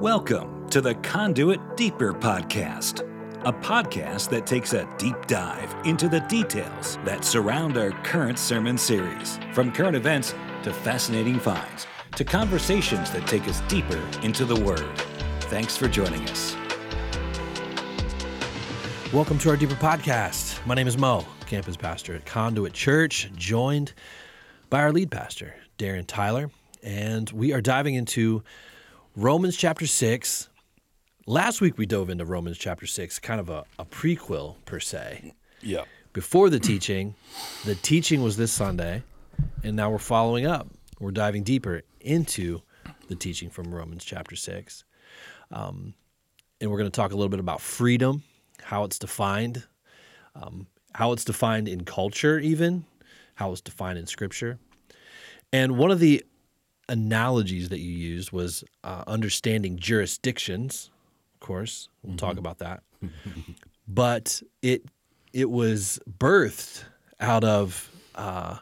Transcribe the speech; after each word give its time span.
Welcome 0.00 0.68
to 0.70 0.80
the 0.80 0.94
Conduit 0.96 1.60
Deeper 1.76 2.12
Podcast, 2.12 3.00
a 3.44 3.52
podcast 3.52 4.30
that 4.30 4.46
takes 4.46 4.72
a 4.72 4.88
deep 4.98 5.26
dive 5.26 5.72
into 5.86 6.08
the 6.08 6.20
details 6.20 6.98
that 7.04 7.24
surround 7.24 7.76
our 7.76 7.92
current 8.02 8.38
sermon 8.38 8.76
series, 8.76 9.38
from 9.52 9.70
current 9.70 9.94
events 9.94 10.34
to 10.64 10.72
fascinating 10.72 11.38
finds 11.38 11.86
to 12.16 12.24
conversations 12.24 13.12
that 13.12 13.26
take 13.28 13.46
us 13.46 13.60
deeper 13.68 14.02
into 14.22 14.44
the 14.44 14.60
Word. 14.60 14.98
Thanks 15.42 15.76
for 15.76 15.86
joining 15.86 16.22
us. 16.28 16.56
Welcome 19.12 19.38
to 19.38 19.50
our 19.50 19.56
Deeper 19.56 19.74
Podcast. 19.74 20.66
My 20.66 20.74
name 20.74 20.88
is 20.88 20.98
Mo, 20.98 21.24
campus 21.46 21.76
pastor 21.76 22.14
at 22.16 22.24
Conduit 22.24 22.72
Church, 22.72 23.30
joined 23.36 23.92
by 24.68 24.80
our 24.80 24.90
lead 24.90 25.12
pastor, 25.12 25.54
Darren 25.78 26.06
Tyler. 26.06 26.50
And 26.82 27.30
we 27.30 27.52
are 27.52 27.60
diving 27.60 27.94
into 27.94 28.42
Romans 29.16 29.58
chapter 29.58 29.86
6. 29.86 30.48
Last 31.26 31.60
week 31.60 31.76
we 31.76 31.84
dove 31.84 32.08
into 32.08 32.24
Romans 32.24 32.56
chapter 32.56 32.86
6, 32.86 33.18
kind 33.18 33.40
of 33.40 33.50
a, 33.50 33.64
a 33.78 33.84
prequel 33.84 34.56
per 34.64 34.80
se. 34.80 35.34
Yeah. 35.60 35.84
Before 36.14 36.48
the 36.48 36.58
teaching, 36.58 37.14
the 37.66 37.74
teaching 37.74 38.22
was 38.22 38.38
this 38.38 38.50
Sunday, 38.50 39.02
and 39.62 39.76
now 39.76 39.90
we're 39.90 39.98
following 39.98 40.46
up. 40.46 40.66
We're 40.98 41.10
diving 41.10 41.42
deeper 41.42 41.82
into 42.00 42.62
the 43.08 43.14
teaching 43.14 43.50
from 43.50 43.74
Romans 43.74 44.02
chapter 44.02 44.34
6. 44.34 44.84
Um, 45.50 45.92
and 46.62 46.70
we're 46.70 46.78
going 46.78 46.90
to 46.90 46.96
talk 46.96 47.12
a 47.12 47.14
little 47.14 47.28
bit 47.28 47.40
about 47.40 47.60
freedom, 47.60 48.22
how 48.62 48.84
it's 48.84 48.98
defined, 48.98 49.64
um, 50.34 50.68
how 50.94 51.12
it's 51.12 51.24
defined 51.24 51.68
in 51.68 51.84
culture, 51.84 52.38
even, 52.38 52.86
how 53.34 53.52
it's 53.52 53.60
defined 53.60 53.98
in 53.98 54.06
scripture. 54.06 54.58
And 55.52 55.76
one 55.76 55.90
of 55.90 55.98
the 55.98 56.24
analogies 56.88 57.68
that 57.70 57.78
you 57.80 57.90
used 57.92 58.32
was 58.32 58.64
uh, 58.84 59.04
understanding 59.06 59.78
jurisdictions. 59.78 60.90
Of 61.34 61.40
course, 61.40 61.88
we'll 62.02 62.16
talk 62.16 62.38
about 62.38 62.58
that. 62.58 62.82
but 63.88 64.42
it 64.62 64.84
it 65.32 65.50
was 65.50 65.98
birthed 66.18 66.84
out 67.20 67.44
of 67.44 67.90
uh, 68.14 68.58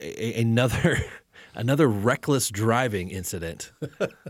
a, 0.00 0.40
another 0.40 0.98
another 1.54 1.88
reckless 1.88 2.50
driving 2.50 3.10
incident. 3.10 3.72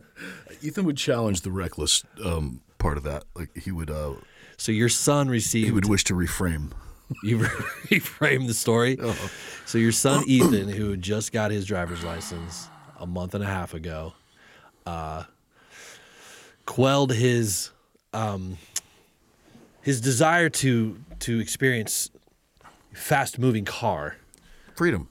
Ethan 0.63 0.85
would 0.85 0.97
challenge 0.97 1.43
the 1.43 1.51
reckless 1.51 2.05
um, 2.25 2.61
part 2.79 2.97
of 2.97 3.03
that. 3.03 3.25
Like 3.35 3.51
he 3.57 3.71
would, 3.73 3.91
uh, 3.91 4.15
So 4.57 4.73
your 4.73 4.89
son 4.89 5.29
received. 5.29 5.67
he 5.67 5.73
would 5.73 5.89
wish 5.89 6.05
to 6.05 6.15
reframe. 6.15 6.73
You 7.23 7.39
reframed 7.39 8.47
the 8.47 8.55
story. 8.55 8.99
So 9.65 9.79
your 9.79 9.93
son 9.93 10.25
Ethan, 10.27 10.69
who 10.69 10.97
just 10.97 11.33
got 11.33 11.51
his 11.51 11.65
driver's 11.67 12.05
license 12.05 12.69
a 12.99 13.07
month 13.07 13.35
and 13.35 13.43
a 13.45 13.47
half 13.47 13.75
ago, 13.75 14.15
uh, 14.87 15.25
quelled 16.65 17.13
his 17.13 17.71
um, 18.13 18.59
his 19.83 20.01
desire 20.01 20.49
to 20.49 20.99
to 21.21 21.39
experience 21.39 22.11
fast 22.93 23.39
moving 23.39 23.65
car 23.65 24.17
Freedom. 24.75 25.09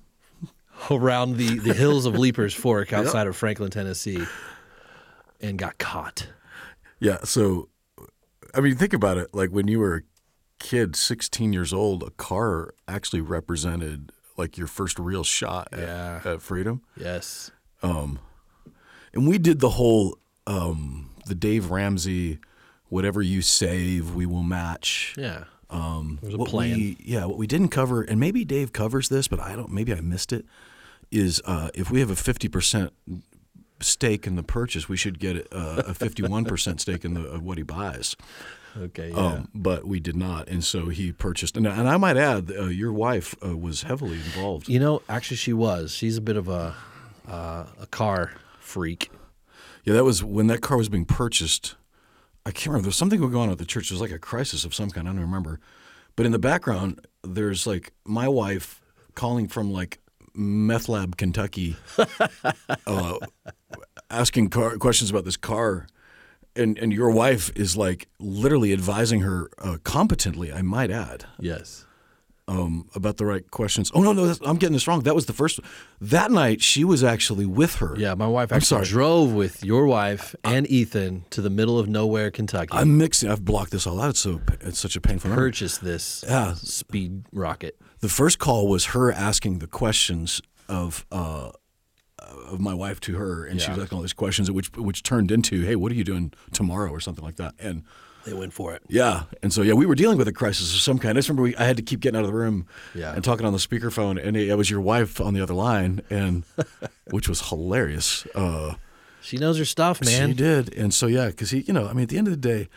around 0.89 1.37
the, 1.37 1.59
the 1.59 1.73
hills 1.73 2.05
of 2.05 2.15
Leiper's 2.15 2.53
Fork 2.53 2.91
outside 2.93 3.27
of 3.27 3.35
Franklin, 3.35 3.71
Tennessee, 3.71 4.23
and 5.39 5.57
got 5.57 5.77
caught. 5.77 6.27
Yeah. 6.99 7.19
So, 7.23 7.69
I 8.53 8.61
mean, 8.61 8.75
think 8.75 8.93
about 8.93 9.17
it. 9.17 9.33
Like 9.33 9.49
when 9.51 9.67
you 9.67 9.79
were 9.79 9.95
a 9.97 10.01
kid, 10.59 10.95
16 10.95 11.53
years 11.53 11.73
old, 11.73 12.03
a 12.03 12.11
car 12.11 12.73
actually 12.87 13.21
represented 13.21 14.11
like 14.37 14.57
your 14.57 14.67
first 14.67 14.99
real 14.99 15.23
shot 15.23 15.69
at, 15.71 15.79
Yeah. 15.79 16.21
at 16.25 16.41
freedom. 16.41 16.81
Yes. 16.97 17.51
And 17.81 18.19
we 19.27 19.37
did 19.37 19.59
the 19.59 19.69
whole 19.69 20.17
um, 20.47 21.11
the 21.27 21.35
Dave 21.35 21.71
Ramsey, 21.71 22.39
whatever 22.89 23.21
you 23.21 23.41
save, 23.41 24.13
we 24.13 24.25
will 24.25 24.43
match. 24.43 25.13
Yeah. 25.17 25.45
Um, 25.69 26.19
There 26.21 26.27
was 26.29 26.35
a 26.35 26.37
what 26.37 26.49
plan. 26.49 26.77
We, 26.77 26.97
yeah, 26.99 27.25
what 27.25 27.37
we 27.37 27.47
didn't 27.47 27.69
cover, 27.69 28.01
and 28.03 28.19
maybe 28.19 28.43
Dave 28.45 28.73
covers 28.73 29.09
this, 29.09 29.27
but 29.27 29.39
I 29.39 29.55
don't. 29.55 29.71
Maybe 29.71 29.93
I 29.93 30.01
missed 30.01 30.31
it. 30.33 30.45
Is 31.11 31.41
uh, 31.45 31.69
if 31.73 31.89
we 31.89 31.99
have 32.01 32.09
a 32.11 32.15
fifty 32.15 32.47
percent 32.47 32.91
stake 33.79 34.27
in 34.27 34.35
the 34.35 34.43
purchase, 34.43 34.87
we 34.89 34.97
should 34.97 35.17
get 35.19 35.47
uh, 35.51 35.83
a 35.87 35.93
fifty-one 35.93 36.45
percent 36.45 36.81
stake 36.81 37.03
in 37.05 37.13
the 37.15 37.21
of 37.21 37.41
what 37.41 37.57
he 37.57 37.63
buys. 37.63 38.15
Okay. 38.77 39.09
Yeah. 39.09 39.15
Um, 39.15 39.49
but 39.53 39.85
we 39.85 39.99
did 39.99 40.15
not, 40.15 40.47
and 40.47 40.63
so 40.63 40.89
he 40.89 41.11
purchased. 41.11 41.55
And, 41.55 41.65
and 41.65 41.87
I 41.87 41.97
might 41.97 42.17
add, 42.17 42.51
uh, 42.51 42.65
your 42.65 42.91
wife 42.91 43.35
uh, 43.45 43.57
was 43.57 43.83
heavily 43.83 44.15
involved. 44.15 44.67
You 44.67 44.79
know, 44.79 45.01
actually, 45.07 45.37
she 45.37 45.53
was. 45.53 45.93
She's 45.93 46.17
a 46.17 46.21
bit 46.21 46.35
of 46.35 46.47
a 46.49 46.75
uh, 47.27 47.65
a 47.79 47.87
car 47.87 48.33
freak. 48.59 49.11
Yeah, 49.83 49.93
that 49.93 50.03
was 50.03 50.23
when 50.23 50.47
that 50.47 50.61
car 50.61 50.77
was 50.77 50.89
being 50.89 51.05
purchased. 51.05 51.75
I 52.45 52.51
can't 52.51 52.67
remember. 52.67 52.83
There 52.83 52.89
was 52.89 52.95
something 52.95 53.19
going 53.19 53.35
on 53.35 53.49
at 53.49 53.57
the 53.57 53.65
church. 53.65 53.89
There 53.89 53.95
was 53.95 54.01
like 54.01 54.11
a 54.11 54.19
crisis 54.19 54.65
of 54.65 54.75
some 54.75 54.89
kind. 54.89 55.07
I 55.07 55.11
don't 55.11 55.21
remember. 55.21 55.59
But 56.15 56.25
in 56.25 56.31
the 56.31 56.39
background, 56.39 57.05
there's 57.23 57.65
like 57.67 57.93
my 58.05 58.27
wife 58.27 58.81
calling 59.15 59.47
from 59.47 59.71
like 59.71 59.99
meth 60.33 60.89
lab, 60.89 61.17
Kentucky, 61.17 61.75
uh, 62.87 63.17
asking 64.09 64.49
car, 64.49 64.77
questions 64.77 65.09
about 65.09 65.25
this 65.25 65.37
car. 65.37 65.87
And, 66.55 66.77
and 66.79 66.93
your 66.93 67.11
wife 67.11 67.51
is 67.55 67.75
like 67.75 68.07
literally 68.19 68.71
advising 68.73 69.21
her 69.21 69.49
uh, 69.57 69.77
competently, 69.83 70.53
I 70.53 70.61
might 70.61 70.89
add, 70.89 71.25
Yes. 71.39 71.85
um, 72.47 72.87
about 72.95 73.17
the 73.17 73.25
right 73.25 73.49
questions. 73.51 73.91
Oh 73.93 74.01
no, 74.01 74.13
no, 74.13 74.25
that's, 74.27 74.39
I'm 74.45 74.55
getting 74.57 74.73
this 74.73 74.87
wrong. 74.87 75.01
That 75.01 75.15
was 75.15 75.25
the 75.25 75.33
first. 75.33 75.59
That 75.99 76.31
night, 76.31 76.61
she 76.61 76.83
was 76.85 77.03
actually 77.03 77.45
with 77.45 77.75
her. 77.75 77.95
Yeah, 77.97 78.13
my 78.13 78.27
wife 78.27 78.51
I'm 78.53 78.57
actually 78.57 78.85
sorry. 78.85 78.87
drove 78.87 79.33
with 79.33 79.65
your 79.65 79.85
wife 79.85 80.33
and 80.43 80.65
Ethan 80.69 81.25
to 81.31 81.41
the 81.41 81.49
middle 81.49 81.77
of 81.77 81.87
nowhere, 81.89 82.31
Kentucky. 82.31 82.69
I'm 82.71 82.97
mixing. 82.97 83.29
I've 83.29 83.43
blocked 83.43 83.71
this 83.71 83.85
all 83.87 83.99
out. 83.99 84.11
It's 84.11 84.19
so 84.19 84.39
it's 84.61 84.79
such 84.79 84.95
a 84.95 85.01
painful. 85.01 85.31
memory. 85.31 85.49
purchased 85.49 85.83
this 85.83 86.23
Yeah. 86.27 86.53
speed 86.53 87.25
rocket. 87.33 87.81
The 87.99 88.09
first 88.09 88.39
call 88.39 88.67
was 88.69 88.85
her 88.87 89.11
asking 89.11 89.59
the 89.59 89.67
questions 89.67 90.41
of 90.69 91.05
uh, 91.11 91.49
of 92.47 92.59
my 92.59 92.73
wife 92.73 92.99
to 93.01 93.15
her, 93.15 93.45
and 93.45 93.61
she 93.61 93.69
was 93.69 93.77
Yeah. 93.77 93.83
asking 93.83 93.95
all 93.97 94.01
these 94.01 94.13
questions, 94.13 94.49
which 94.51 94.71
which 94.75 95.03
turned 95.03 95.31
into, 95.31 95.61
"Hey, 95.63 95.75
what 95.75 95.91
are 95.91 95.95
you 95.95 96.03
doing 96.03 96.31
tomorrow?" 96.51 96.89
or 96.91 96.99
something 96.99 97.23
like 97.23 97.35
that. 97.37 97.53
And 97.59 97.83
They 98.25 98.33
went 98.33 98.53
for 98.53 98.73
it. 98.73 98.81
yeah, 98.89 99.23
and 99.43 99.53
so 99.53 99.61
yeah, 99.61 99.73
we 99.73 99.85
were 99.85 99.95
dealing 99.95 100.17
with 100.17 100.27
a 100.27 100.33
crisis 100.33 100.73
of 100.73 100.79
some 100.81 100.97
kind. 100.99 101.17
I 101.17 101.19
just 101.19 101.29
remember 101.29 101.43
we, 101.43 101.55
I 101.57 101.63
had 101.65 101.77
to 101.77 101.83
keep 101.83 101.99
getting 101.99 102.17
out 102.17 102.25
of 102.25 102.31
the 102.31 102.37
room 102.37 102.65
Yeah. 102.93 103.13
and 103.13 103.23
talking 103.23 103.45
on 103.45 103.53
the 103.53 103.59
speakerphone, 103.59 104.17
and 104.23 104.35
it, 104.35 104.49
it 104.49 104.55
was 104.57 104.69
your 104.69 104.81
wife 104.81 105.21
on 105.21 105.33
the 105.33 105.41
other 105.41 105.53
line, 105.53 106.01
and 106.09 106.43
which 107.11 107.27
was 107.29 107.49
hilarious. 107.49 108.25
Uh, 108.35 108.75
She 109.21 109.37
knows 109.37 109.57
her 109.57 109.65
stuff, 109.65 110.01
man. 110.03 110.29
She 110.29 110.33
did, 110.35 110.73
and 110.75 110.93
so 110.93 111.07
yeah, 111.07 111.27
because 111.27 111.51
he, 111.51 111.59
you 111.61 111.73
know, 111.73 111.87
I 111.87 111.93
mean, 111.93 112.03
at 112.03 112.09
the 112.09 112.17
end 112.17 112.27
of 112.27 112.33
the 112.33 112.37
day, 112.55 112.67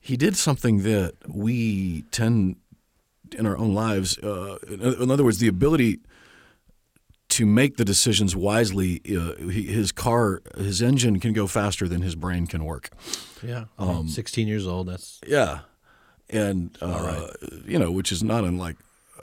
he 0.00 0.16
did 0.16 0.36
something 0.36 0.82
that 0.82 1.14
we 1.28 2.02
tend 2.10 2.56
in 3.38 3.46
our 3.46 3.56
own 3.56 3.74
lives. 3.74 4.18
Uh, 4.18 4.58
in 4.68 5.10
other 5.10 5.22
words, 5.24 5.38
the 5.38 5.46
ability 5.48 6.00
to 7.30 7.46
make 7.46 7.76
the 7.76 7.84
decisions 7.84 8.36
wisely. 8.36 9.00
Uh, 9.08 9.34
he, 9.48 9.64
his 9.64 9.92
car, 9.92 10.42
his 10.56 10.82
engine 10.82 11.20
can 11.20 11.32
go 11.32 11.46
faster 11.46 11.88
than 11.88 12.02
his 12.02 12.14
brain 12.14 12.46
can 12.46 12.64
work. 12.64 12.90
Yeah. 13.42 13.64
Um, 13.78 14.08
16 14.08 14.46
years 14.46 14.66
old. 14.66 14.88
That's 14.88 15.20
Yeah, 15.26 15.60
and 16.28 16.76
uh, 16.80 17.28
you 17.66 17.78
know, 17.78 17.90
which 17.90 18.12
is 18.12 18.22
not 18.22 18.44
unlike. 18.44 18.76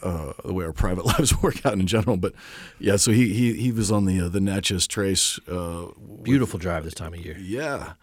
Uh, 0.03 0.31
the 0.45 0.53
way 0.53 0.63
our 0.63 0.73
private 0.73 1.06
lives 1.18 1.41
work 1.41 1.66
out 1.66 1.73
in 1.73 1.88
general, 1.88 2.18
but 2.18 2.31
yeah, 2.78 2.97
so 2.97 3.12
he 3.12 3.34
he, 3.34 3.53
he 3.53 3.72
was 3.72 3.91
on 3.91 4.06
the 4.06 4.22
uh, 4.22 4.29
the 4.29 4.39
Natchez 4.39 4.85
Trace 4.85 5.39
uh, 5.47 5.88
beautiful 6.22 6.59
drive 6.59 6.84
this 6.84 6.94
time 6.94 7.16
of 7.16 7.25
year. 7.25 7.35
Yeah. 7.39 7.94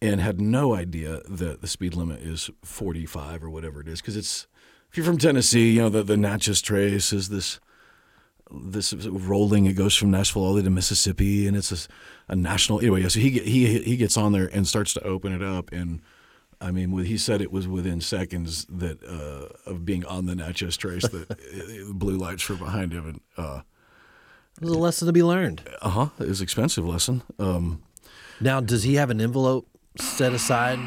And 0.00 0.20
had 0.20 0.40
no 0.40 0.74
idea 0.74 1.22
that 1.28 1.62
the 1.62 1.66
speed 1.66 1.94
limit 1.94 2.20
is 2.20 2.48
45 2.62 3.42
or 3.42 3.50
whatever 3.50 3.80
it 3.80 3.88
is. 3.88 4.00
Because 4.00 4.16
it's, 4.16 4.46
if 4.90 4.96
you're 4.96 5.06
from 5.06 5.18
Tennessee, 5.18 5.72
you 5.72 5.80
know, 5.80 5.88
the, 5.88 6.02
the 6.02 6.18
Natchez 6.18 6.60
Trace 6.60 7.12
is 7.14 7.28
this 7.28 7.58
this 8.50 8.92
rolling. 8.92 9.66
It 9.66 9.74
goes 9.74 9.94
from 9.94 10.10
Nashville 10.10 10.42
all 10.42 10.50
the 10.50 10.56
way 10.56 10.62
to 10.62 10.70
Mississippi, 10.70 11.46
and 11.46 11.56
it's 11.56 11.72
a, 11.72 12.32
a 12.32 12.36
national. 12.36 12.80
Anyway, 12.80 13.02
yeah, 13.02 13.08
so 13.08 13.20
he 13.20 13.30
he 13.30 13.80
he 13.80 13.96
gets 13.96 14.16
on 14.16 14.32
there 14.32 14.48
and 14.52 14.66
starts 14.66 14.94
to 14.94 15.02
open 15.02 15.32
it 15.32 15.42
up, 15.42 15.72
and 15.72 16.00
I 16.60 16.70
mean, 16.70 16.96
he 17.04 17.18
said 17.18 17.40
it 17.40 17.52
was 17.52 17.68
within 17.68 18.00
seconds 18.00 18.66
that 18.68 19.02
uh, 19.04 19.70
of 19.70 19.84
being 19.84 20.04
on 20.04 20.26
the 20.26 20.34
Natchez 20.34 20.76
Trace 20.76 21.08
that 21.08 21.30
uh, 21.90 21.92
blue 21.92 22.16
lights 22.16 22.48
were 22.48 22.56
behind 22.56 22.92
him, 22.92 23.06
and 23.08 23.20
uh 23.36 23.60
There's 24.60 24.72
a 24.72 24.78
lesson 24.78 25.06
to 25.06 25.12
be 25.12 25.22
learned. 25.22 25.62
Uh 25.82 25.90
huh, 25.90 26.08
it 26.18 26.28
was 26.28 26.40
an 26.40 26.44
expensive 26.44 26.86
lesson. 26.86 27.22
Um, 27.38 27.82
Now, 28.40 28.60
does 28.60 28.84
he 28.84 28.94
have 28.94 29.10
an 29.10 29.20
envelope 29.20 29.66
set 29.98 30.32
aside 30.32 30.78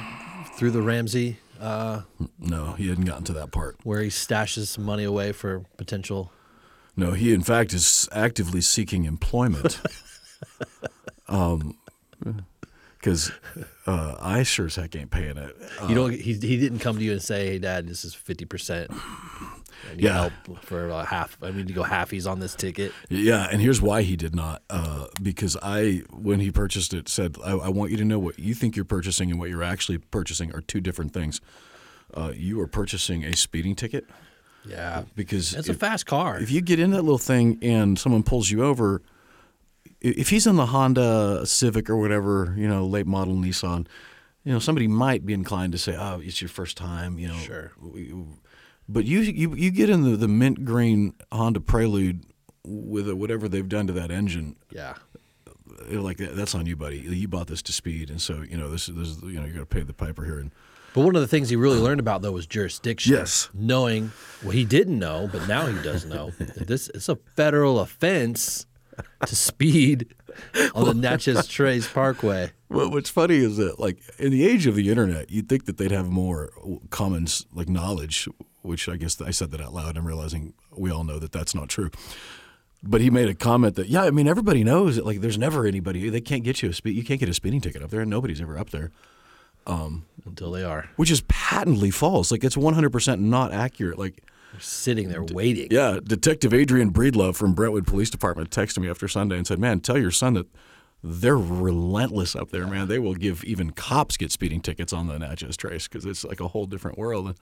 through 0.56 0.72
the 0.72 0.82
Ramsey 0.82 1.38
uh, 1.60 2.04
no, 2.40 2.72
he 2.74 2.88
hadn't 2.88 3.04
gotten 3.04 3.26
to 3.26 3.34
that 3.34 3.52
part. 3.52 3.76
where 3.84 4.02
he 4.02 4.10
stashes 4.10 4.68
some 4.68 4.86
money 4.86 5.04
away 5.04 5.34
for 5.34 5.66
potential? 5.78 6.32
No, 6.96 7.12
he 7.12 7.34
in 7.34 7.42
fact 7.42 7.74
is 7.74 8.10
actively 8.12 8.62
seeking 8.62 9.06
employment. 9.06 9.80
because 13.00 13.32
uh, 13.88 14.16
I 14.20 14.44
sure 14.44 14.66
as 14.66 14.76
heck 14.76 14.96
ain't 14.96 15.12
paying 15.12 15.38
it. 15.38 15.56
Uh, 15.82 15.88
you 15.88 15.96
don't. 15.96 16.12
He, 16.12 16.34
he 16.34 16.58
didn't 16.58 16.80
come 16.80 16.98
to 16.98 17.04
you 17.04 17.14
and 17.14 17.22
say, 17.22 17.48
"Hey, 17.48 17.60
Dad, 17.60 17.88
this 17.88 18.04
is 18.04 18.14
50 18.14 18.46
percent." 18.46 18.92
Yeah. 19.96 20.14
help 20.14 20.34
for 20.64 20.92
uh, 20.92 21.06
half. 21.06 21.38
I 21.42 21.52
need 21.52 21.68
to 21.68 21.74
go 21.74 21.84
half." 21.84 22.00
halfies 22.10 22.30
on 22.30 22.40
this 22.40 22.56
ticket. 22.56 22.92
Yeah, 23.10 23.48
and 23.52 23.62
here's 23.62 23.82
why 23.82 24.02
he 24.02 24.16
did 24.16 24.36
not. 24.36 24.62
Uh, 24.70 25.08
because 25.22 25.58
I, 25.62 26.04
when 26.12 26.40
he 26.40 26.52
purchased 26.52 26.94
it, 26.94 27.10
said, 27.10 27.38
I, 27.44 27.52
I 27.52 27.70
want 27.70 27.92
you 27.92 27.98
to 27.98 28.06
know 28.06 28.20
what 28.20 28.40
you 28.40 28.54
think 28.54 28.76
you're 28.76 28.86
purchasing 28.86 29.32
and 29.32 29.40
what 29.40 29.50
you're 29.50 29.64
actually 29.64 29.98
purchasing 29.98 30.54
are 30.54 30.62
two 30.62 30.82
different 30.82 31.14
things. 31.14 31.42
Uh, 32.14 32.32
you 32.36 32.60
are 32.60 32.68
purchasing 32.68 33.24
a 33.24 33.36
speeding 33.36 33.76
ticket 33.76 34.06
Yeah, 34.66 35.04
because 35.16 35.54
it's 35.54 35.70
a 35.70 35.74
fast 35.74 36.06
car. 36.06 36.40
if 36.40 36.52
you 36.52 36.62
get 36.62 36.80
in 36.80 36.92
that 36.92 37.02
little 37.02 37.18
thing 37.18 37.58
and 37.62 37.98
someone 37.98 38.24
pulls 38.24 38.52
you 38.52 38.64
over, 38.64 39.02
if 40.02 40.30
he's 40.30 40.46
in 40.48 40.56
the 40.56 40.68
Honda 40.68 41.46
Civic 41.46 41.90
or 41.90 41.98
whatever, 41.98 42.54
you 42.58 42.68
know, 42.68 42.86
late 42.86 43.08
model 43.08 43.36
Nissan, 43.36 43.88
you 44.44 44.54
know, 44.54 44.60
somebody 44.60 44.88
might 44.88 45.26
be 45.26 45.34
inclined 45.34 45.72
to 45.74 45.78
say, 45.78 45.96
"Oh, 45.98 46.22
it's 46.24 46.42
your 46.42 46.50
first 46.50 46.78
time," 46.78 47.20
you 47.20 47.28
know. 47.28 47.38
Sure. 47.38 47.72
But 48.88 49.06
you 49.06 49.20
you 49.20 49.56
you 49.56 49.72
get 49.72 49.90
in 49.90 50.04
the, 50.04 50.16
the 50.16 50.28
mint 50.28 50.66
green 50.66 51.14
Honda 51.32 51.60
Prelude 51.62 52.24
with 52.66 53.10
a, 53.10 53.16
whatever 53.16 53.48
they've 53.48 53.68
done 53.68 53.88
to 53.88 53.94
that 53.94 54.12
engine, 54.12 54.56
yeah, 54.72 54.96
like 55.92 56.18
that's 56.18 56.56
on 56.56 56.66
you, 56.66 56.76
buddy. 56.76 56.98
You 57.00 57.28
bought 57.28 57.48
this 57.48 57.62
to 57.64 57.74
speed, 57.74 58.10
and 58.10 58.22
so 58.22 58.42
you 58.42 58.58
know 58.58 58.70
this 58.70 58.90
is, 58.90 58.96
this 58.96 59.08
is 59.10 59.22
you 59.22 59.40
know 59.40 59.44
you're 59.44 59.54
going 59.54 59.60
to 59.60 59.66
pay 59.66 59.82
the 59.82 59.94
piper 59.94 60.26
here. 60.26 60.40
And 60.40 60.52
but 60.94 61.02
one 61.02 61.16
of 61.16 61.22
the 61.22 61.28
things 61.28 61.50
he 61.50 61.56
really 61.56 61.80
learned 61.80 62.00
about 62.00 62.22
though 62.22 62.32
was 62.32 62.48
jurisdiction. 62.48 63.14
Yes. 63.14 63.50
knowing 63.54 64.12
well 64.42 64.52
he 64.52 64.66
didn't 64.66 65.00
know, 65.00 65.30
but 65.32 65.48
now 65.48 65.66
he 65.68 65.82
does 65.84 66.06
know 66.06 66.32
that 66.38 66.68
this 66.68 66.90
is 66.90 67.10
a 67.10 67.16
federal 67.36 67.80
offense 67.80 68.66
to 69.26 69.36
speed 69.36 70.14
on 70.76 70.86
the 70.86 70.94
Natchez 70.94 71.48
Trace 71.48 71.88
Parkway. 71.88 72.52
Well, 72.70 72.92
what's 72.92 73.10
funny 73.10 73.38
is 73.38 73.58
that, 73.58 73.80
like, 73.80 73.98
in 74.20 74.32
the 74.32 74.46
age 74.46 74.68
of 74.68 74.76
the 74.76 74.90
internet, 74.90 75.32
you'd 75.32 75.50
think 75.50 75.66
that 75.66 75.78
they'd 75.78 75.92
have 75.92 76.10
more 76.10 76.52
common, 76.90 77.28
like, 77.54 77.68
knowledge. 77.68 78.28
Which 78.62 78.90
I 78.90 78.98
guess 78.98 79.20
I 79.22 79.32
said 79.32 79.52
that 79.52 79.62
out 79.62 79.74
loud. 79.74 79.98
I'm 79.98 80.06
realizing 80.06 80.54
we 80.76 80.92
all 80.92 81.06
know 81.06 81.18
that 81.18 81.32
that's 81.32 81.56
not 81.56 81.70
true. 81.70 81.90
But 82.84 83.00
he 83.00 83.10
made 83.10 83.30
a 83.30 83.34
comment 83.34 83.76
that, 83.76 83.88
yeah, 83.88 84.04
I 84.04 84.12
mean, 84.12 84.28
everybody 84.28 84.66
knows 84.66 84.98
that, 84.98 85.06
like, 85.06 85.22
there's 85.22 85.38
never 85.38 85.66
anybody. 85.66 86.10
They 86.10 86.22
can't 86.22 86.44
get 86.44 86.62
you 86.62 86.70
a 86.70 86.74
speed. 86.74 86.96
You 86.96 87.04
can't 87.04 87.22
get 87.22 87.30
a 87.30 87.34
speeding 87.34 87.62
ticket 87.62 87.82
up 87.82 87.90
there, 87.90 88.02
and 88.02 88.10
nobody's 88.10 88.42
ever 88.42 88.58
up 88.60 88.70
there. 88.70 88.92
Until 90.26 90.52
they 90.52 90.64
are 90.64 90.90
Which 90.96 91.10
is 91.12 91.22
patently 91.28 91.92
false. 91.92 92.32
Like, 92.32 92.44
it's 92.44 92.58
100 92.58 92.92
percent 92.92 93.22
not 93.22 93.52
accurate. 93.54 93.98
Like, 93.98 94.24
sitting 94.60 95.10
there 95.10 95.24
waiting. 95.24 95.68
yeah, 95.72 96.00
Detective 96.04 96.54
Adrian 96.54 96.92
Breedlove 96.92 97.36
from 97.36 97.54
Brentwood 97.54 97.86
Police 97.88 98.10
Department 98.10 98.50
texted 98.50 98.80
me 98.80 98.90
after 98.90 99.08
Sunday 99.08 99.38
and 99.38 99.46
said, 99.48 99.60
"Man, 99.60 99.80
tell 99.80 99.98
your 99.98 100.12
son 100.12 100.34
that 100.34 100.48
they're 101.04 101.38
relentless 101.38 102.36
up 102.36 102.50
there, 102.52 102.68
man. 102.68 102.88
They 102.88 103.00
will 103.00 103.14
give 103.16 103.44
even 103.44 103.72
cops 103.72 104.18
get 104.18 104.32
speeding 104.32 104.60
tickets 104.62 104.92
on 104.92 105.08
the 105.08 105.18
Natchez 105.18 105.56
Trace 105.56 105.88
because 105.88 106.06
it's 106.06 106.24
like 106.26 106.40
a 106.40 106.48
whole 106.48 106.66
different 106.66 106.98
world." 106.98 107.28
And 107.28 107.36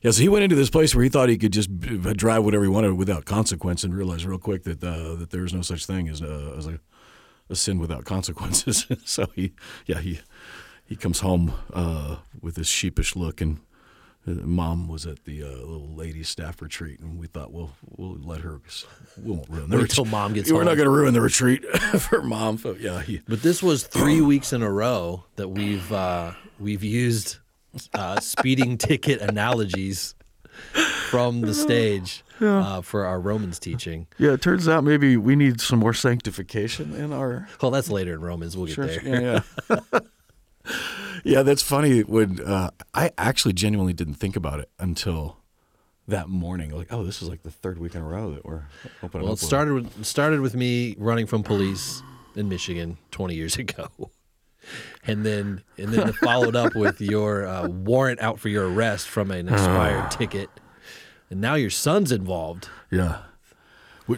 yeah, 0.00 0.10
so 0.10 0.22
he 0.22 0.28
went 0.28 0.42
into 0.42 0.56
this 0.56 0.70
place 0.70 0.94
where 0.94 1.04
he 1.04 1.10
thought 1.10 1.28
he 1.28 1.38
could 1.38 1.52
just 1.52 1.78
b- 1.78 1.96
drive 2.14 2.44
whatever 2.44 2.64
he 2.64 2.70
wanted 2.70 2.94
without 2.94 3.24
consequence, 3.24 3.84
and 3.84 3.94
realized 3.94 4.24
real 4.24 4.38
quick 4.38 4.64
that 4.64 4.82
uh, 4.82 5.14
that 5.16 5.30
there 5.30 5.44
is 5.44 5.54
no 5.54 5.62
such 5.62 5.86
thing 5.86 6.08
as, 6.08 6.20
uh, 6.22 6.54
as 6.58 6.66
a, 6.66 6.80
a 7.48 7.54
sin 7.54 7.78
without 7.78 8.04
consequences. 8.04 8.86
so 9.04 9.26
he, 9.36 9.52
yeah, 9.86 10.00
he 10.00 10.20
he 10.86 10.96
comes 10.96 11.20
home 11.20 11.52
uh, 11.72 12.16
with 12.40 12.54
this 12.56 12.68
sheepish 12.68 13.16
look 13.16 13.40
and. 13.40 13.60
Uh, 14.24 14.30
Mom 14.44 14.86
was 14.86 15.04
at 15.04 15.24
the 15.24 15.42
uh, 15.42 15.46
little 15.48 15.88
ladies 15.96 16.28
staff 16.28 16.62
retreat, 16.62 17.00
and 17.00 17.18
we 17.18 17.26
thought, 17.26 17.50
well, 17.52 17.72
we'll 17.96 18.16
let 18.22 18.42
her. 18.42 18.60
We 19.20 19.32
won't 19.32 19.48
ruin 19.48 19.68
the 19.68 19.74
Wait 19.78 19.82
retreat. 19.82 19.90
till 19.96 20.04
Mom 20.04 20.32
gets 20.32 20.48
We're 20.48 20.58
home. 20.58 20.66
not 20.66 20.76
going 20.76 20.84
to 20.86 20.92
ruin 20.92 21.12
the 21.12 21.20
retreat 21.20 21.64
for 21.98 22.22
mom. 22.22 22.56
So, 22.58 22.76
yeah, 22.78 23.02
he, 23.02 23.20
But 23.26 23.42
this 23.42 23.64
was 23.64 23.84
three 23.84 24.20
weeks 24.20 24.52
in 24.52 24.62
a 24.62 24.70
row 24.70 25.24
that 25.34 25.48
we've 25.48 25.90
uh, 25.92 26.34
we've 26.60 26.84
used 26.84 27.38
uh, 27.94 28.20
speeding 28.20 28.78
ticket 28.78 29.20
analogies 29.20 30.14
from 31.10 31.40
the 31.40 31.52
stage 31.52 32.22
uh, 32.40 32.80
for 32.80 33.04
our 33.04 33.18
Romans 33.18 33.58
teaching. 33.58 34.06
yeah. 34.18 34.34
It 34.34 34.40
turns 34.40 34.68
out 34.68 34.84
maybe 34.84 35.16
we 35.16 35.34
need 35.34 35.60
some 35.60 35.80
more 35.80 35.94
sanctification 35.94 36.94
in 36.94 37.12
our 37.12 37.48
Well, 37.60 37.72
that's 37.72 37.90
later 37.90 38.14
in 38.14 38.20
Romans. 38.20 38.56
We'll 38.56 38.66
get 38.66 38.76
church. 38.76 39.02
there. 39.02 39.20
Yeah, 39.68 39.76
yeah. 39.92 40.00
yeah, 41.24 41.42
that's 41.42 41.62
funny. 41.62 42.00
When 42.00 42.40
uh, 42.40 42.70
I 42.94 43.10
actually 43.18 43.54
genuinely 43.54 43.92
didn't 43.92 44.14
think 44.14 44.36
about 44.36 44.60
it 44.60 44.70
until 44.78 45.36
that 46.08 46.28
morning. 46.28 46.70
Like, 46.70 46.92
oh, 46.92 47.04
this 47.04 47.22
is 47.22 47.28
like 47.28 47.42
the 47.42 47.50
third 47.50 47.78
week 47.78 47.94
in 47.94 48.02
a 48.02 48.06
row 48.06 48.32
that 48.32 48.44
we're 48.44 48.64
opening. 49.02 49.24
Well, 49.24 49.34
up 49.34 49.38
it 49.38 49.44
started 49.44 49.74
with 49.74 50.00
it 50.00 50.04
started 50.04 50.40
with 50.40 50.54
me 50.54 50.94
running 50.98 51.26
from 51.26 51.42
police 51.42 52.02
in 52.34 52.48
Michigan 52.48 52.98
20 53.10 53.34
years 53.34 53.56
ago, 53.56 53.88
and 55.06 55.24
then 55.24 55.62
and 55.78 55.92
then 55.92 56.08
it 56.08 56.16
followed 56.16 56.56
up 56.56 56.74
with 56.74 57.00
your 57.00 57.46
uh, 57.46 57.68
warrant 57.68 58.20
out 58.20 58.38
for 58.38 58.48
your 58.48 58.68
arrest 58.68 59.08
from 59.08 59.30
an 59.30 59.48
expired 59.48 60.10
ticket, 60.10 60.50
and 61.30 61.40
now 61.40 61.54
your 61.54 61.70
son's 61.70 62.12
involved. 62.12 62.68
Yeah. 62.90 63.22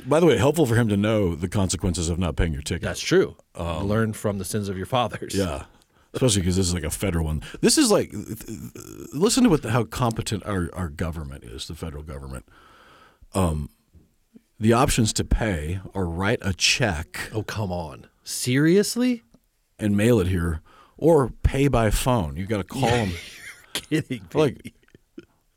By 0.06 0.18
the 0.18 0.26
way, 0.26 0.38
helpful 0.38 0.64
for 0.64 0.76
him 0.76 0.88
to 0.88 0.96
know 0.96 1.34
the 1.34 1.46
consequences 1.46 2.08
of 2.08 2.18
not 2.18 2.36
paying 2.36 2.54
your 2.54 2.62
ticket. 2.62 2.82
That's 2.82 3.00
true. 3.00 3.36
Learn 3.56 4.14
from 4.14 4.38
the 4.38 4.44
sins 4.44 4.70
of 4.70 4.78
your 4.78 4.86
fathers. 4.86 5.34
Yeah. 5.34 5.64
Especially 6.14 6.42
because 6.42 6.56
this 6.56 6.68
is 6.68 6.74
like 6.74 6.84
a 6.84 6.90
federal 6.90 7.24
one. 7.26 7.42
This 7.60 7.76
is 7.76 7.90
like, 7.90 8.12
listen 9.12 9.44
to 9.44 9.50
what 9.50 9.62
the, 9.62 9.70
how 9.70 9.84
competent 9.84 10.44
our, 10.46 10.70
our 10.72 10.88
government 10.88 11.44
is, 11.44 11.66
the 11.66 11.74
federal 11.74 12.02
government. 12.02 12.46
Um, 13.34 13.68
the 14.60 14.72
options 14.72 15.12
to 15.14 15.24
pay 15.24 15.80
are 15.94 16.06
write 16.06 16.38
a 16.40 16.52
check 16.54 17.30
Oh 17.34 17.42
come 17.42 17.72
on! 17.72 18.06
Seriously? 18.22 19.22
and 19.78 19.96
mail 19.96 20.20
it 20.20 20.28
here, 20.28 20.60
or 20.96 21.30
pay 21.42 21.66
by 21.66 21.90
phone. 21.90 22.36
You 22.36 22.46
got 22.46 22.58
to 22.58 22.64
call 22.64 22.88
them. 22.88 23.10
Kidding? 23.72 24.20
me. 24.22 24.28
Like, 24.32 24.74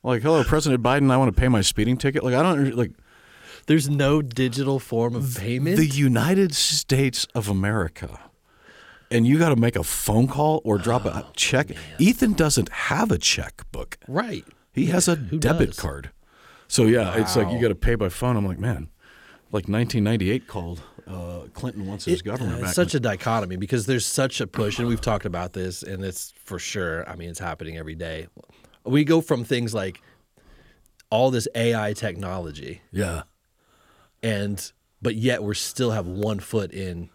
like, 0.02 0.22
hello, 0.24 0.44
President 0.44 0.82
Biden. 0.82 1.12
I 1.12 1.18
want 1.18 1.34
to 1.34 1.40
pay 1.40 1.48
my 1.48 1.62
speeding 1.62 1.98
ticket. 1.98 2.24
Like, 2.24 2.34
I 2.34 2.42
don't 2.42 2.76
like 2.76 2.94
There's 3.68 3.88
no 3.90 4.24
digital 4.24 4.80
form 4.80 5.16
of 5.16 5.38
payment. 5.38 5.78
the 5.78 5.86
United 5.86 6.56
States 6.56 7.28
of 7.36 7.48
America. 7.48 8.20
And 9.10 9.26
you 9.26 9.40
got 9.40 9.50
to 9.50 9.56
make 9.56 9.76
a 9.76 9.84
phone 9.84 10.28
call 10.28 10.62
or 10.66 10.78
drop 10.78 11.06
a 11.06 11.26
check. 11.36 11.72
Ethan 11.98 12.34
doesn't 12.34 12.70
have 12.70 13.12
a 13.12 13.18
checkbook. 13.18 13.98
right. 14.08 14.46
He 14.74 14.88
has 14.88 15.08
a 15.08 15.16
debit 15.16 15.70
does? 15.70 15.80
card. 15.80 16.12
So 16.68 16.84
yeah, 16.84 17.16
it's 17.18 17.36
like 17.36 17.50
you 17.52 17.60
got 17.60 17.70
to 17.70 17.76
pay 17.76 17.96
by 17.96 18.10
phone. 18.10 18.38
I'm 18.38 18.46
like, 18.46 18.60
man, 18.60 18.90
like 19.52 19.68
1998 19.68 20.46
called. 20.48 20.84
Uh, 21.08 21.48
Clinton 21.54 21.88
wants 21.88 22.06
his 22.06 22.22
government 22.22 22.58
Uh, 22.58 22.60
back. 22.60 22.66
It's 22.68 22.76
such 22.76 22.94
a 22.94 23.00
dichotomy 23.00 23.56
because 23.56 23.86
there's 23.88 24.06
such 24.06 24.40
a 24.42 24.46
push, 24.46 24.78
and 24.78 24.88
we've 24.88 25.02
talked 25.02 25.26
about 25.26 25.54
this, 25.54 25.82
and 25.82 26.04
it's 26.04 26.34
for 26.44 26.60
sure. 26.60 27.10
I 27.10 27.16
mean, 27.16 27.30
it's 27.30 27.40
happening 27.40 27.78
every 27.78 27.96
day. 27.96 28.28
We 28.84 29.04
go 29.06 29.22
from 29.22 29.44
things 29.46 29.74
like 29.74 30.02
all 31.10 31.32
this 31.32 31.48
AI 31.56 31.94
technology, 31.94 32.82
yeah, 32.92 33.24
and 34.22 34.72
but 35.02 35.16
yet 35.16 35.42
we're 35.44 35.54
still 35.54 35.92
have 35.92 36.06
one 36.08 36.40
foot 36.40 36.72
in 36.72 37.10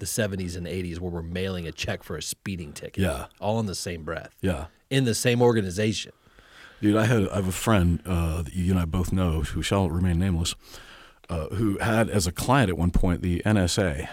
the 0.00 0.06
70s 0.06 0.56
and 0.56 0.66
80s 0.66 0.98
where 0.98 1.10
we're 1.12 1.22
mailing 1.22 1.66
a 1.68 1.72
check 1.72 2.02
for 2.02 2.16
a 2.16 2.22
speeding 2.22 2.72
ticket. 2.72 3.02
Yeah. 3.04 3.26
all 3.40 3.60
in 3.60 3.66
the 3.66 3.74
same 3.74 4.02
breath. 4.02 4.34
yeah, 4.40 4.66
in 4.90 5.04
the 5.04 5.14
same 5.14 5.40
organization. 5.40 6.12
dude. 6.82 6.96
I 6.96 7.04
had 7.06 7.28
I 7.28 7.36
have 7.36 7.48
a 7.48 7.52
friend 7.52 8.00
uh, 8.04 8.42
that 8.42 8.52
you 8.54 8.72
and 8.72 8.80
I 8.80 8.84
both 8.84 9.12
know 9.12 9.42
who 9.42 9.62
shall 9.62 9.88
remain 9.88 10.18
nameless, 10.18 10.54
uh, 11.28 11.46
who 11.50 11.78
had 11.78 12.10
as 12.10 12.26
a 12.26 12.32
client 12.32 12.68
at 12.70 12.76
one 12.76 12.90
point 12.90 13.22
the 13.22 13.40
NSA. 13.46 14.08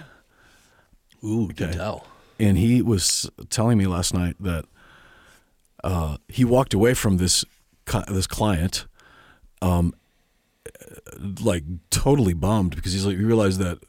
Ooh, 1.24 1.48
good 1.48 1.74
tell. 1.74 2.06
and 2.40 2.58
he 2.58 2.82
was 2.82 3.28
telling 3.50 3.78
me 3.80 3.88
last 3.88 4.14
night 4.14 4.36
that 4.40 4.66
uh, 5.84 6.18
he 6.28 6.46
walked 6.46 6.74
away 6.76 6.94
from 6.94 7.18
this 7.18 7.44
this 8.10 8.28
client, 8.28 8.86
um, 9.62 9.94
like 11.42 11.64
totally 11.90 12.34
bummed 12.34 12.76
because 12.76 12.94
he's 12.94 13.06
like 13.06 13.18
he 13.18 13.24
realized 13.24 13.60
that. 13.60 13.80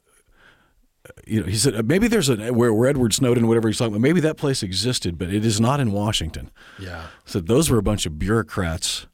You 1.28 1.40
know, 1.42 1.46
he 1.46 1.56
said 1.56 1.86
maybe 1.86 2.08
there's 2.08 2.28
a 2.28 2.52
where, 2.52 2.72
where 2.72 2.88
Edward 2.88 3.12
Snowden, 3.12 3.46
whatever 3.46 3.68
he's 3.68 3.78
talking 3.78 3.92
about, 3.92 4.00
maybe 4.00 4.20
that 4.20 4.36
place 4.36 4.62
existed, 4.62 5.18
but 5.18 5.32
it 5.32 5.44
is 5.44 5.60
not 5.60 5.78
in 5.78 5.92
Washington. 5.92 6.50
Yeah. 6.78 7.08
So 7.24 7.40
those 7.40 7.70
were 7.70 7.78
a 7.78 7.82
bunch 7.82 8.06
of 8.06 8.18
bureaucrats 8.18 9.06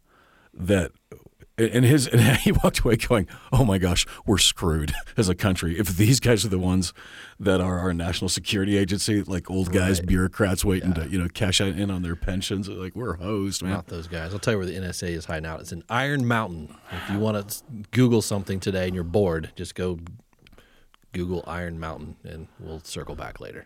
that, 0.52 0.92
and 1.58 1.84
his, 1.84 2.06
and 2.12 2.20
he 2.38 2.52
walked 2.52 2.80
away 2.80 2.96
going, 2.96 3.26
"Oh 3.52 3.64
my 3.64 3.78
gosh, 3.78 4.06
we're 4.26 4.38
screwed 4.38 4.92
as 5.16 5.28
a 5.28 5.34
country 5.34 5.78
if 5.78 5.88
these 5.88 6.20
guys 6.20 6.44
are 6.44 6.48
the 6.48 6.58
ones 6.58 6.92
that 7.40 7.60
are 7.60 7.80
our 7.80 7.92
national 7.92 8.28
security 8.28 8.76
agency, 8.76 9.22
like 9.22 9.50
old 9.50 9.72
guys, 9.72 10.00
bureaucrats 10.00 10.64
waiting 10.64 10.94
to 10.94 11.08
you 11.08 11.18
know 11.18 11.28
cash 11.28 11.60
out 11.60 11.68
in 11.68 11.90
on 11.90 12.02
their 12.02 12.16
pensions. 12.16 12.68
Like 12.68 12.94
we're 12.94 13.16
hosed, 13.16 13.62
man. 13.62 13.72
Not 13.72 13.88
those 13.88 14.06
guys. 14.06 14.32
I'll 14.32 14.38
tell 14.38 14.54
you 14.54 14.58
where 14.58 14.66
the 14.66 14.76
NSA 14.76 15.08
is 15.08 15.24
hiding 15.24 15.46
out. 15.46 15.60
It's 15.60 15.72
in 15.72 15.82
Iron 15.88 16.26
Mountain. 16.26 16.76
If 16.92 17.10
you 17.10 17.18
want 17.18 17.48
to 17.48 17.64
Google 17.90 18.22
something 18.22 18.60
today 18.60 18.86
and 18.86 18.94
you're 18.94 19.04
bored, 19.04 19.50
just 19.56 19.74
go 19.74 19.98
Google 21.14 21.42
Iron 21.46 21.80
Mountain 21.80 22.16
and 22.24 22.48
we'll 22.60 22.80
circle 22.80 23.14
back 23.14 23.40
later. 23.40 23.64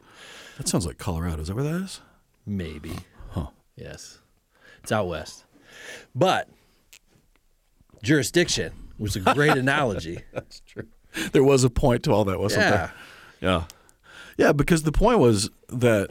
That 0.59 0.69
sounds 0.69 0.87
like 0.87 0.99
Colorado. 0.99 1.43
Is 1.43 1.49
that 1.49 1.55
where 1.57 1.65
that 1.65 1.83
is? 1.83 2.01
Maybe. 2.47 2.93
Huh. 3.31 3.49
Yes. 3.75 4.19
It's 4.83 4.93
out 4.93 5.09
west. 5.09 5.45
But 6.15 6.49
jurisdiction 8.03 8.73
was 8.99 9.17
a 9.17 9.21
great 9.21 9.57
analogy. 9.57 10.21
That's 10.33 10.61
true. 10.61 10.85
There 11.33 11.43
was 11.45 11.65
a 11.65 11.71
point 11.71 12.05
to 12.05 12.13
all 12.13 12.25
that, 12.27 12.39
wasn't 12.39 12.63
Yeah. 12.63 12.71
there? 12.71 12.93
Yeah. 13.41 13.65
Yeah, 14.37 14.53
because 14.53 14.85
the 14.85 14.93
point 14.93 15.19
was 15.19 15.51
that, 15.69 16.11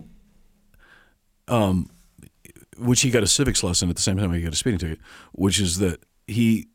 um, 1.48 1.90
which 2.78 3.02
he 3.02 3.10
got 3.10 3.24
a 3.24 3.28
civics 3.28 3.64
lesson 3.64 3.90
at 3.90 3.96
the 3.96 4.02
same 4.02 4.18
time 4.18 4.34
he 4.34 4.42
got 4.42 4.54
a 4.54 4.56
speeding 4.56 4.80
ticket, 4.80 5.00
which 5.32 5.60
is 5.60 5.78
that 5.78 6.04
he 6.28 6.68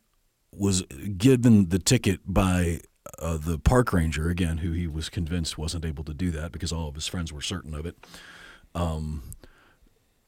was 0.54 0.82
given 1.18 1.68
the 1.68 1.78
ticket 1.78 2.20
by 2.26 2.80
uh, 3.22 3.38
the 3.38 3.58
park 3.58 3.92
ranger 3.92 4.28
again, 4.28 4.58
who 4.58 4.72
he 4.72 4.86
was 4.86 5.08
convinced 5.08 5.56
wasn't 5.56 5.84
able 5.84 6.04
to 6.04 6.12
do 6.12 6.30
that 6.32 6.52
because 6.52 6.72
all 6.72 6.88
of 6.88 6.94
his 6.94 7.06
friends 7.06 7.32
were 7.32 7.40
certain 7.40 7.74
of 7.74 7.86
it. 7.86 7.96
Um, 8.74 9.22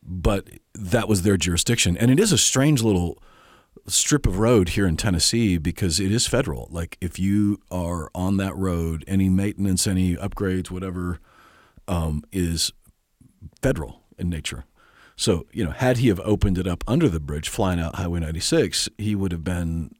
but 0.02 0.48
that 0.74 1.08
was 1.08 1.22
their 1.22 1.36
jurisdiction, 1.36 1.96
and 1.96 2.10
it 2.10 2.20
is 2.20 2.32
a 2.32 2.38
strange 2.38 2.82
little 2.82 3.22
strip 3.86 4.26
of 4.26 4.38
road 4.38 4.70
here 4.70 4.86
in 4.86 4.96
Tennessee 4.96 5.58
because 5.58 5.98
it 6.00 6.12
is 6.12 6.26
federal. 6.26 6.68
Like 6.70 6.96
if 7.00 7.18
you 7.18 7.60
are 7.70 8.10
on 8.14 8.36
that 8.38 8.56
road, 8.56 9.04
any 9.06 9.28
maintenance, 9.28 9.86
any 9.86 10.16
upgrades, 10.16 10.70
whatever, 10.70 11.18
um, 11.88 12.22
is 12.32 12.72
federal 13.60 14.02
in 14.18 14.30
nature. 14.30 14.64
So 15.16 15.46
you 15.52 15.64
know, 15.64 15.70
had 15.70 15.98
he 15.98 16.08
have 16.08 16.20
opened 16.20 16.58
it 16.58 16.66
up 16.66 16.84
under 16.86 17.08
the 17.08 17.20
bridge, 17.20 17.48
flying 17.48 17.80
out 17.80 17.96
Highway 17.96 18.20
96, 18.20 18.88
he 18.98 19.14
would 19.14 19.32
have 19.32 19.44
been 19.44 19.90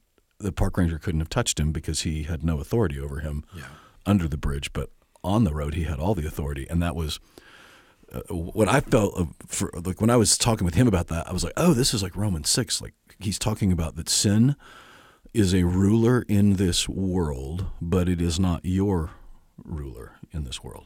the 0.45 0.51
park 0.51 0.77
ranger 0.77 0.97
couldn't 0.99 1.21
have 1.21 1.29
touched 1.29 1.59
him 1.59 1.71
because 1.71 2.01
he 2.01 2.23
had 2.23 2.43
no 2.43 2.59
authority 2.59 2.99
over 2.99 3.19
him 3.19 3.43
Yeah. 3.55 3.65
under 4.05 4.27
the 4.27 4.37
bridge. 4.37 4.71
But 4.73 4.89
on 5.23 5.43
the 5.43 5.53
road, 5.53 5.73
he 5.73 5.83
had 5.83 5.99
all 5.99 6.15
the 6.15 6.27
authority, 6.27 6.67
and 6.69 6.81
that 6.83 6.95
was 6.95 7.19
uh, 8.13 8.21
what 8.33 8.67
I 8.69 8.79
felt 8.81 9.29
for 9.47 9.71
like 9.73 9.99
when 9.99 10.09
I 10.11 10.15
was 10.17 10.37
talking 10.37 10.65
with 10.65 10.75
him 10.75 10.87
about 10.87 11.07
that. 11.07 11.27
I 11.27 11.33
was 11.33 11.43
like, 11.43 11.53
oh, 11.57 11.73
this 11.73 11.93
is 11.93 12.03
like 12.03 12.15
Romans 12.15 12.49
six. 12.49 12.81
Like 12.81 12.93
he's 13.19 13.39
talking 13.39 13.71
about 13.71 13.95
that 13.95 14.07
sin 14.09 14.55
is 15.33 15.53
a 15.53 15.63
ruler 15.63 16.23
in 16.29 16.53
this 16.57 16.87
world, 16.87 17.65
but 17.81 18.07
it 18.07 18.21
is 18.21 18.39
not 18.39 18.61
your 18.63 19.11
ruler 19.63 20.13
in 20.31 20.43
this 20.43 20.63
world. 20.63 20.85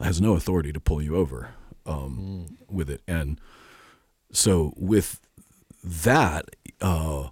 It 0.00 0.04
has 0.04 0.20
no 0.20 0.34
authority 0.34 0.72
to 0.72 0.80
pull 0.80 1.02
you 1.02 1.16
over 1.16 1.50
um, 1.84 2.56
with 2.70 2.88
it, 2.88 3.02
and 3.08 3.40
so 4.32 4.72
with 4.76 5.20
that. 5.82 6.44
Uh, 6.80 7.30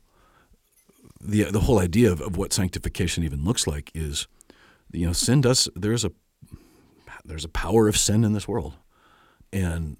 the 1.24 1.44
the 1.44 1.60
whole 1.60 1.78
idea 1.78 2.12
of, 2.12 2.20
of 2.20 2.36
what 2.36 2.52
sanctification 2.52 3.24
even 3.24 3.44
looks 3.44 3.66
like 3.66 3.90
is, 3.94 4.26
you 4.92 5.06
know, 5.06 5.12
sin 5.12 5.40
does 5.40 5.68
there's 5.74 6.04
a 6.04 6.12
there's 7.24 7.44
a 7.44 7.48
power 7.48 7.88
of 7.88 7.96
sin 7.96 8.24
in 8.24 8.32
this 8.32 8.46
world, 8.46 8.74
and 9.52 9.96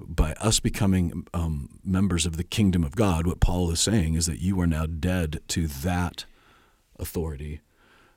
by 0.00 0.32
us 0.34 0.60
becoming 0.60 1.26
um, 1.34 1.80
members 1.84 2.24
of 2.24 2.36
the 2.36 2.44
kingdom 2.44 2.84
of 2.84 2.94
God, 2.94 3.26
what 3.26 3.40
Paul 3.40 3.70
is 3.70 3.80
saying 3.80 4.14
is 4.14 4.26
that 4.26 4.40
you 4.40 4.60
are 4.60 4.66
now 4.66 4.86
dead 4.86 5.40
to 5.48 5.66
that 5.66 6.24
authority, 6.98 7.60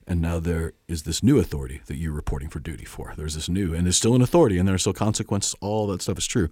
and 0.06 0.22
now 0.22 0.40
there 0.40 0.74
is 0.88 1.04
this 1.04 1.24
new 1.24 1.40
authority 1.40 1.82
that 1.88 1.96
you're 1.96 2.14
reporting 2.14 2.50
for 2.50 2.60
duty 2.60 2.86
for. 2.86 3.14
There's 3.18 3.36
this 3.36 3.50
new, 3.50 3.74
and 3.74 3.86
there's 3.86 3.98
still 3.98 4.16
an 4.16 4.22
authority, 4.22 4.60
and 4.60 4.68
there 4.68 4.76
are 4.76 4.80
still 4.80 4.94
consequences. 4.94 5.56
All 5.60 5.88
that 5.88 6.04
stuff 6.04 6.20
is 6.20 6.28
true. 6.28 6.50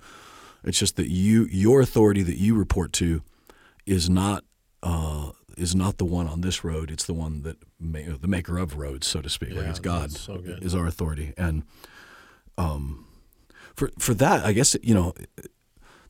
It's 0.64 0.80
just 0.80 0.96
that 0.96 1.10
you 1.10 1.46
your 1.52 1.80
authority 1.82 2.24
that 2.24 2.38
you 2.38 2.56
report 2.56 2.92
to 2.94 3.22
is 3.86 4.10
not 4.10 4.44
uh, 4.82 5.32
is 5.60 5.76
not 5.76 5.98
the 5.98 6.06
one 6.06 6.28
on 6.28 6.42
this 6.42 6.64
road. 6.64 6.90
It's 6.92 7.06
the 7.06 7.14
one 7.14 7.44
that 7.44 7.58
ma- 7.80 8.18
the 8.20 8.28
maker 8.28 8.58
of 8.58 8.78
roads, 8.78 9.08
so 9.08 9.22
to 9.22 9.30
speak. 9.30 9.54
like 9.54 9.66
it's 9.68 9.80
God 9.80 10.12
so 10.12 10.42
is 10.46 10.74
our 10.74 10.88
authority, 10.88 11.34
and 11.38 11.64
um, 12.58 13.06
for 13.76 13.90
for 14.00 14.14
that, 14.16 14.46
I 14.46 14.54
guess 14.54 14.76
you 14.82 14.94
know 14.94 15.14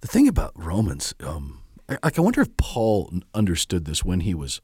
the 0.02 0.08
thing 0.08 0.28
about 0.28 0.52
Romans. 0.56 1.14
Um, 1.22 1.62
I, 1.88 1.98
like 2.04 2.20
I 2.20 2.22
wonder 2.22 2.42
if 2.42 2.56
Paul 2.58 3.12
understood 3.34 3.86
this 3.86 4.04
when 4.04 4.22
he 4.22 4.34
was. 4.34 4.62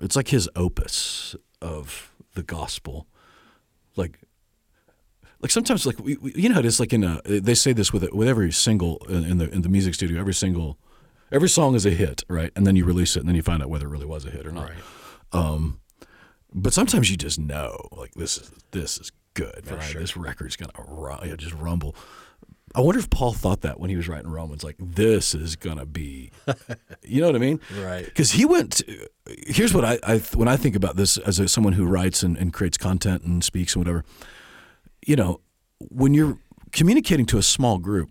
It's 0.00 0.16
like 0.16 0.28
his 0.28 0.48
opus 0.56 1.36
of 1.60 2.12
the 2.34 2.42
gospel, 2.42 3.06
like 3.96 4.18
like 5.40 5.50
sometimes 5.50 5.84
like 5.86 5.98
we, 5.98 6.16
we, 6.16 6.32
you 6.34 6.48
know 6.48 6.58
it 6.58 6.64
is 6.64 6.80
like 6.80 6.92
in 6.92 7.04
a 7.04 7.20
they 7.24 7.54
say 7.54 7.72
this 7.72 7.92
with 7.92 8.10
with 8.12 8.28
every 8.28 8.52
single 8.52 8.98
in 9.08 9.24
in 9.24 9.38
the 9.38 9.50
in 9.50 9.62
the 9.62 9.68
music 9.68 9.94
studio 9.94 10.18
every 10.20 10.34
single 10.34 10.78
every 11.32 11.48
song 11.48 11.74
is 11.74 11.84
a 11.86 11.90
hit 11.90 12.22
right 12.28 12.50
and 12.54 12.66
then 12.66 12.76
you 12.76 12.84
release 12.84 13.16
it 13.16 13.20
and 13.20 13.28
then 13.28 13.34
you 13.36 13.42
find 13.42 13.62
out 13.62 13.70
whether 13.70 13.86
it 13.86 13.90
really 13.90 14.06
was 14.06 14.24
a 14.24 14.30
hit 14.30 14.46
or 14.46 14.52
not 14.52 14.70
um 15.32 15.80
but 16.54 16.72
sometimes 16.72 17.10
you 17.10 17.16
just 17.16 17.38
know 17.38 17.76
like 17.92 18.12
this 18.14 18.36
is 18.38 18.50
this 18.72 18.98
is 18.98 19.10
good 19.34 19.62
right 19.70 19.94
this 19.94 20.16
record's 20.16 20.56
gonna 20.56 20.72
ru- 20.86 21.16
yeah, 21.28 21.34
just 21.36 21.54
rumble 21.54 21.96
I 22.74 22.80
wonder 22.80 22.98
if 23.00 23.10
Paul 23.10 23.34
thought 23.34 23.60
that 23.62 23.78
when 23.80 23.90
he 23.90 23.96
was 23.96 24.08
writing 24.08 24.30
Romans 24.30 24.64
like 24.64 24.76
this 24.78 25.34
is 25.34 25.56
gonna 25.56 25.84
be 25.84 26.30
you 27.02 27.20
know 27.20 27.26
what 27.26 27.36
I 27.36 27.38
mean 27.38 27.60
Right. 27.78 28.04
because 28.06 28.30
he 28.30 28.46
went. 28.46 28.72
To, 28.72 29.08
here's 29.46 29.74
what 29.74 29.84
I, 29.84 29.98
I 30.02 30.18
when 30.34 30.48
I 30.48 30.56
think 30.56 30.74
about 30.74 30.96
this 30.96 31.18
as 31.18 31.38
a, 31.38 31.48
someone 31.48 31.74
who 31.74 31.84
writes 31.84 32.22
and, 32.22 32.34
and 32.38 32.50
creates 32.50 32.78
content 32.78 33.24
and 33.24 33.44
speaks 33.44 33.74
and 33.74 33.84
whatever. 33.84 34.04
You 35.06 35.16
know, 35.16 35.40
when 35.80 36.14
you're 36.14 36.38
communicating 36.72 37.26
to 37.26 37.36
a 37.36 37.42
small 37.42 37.76
group, 37.78 38.08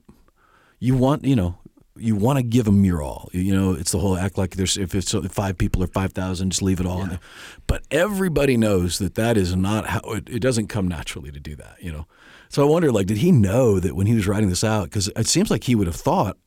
you 0.80 0.96
want 0.96 1.24
you 1.26 1.36
know 1.36 1.58
you 1.98 2.16
want 2.16 2.38
to 2.38 2.44
give 2.44 2.66
them 2.66 2.84
your 2.86 3.02
all. 3.02 3.30
You 3.34 3.54
know, 3.54 3.74
it's 3.74 3.92
the 3.92 4.00
whole 4.00 4.16
act 4.18 4.38
like 4.38 4.56
there's 4.56 4.78
if 4.78 4.96
it's 4.96 5.14
five 5.34 5.58
people 5.58 5.84
or 5.84 5.88
five 5.88 6.14
thousand, 6.14 6.52
just 6.52 6.62
leave 6.62 6.80
it 6.80 6.86
all. 6.86 7.02
in 7.04 7.10
there. 7.10 7.20
But 7.68 7.84
everybody 7.92 8.56
knows 8.58 8.98
that 9.00 9.16
that 9.16 9.38
is 9.38 9.56
not 9.56 9.88
how 9.88 10.00
it, 10.06 10.30
it 10.30 10.40
doesn't 10.40 10.68
come 10.68 10.88
naturally 10.88 11.32
to 11.32 11.40
do 11.40 11.56
that. 11.58 11.76
You 11.82 11.92
know, 11.92 12.08
so 12.50 12.66
I 12.66 12.70
wonder 12.70 12.92
like 12.92 13.08
did 13.08 13.18
he 13.18 13.32
know 13.32 13.80
that 13.80 13.96
when 13.96 14.08
he 14.08 14.16
was 14.16 14.26
writing 14.28 14.50
this 14.50 14.64
out? 14.64 14.86
Because 14.86 15.10
it 15.10 15.28
seems 15.28 15.52
like 15.52 15.66
he 15.66 15.76
would 15.76 15.88
have 15.88 15.96
thought 15.96 16.38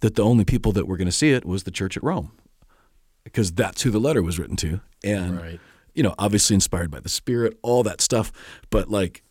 that 0.00 0.14
the 0.14 0.22
only 0.22 0.44
people 0.44 0.72
that 0.72 0.86
were 0.86 0.98
going 0.98 1.08
to 1.08 1.12
see 1.12 1.30
it 1.32 1.44
was 1.46 1.62
the 1.64 1.70
church 1.70 1.96
at 1.96 2.02
Rome 2.02 2.32
because 3.24 3.50
that's 3.52 3.82
who 3.82 3.90
the 3.90 3.98
letter 3.98 4.22
was 4.22 4.38
written 4.38 4.56
to. 4.56 4.80
And, 5.02 5.38
Right. 5.40 5.60
you 5.94 6.02
know, 6.02 6.14
obviously 6.18 6.52
inspired 6.54 6.90
by 6.90 7.00
the 7.00 7.08
Spirit, 7.08 7.58
all 7.62 7.82
that 7.84 8.02
stuff. 8.02 8.30
But 8.68 8.90
like, 8.90 9.22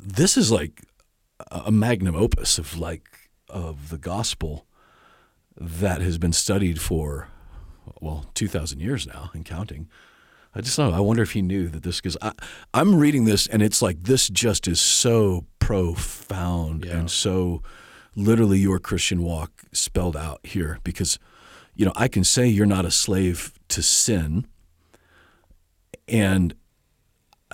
this 0.00 0.36
is 0.38 0.50
like 0.50 0.82
a 1.50 1.70
magnum 1.70 2.14
opus 2.16 2.58
of 2.58 2.78
like, 2.78 3.25
of 3.48 3.90
the 3.90 3.98
gospel 3.98 4.66
that 5.56 6.00
has 6.00 6.18
been 6.18 6.32
studied 6.32 6.80
for, 6.80 7.28
well, 8.00 8.26
2,000 8.34 8.80
years 8.80 9.06
now 9.06 9.30
and 9.32 9.44
counting. 9.44 9.88
I 10.54 10.60
just 10.62 10.78
know. 10.78 10.90
I 10.90 11.00
wonder 11.00 11.22
if 11.22 11.32
he 11.32 11.42
knew 11.42 11.68
that 11.68 11.82
this, 11.82 12.00
because 12.00 12.16
I'm 12.72 12.96
reading 12.96 13.24
this 13.24 13.46
and 13.46 13.62
it's 13.62 13.82
like, 13.82 14.02
this 14.04 14.28
just 14.28 14.66
is 14.66 14.80
so 14.80 15.44
profound 15.58 16.84
Yeah. 16.84 16.98
and 16.98 17.10
so 17.10 17.62
literally 18.14 18.58
your 18.58 18.78
Christian 18.78 19.22
walk 19.22 19.64
spelled 19.72 20.16
out 20.16 20.40
here 20.44 20.78
because, 20.82 21.18
you 21.74 21.84
know, 21.84 21.92
I 21.94 22.08
can 22.08 22.24
say 22.24 22.46
you're 22.46 22.64
not 22.66 22.86
a 22.86 22.90
slave 22.90 23.52
to 23.68 23.82
sin, 23.82 24.46
and 26.08 26.54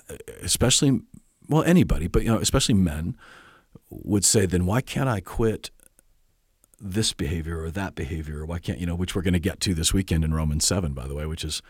uh, 0.08 0.14
especially, 0.42 1.00
well, 1.48 1.62
anybody, 1.64 2.06
but 2.06 2.22
you 2.22 2.28
know, 2.28 2.38
especially 2.38 2.74
men 2.74 3.16
would 3.90 4.24
say, 4.24 4.46
then 4.46 4.66
why 4.66 4.80
can't 4.80 5.08
I 5.08 5.20
quit 5.20 5.70
this 6.82 7.12
behavior 7.12 7.62
or 7.62 7.70
that 7.70 7.94
behavior? 7.94 8.40
Or 8.40 8.46
why 8.46 8.58
can't 8.58 8.78
you 8.78 8.86
know, 8.86 8.94
which 8.94 9.14
we're 9.14 9.22
going 9.22 9.32
to 9.32 9.40
get 9.40 9.60
to 9.60 9.74
this 9.74 9.94
weekend 9.94 10.24
in 10.24 10.34
Romans 10.34 10.66
seven, 10.66 10.92
by 10.92 11.06
the 11.06 11.14
way, 11.14 11.26
which 11.26 11.44
is. 11.44 11.62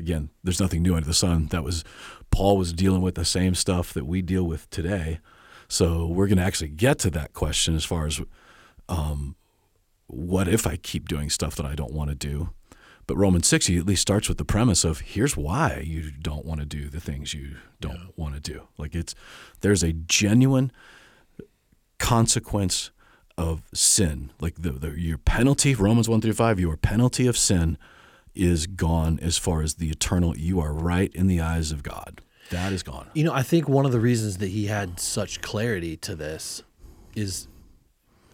Again, 0.00 0.30
there's 0.44 0.60
nothing 0.60 0.82
new 0.82 0.94
under 0.94 1.08
the 1.08 1.12
sun. 1.12 1.46
That 1.46 1.64
was 1.64 1.82
Paul 2.30 2.56
was 2.56 2.72
dealing 2.72 3.02
with 3.02 3.16
the 3.16 3.24
same 3.24 3.56
stuff 3.56 3.92
that 3.94 4.06
we 4.06 4.22
deal 4.22 4.44
with 4.44 4.70
today. 4.70 5.18
So 5.66 6.06
we're 6.06 6.28
going 6.28 6.38
to 6.38 6.44
actually 6.44 6.68
get 6.68 7.00
to 7.00 7.10
that 7.10 7.32
question 7.32 7.74
as 7.74 7.84
far 7.84 8.06
as 8.06 8.20
um, 8.88 9.34
what 10.06 10.48
if 10.48 10.66
I 10.66 10.76
keep 10.76 11.08
doing 11.08 11.30
stuff 11.30 11.54
that 11.56 11.66
I 11.66 11.74
don't 11.74 11.92
want 11.92 12.10
to 12.10 12.16
do? 12.16 12.50
But 13.06 13.16
Romans 13.16 13.46
6 13.46 13.66
he 13.66 13.78
at 13.78 13.86
least 13.86 14.02
starts 14.02 14.28
with 14.28 14.38
the 14.38 14.44
premise 14.44 14.84
of 14.84 15.00
here's 15.00 15.36
why 15.36 15.82
you 15.84 16.10
don't 16.10 16.44
want 16.44 16.60
to 16.60 16.66
do 16.66 16.88
the 16.88 17.00
things 17.00 17.32
you 17.32 17.56
don't 17.80 18.12
want 18.16 18.34
to 18.34 18.40
do. 18.40 18.68
Like 18.76 18.94
it's 18.94 19.14
there's 19.60 19.82
a 19.82 19.92
genuine 19.92 20.72
consequence 21.98 22.90
of 23.38 23.62
sin. 23.72 24.32
Like 24.40 24.56
the, 24.60 24.72
the 24.72 24.90
your 25.00 25.16
penalty, 25.16 25.74
Romans 25.74 26.08
1 26.08 26.20
through 26.20 26.34
5, 26.34 26.60
your 26.60 26.76
penalty 26.76 27.26
of 27.26 27.38
sin 27.38 27.78
is 28.34 28.66
gone 28.66 29.18
as 29.22 29.38
far 29.38 29.62
as 29.62 29.74
the 29.74 29.90
eternal 29.90 30.36
you 30.36 30.60
are 30.60 30.72
right 30.72 31.14
in 31.14 31.28
the 31.28 31.40
eyes 31.40 31.72
of 31.72 31.82
God. 31.82 32.20
That 32.50 32.72
is 32.72 32.82
gone. 32.82 33.08
You 33.14 33.24
know, 33.24 33.32
I 33.32 33.42
think 33.42 33.68
one 33.68 33.86
of 33.86 33.92
the 33.92 34.00
reasons 34.00 34.38
that 34.38 34.48
he 34.48 34.66
had 34.66 34.98
such 34.98 35.40
clarity 35.40 35.96
to 35.98 36.16
this 36.16 36.62
is 37.14 37.46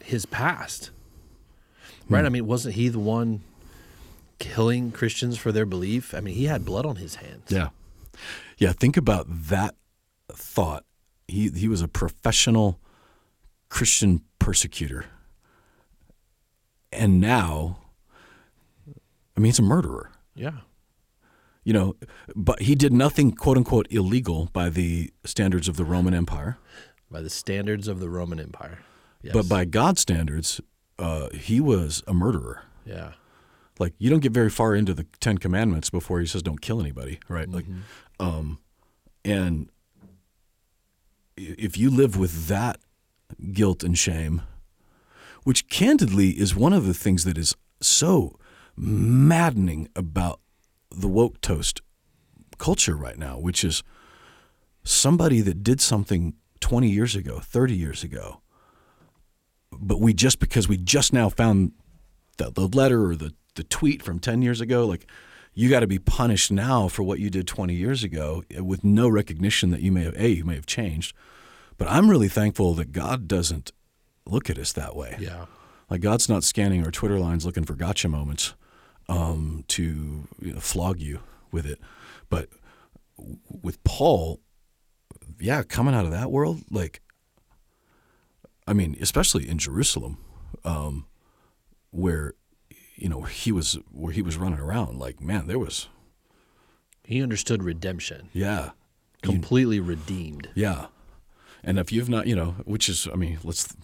his 0.03 0.25
past. 0.25 0.91
Right? 2.09 2.21
Hmm. 2.21 2.27
I 2.27 2.29
mean, 2.31 2.47
wasn't 2.47 2.75
he 2.75 2.89
the 2.89 2.99
one 2.99 3.43
killing 4.39 4.91
Christians 4.91 5.37
for 5.37 5.53
their 5.53 5.67
belief? 5.67 6.15
I 6.15 6.21
mean, 6.21 6.35
he 6.35 6.47
had 6.47 6.65
blood 6.65 6.87
on 6.87 6.97
his 6.97 7.17
hands. 7.17 7.51
Yeah. 7.51 7.69
Yeah, 8.57 8.73
think 8.73 8.97
about 8.97 9.27
that 9.29 9.75
thought. 10.33 10.85
He 11.27 11.49
he 11.49 11.69
was 11.69 11.83
a 11.83 11.89
professional 11.89 12.79
Christian 13.69 14.23
persecutor. 14.45 15.07
And 16.93 17.21
now 17.21 17.79
I 19.37 19.41
mean 19.41 19.47
he's 19.47 19.59
a 19.59 19.63
murderer. 19.63 20.11
Yeah. 20.35 20.59
You 21.65 21.73
know, 21.73 21.97
but 22.37 22.61
he 22.61 22.75
did 22.75 22.93
nothing 22.93 23.33
quote 23.33 23.57
unquote 23.57 23.87
illegal 23.91 24.51
by 24.53 24.69
the 24.69 25.11
standards 25.25 25.67
of 25.67 25.77
the 25.77 25.85
Roman 25.85 26.13
Empire. 26.13 26.59
By 27.11 27.23
the 27.23 27.31
standards 27.31 27.89
of 27.89 28.01
the 28.01 28.11
Roman 28.11 28.39
Empire. 28.39 28.81
Yes. 29.23 29.33
But 29.33 29.49
by 29.49 29.65
God's 29.65 30.03
standards, 30.03 30.61
uh, 30.99 31.31
he 31.31 31.61
was 31.61 32.03
a 32.07 32.13
murderer. 32.15 32.63
yeah. 32.85 33.13
Like 33.79 33.95
you 33.99 34.09
don't 34.09 34.21
get 34.21 34.31
very 34.33 34.51
far 34.51 34.77
into 34.77 34.95
the 34.95 35.05
Ten 35.19 35.39
Commandments 35.39 35.91
before 35.91 36.21
he 36.21 36.27
says 36.27 36.43
don't 36.43 36.61
kill 36.61 36.81
anybody, 36.81 37.19
right? 37.29 37.49
Like, 37.49 37.65
um, 38.21 38.61
and 39.25 39.69
if 41.37 41.77
you 41.77 41.91
live 41.91 42.17
with 42.17 42.47
that 42.47 42.79
guilt 43.53 43.83
and 43.83 43.99
shame, 43.99 44.43
which 45.45 45.69
candidly 45.69 46.31
is 46.31 46.55
one 46.55 46.73
of 46.73 46.87
the 46.87 46.95
things 46.95 47.25
that 47.25 47.39
is 47.39 47.55
so 47.81 48.39
maddening 48.77 49.89
about 49.95 50.41
the 50.91 51.09
woke 51.09 51.41
toast 51.41 51.81
culture 52.59 52.97
right 52.97 53.19
now, 53.19 53.39
which 53.39 53.65
is 53.65 53.83
somebody 54.85 55.41
that 55.41 55.63
did 55.63 55.81
something 55.81 56.35
20 56.61 56.89
years 56.89 57.17
ago, 57.17 57.41
30 57.41 57.75
years 57.75 58.03
ago, 58.03 58.41
but 59.73 60.01
we 60.01 60.15
just 60.15 60.39
because 60.39 60.69
we 60.69 60.77
just 60.77 61.13
now 61.13 61.29
found 61.29 61.73
the, 62.39 62.51
the 62.51 62.69
letter 62.69 63.07
or 63.11 63.17
the, 63.17 63.33
the 63.55 63.65
tweet 63.65 64.03
from 64.03 64.19
10 64.19 64.43
years 64.43 64.61
ago, 64.61 64.87
like 64.87 65.07
you 65.53 65.71
got 65.71 65.81
to 65.81 65.87
be 65.87 65.99
punished 65.99 66.51
now 66.51 66.89
for 66.89 67.03
what 67.03 67.21
you 67.21 67.31
did 67.31 67.47
20 67.47 67.75
years 67.75 68.03
ago 68.03 68.43
eh, 68.51 68.61
with 68.61 68.85
no 68.85 69.09
recognition 69.09 69.71
that 69.71 69.81
you 69.81 69.93
may 69.93 70.05
have, 70.05 70.15
A, 70.17 70.29
you 70.29 70.45
may 70.45 70.55
have 70.55 70.67
changed. 70.67 71.15
But 71.77 71.89
I'm 71.89 72.09
really 72.09 72.29
thankful 72.29 72.75
that 72.75 72.93
God 72.93 73.27
doesn't 73.29 73.73
look 74.27 74.49
at 74.51 74.59
us 74.59 74.73
that 74.73 74.95
way. 74.97 75.17
Yeah. 75.19 75.47
Like 75.91 76.01
God's 76.01 76.29
not 76.29 76.45
scanning 76.45 76.85
our 76.85 76.91
Twitter 76.91 77.19
lines 77.19 77.45
looking 77.45 77.65
for 77.65 77.75
gotcha 77.75 78.09
moments 78.09 78.55
um, 79.09 79.65
to 79.69 80.27
you 80.41 80.53
know, 80.55 80.61
flog 80.61 81.01
you 81.01 81.21
with 81.53 81.67
it. 81.67 81.79
But 82.31 82.49
with 83.63 83.83
Paul, 83.85 84.41
yeah, 85.39 85.63
coming 85.63 85.95
out 85.95 86.05
of 86.05 86.11
that 86.13 86.31
world, 86.31 86.63
like, 86.71 87.01
I 88.67 88.73
mean, 88.73 88.97
especially 89.01 89.49
in 89.49 89.59
Jerusalem, 89.59 90.19
um, 90.65 91.07
where 91.91 92.35
you 92.97 93.09
know 93.09 93.23
he 93.23 93.53
was 93.53 93.79
where 93.91 94.13
he 94.13 94.23
was 94.23 94.37
running 94.37 94.59
around, 94.61 94.99
like, 94.99 95.21
man, 95.21 95.47
there 95.47 95.59
was, 95.59 95.89
He 97.05 97.23
understood 97.23 97.63
redemption, 97.63 98.31
yeah, 98.33 98.71
you- 99.23 99.31
completely 99.31 99.81
redeemed. 99.81 100.49
Yeah. 100.55 100.87
And 101.65 101.79
if 101.79 101.91
you've 101.93 102.09
not, 102.09 102.27
you 102.27 102.37
know, 102.37 102.53
which 102.65 102.89
is, 102.89 103.09
I 103.13 103.17
mean, 103.17 103.39
let's, 103.43 103.75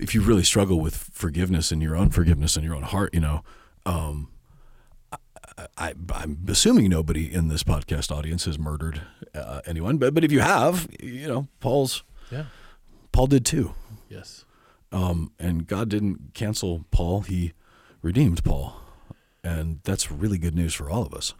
if 0.00 0.14
you 0.14 0.20
really 0.22 0.42
struggle 0.42 0.80
with 0.80 0.96
forgiveness 1.12 1.70
and 1.72 1.82
your 1.82 1.96
own 1.96 2.10
forgiveness 2.10 2.56
in 2.56 2.64
your 2.64 2.74
own 2.74 2.82
heart, 2.82 3.14
you 3.14 3.20
know, 3.20 3.42
um, 3.86 4.28
I, 5.78 5.94
I'm 6.12 6.44
assuming 6.48 6.88
nobody 6.90 7.32
in 7.32 7.48
this 7.48 7.62
podcast 7.62 8.10
audience 8.10 8.44
has 8.46 8.58
murdered 8.58 9.02
uh, 9.34 9.60
anyone, 9.66 9.98
but 9.98 10.14
but 10.14 10.24
if 10.24 10.32
you 10.32 10.40
have, 10.40 10.88
you 11.00 11.28
know, 11.28 11.46
Paul's 11.60 12.02
Yeah. 12.30 12.46
Paul 13.12 13.26
did 13.26 13.44
too, 13.44 13.74
Yes. 14.08 14.44
um, 14.90 15.32
and 15.38 15.66
God 15.66 15.88
didn't 15.90 16.32
cancel 16.34 16.84
Paul; 16.90 17.20
He 17.22 17.52
redeemed 18.00 18.42
Paul, 18.42 18.80
and 19.44 19.80
that's 19.84 20.10
really 20.10 20.38
good 20.38 20.54
news 20.54 20.72
for 20.74 20.88
all 20.90 21.02
of 21.04 21.12
us. 21.12 21.34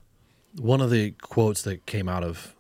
One 0.59 0.81
of 0.83 0.91
the 0.91 1.12
quotes 1.23 1.62
that 1.62 1.87
came 1.87 2.09
out 2.09 2.23
of 2.23 2.55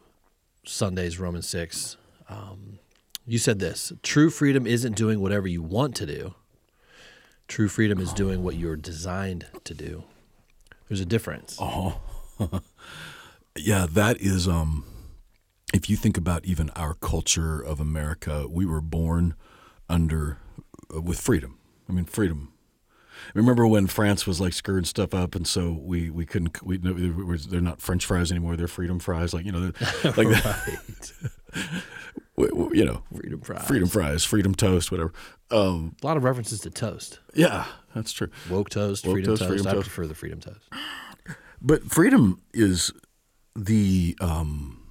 Sunday's 0.64 1.18
Romans 1.18 1.48
6, 1.48 1.96
um, 2.28 2.78
you 3.26 3.38
said 3.38 3.58
this 3.58 3.92
True 4.02 4.30
freedom 4.30 4.66
isn't 4.66 4.96
doing 4.96 5.20
whatever 5.20 5.46
you 5.46 5.62
want 5.62 5.94
to 5.96 6.06
do, 6.06 6.34
true 7.48 7.68
freedom 7.68 8.00
is 8.00 8.12
doing 8.12 8.42
what 8.42 8.56
you're 8.56 8.76
designed 8.76 9.46
to 9.64 9.74
do. 9.74 10.04
There's 10.88 11.00
a 11.00 11.06
difference. 11.06 11.56
Oh, 11.60 12.00
Yeah, 13.56 13.86
that 13.90 14.20
is. 14.20 14.48
Um, 14.48 14.84
if 15.74 15.90
you 15.90 15.96
think 15.96 16.16
about 16.16 16.44
even 16.44 16.70
our 16.70 16.94
culture 16.94 17.60
of 17.60 17.80
America, 17.80 18.46
we 18.48 18.64
were 18.64 18.80
born 18.80 19.34
under 19.88 20.38
uh, 20.94 21.00
with 21.00 21.20
freedom. 21.20 21.58
I 21.88 21.92
mean, 21.92 22.04
freedom. 22.06 22.51
Remember 23.34 23.66
when 23.66 23.86
France 23.86 24.26
was 24.26 24.40
like 24.40 24.52
screwing 24.52 24.84
stuff 24.84 25.14
up, 25.14 25.34
and 25.34 25.46
so 25.46 25.72
we 25.80 26.10
we 26.10 26.24
couldn't. 26.26 26.62
We, 26.62 26.78
no, 26.78 26.92
they're 27.36 27.60
not 27.60 27.80
French 27.80 28.04
fries 28.06 28.30
anymore; 28.30 28.56
they're 28.56 28.68
freedom 28.68 28.98
fries. 28.98 29.32
Like 29.34 29.44
you 29.46 29.52
know, 29.52 29.72
like 30.04 30.16
we- 32.36 32.48
we- 32.52 32.78
you 32.78 32.84
know, 32.84 33.02
Freedom 33.14 33.40
fries. 33.40 33.66
freedom 33.66 33.88
fries, 33.88 34.24
freedom 34.24 34.54
toast, 34.54 34.90
whatever. 34.90 35.12
Um, 35.50 35.94
A 36.02 36.06
lot 36.06 36.16
of 36.16 36.24
references 36.24 36.60
to 36.60 36.70
toast. 36.70 37.20
yeah, 37.34 37.66
that's 37.94 38.12
true. 38.12 38.28
Woke 38.50 38.70
toast, 38.70 39.04
Woke 39.06 39.14
freedom 39.14 39.30
toast, 39.32 39.40
toast. 39.42 39.48
freedom 39.50 39.66
I 39.66 39.72
toast. 39.72 39.86
prefer 39.88 40.06
the 40.06 40.14
freedom 40.14 40.40
toast. 40.40 40.68
But 41.60 41.84
freedom 41.92 42.40
is 42.54 42.90
the 43.54 44.16
um, 44.20 44.82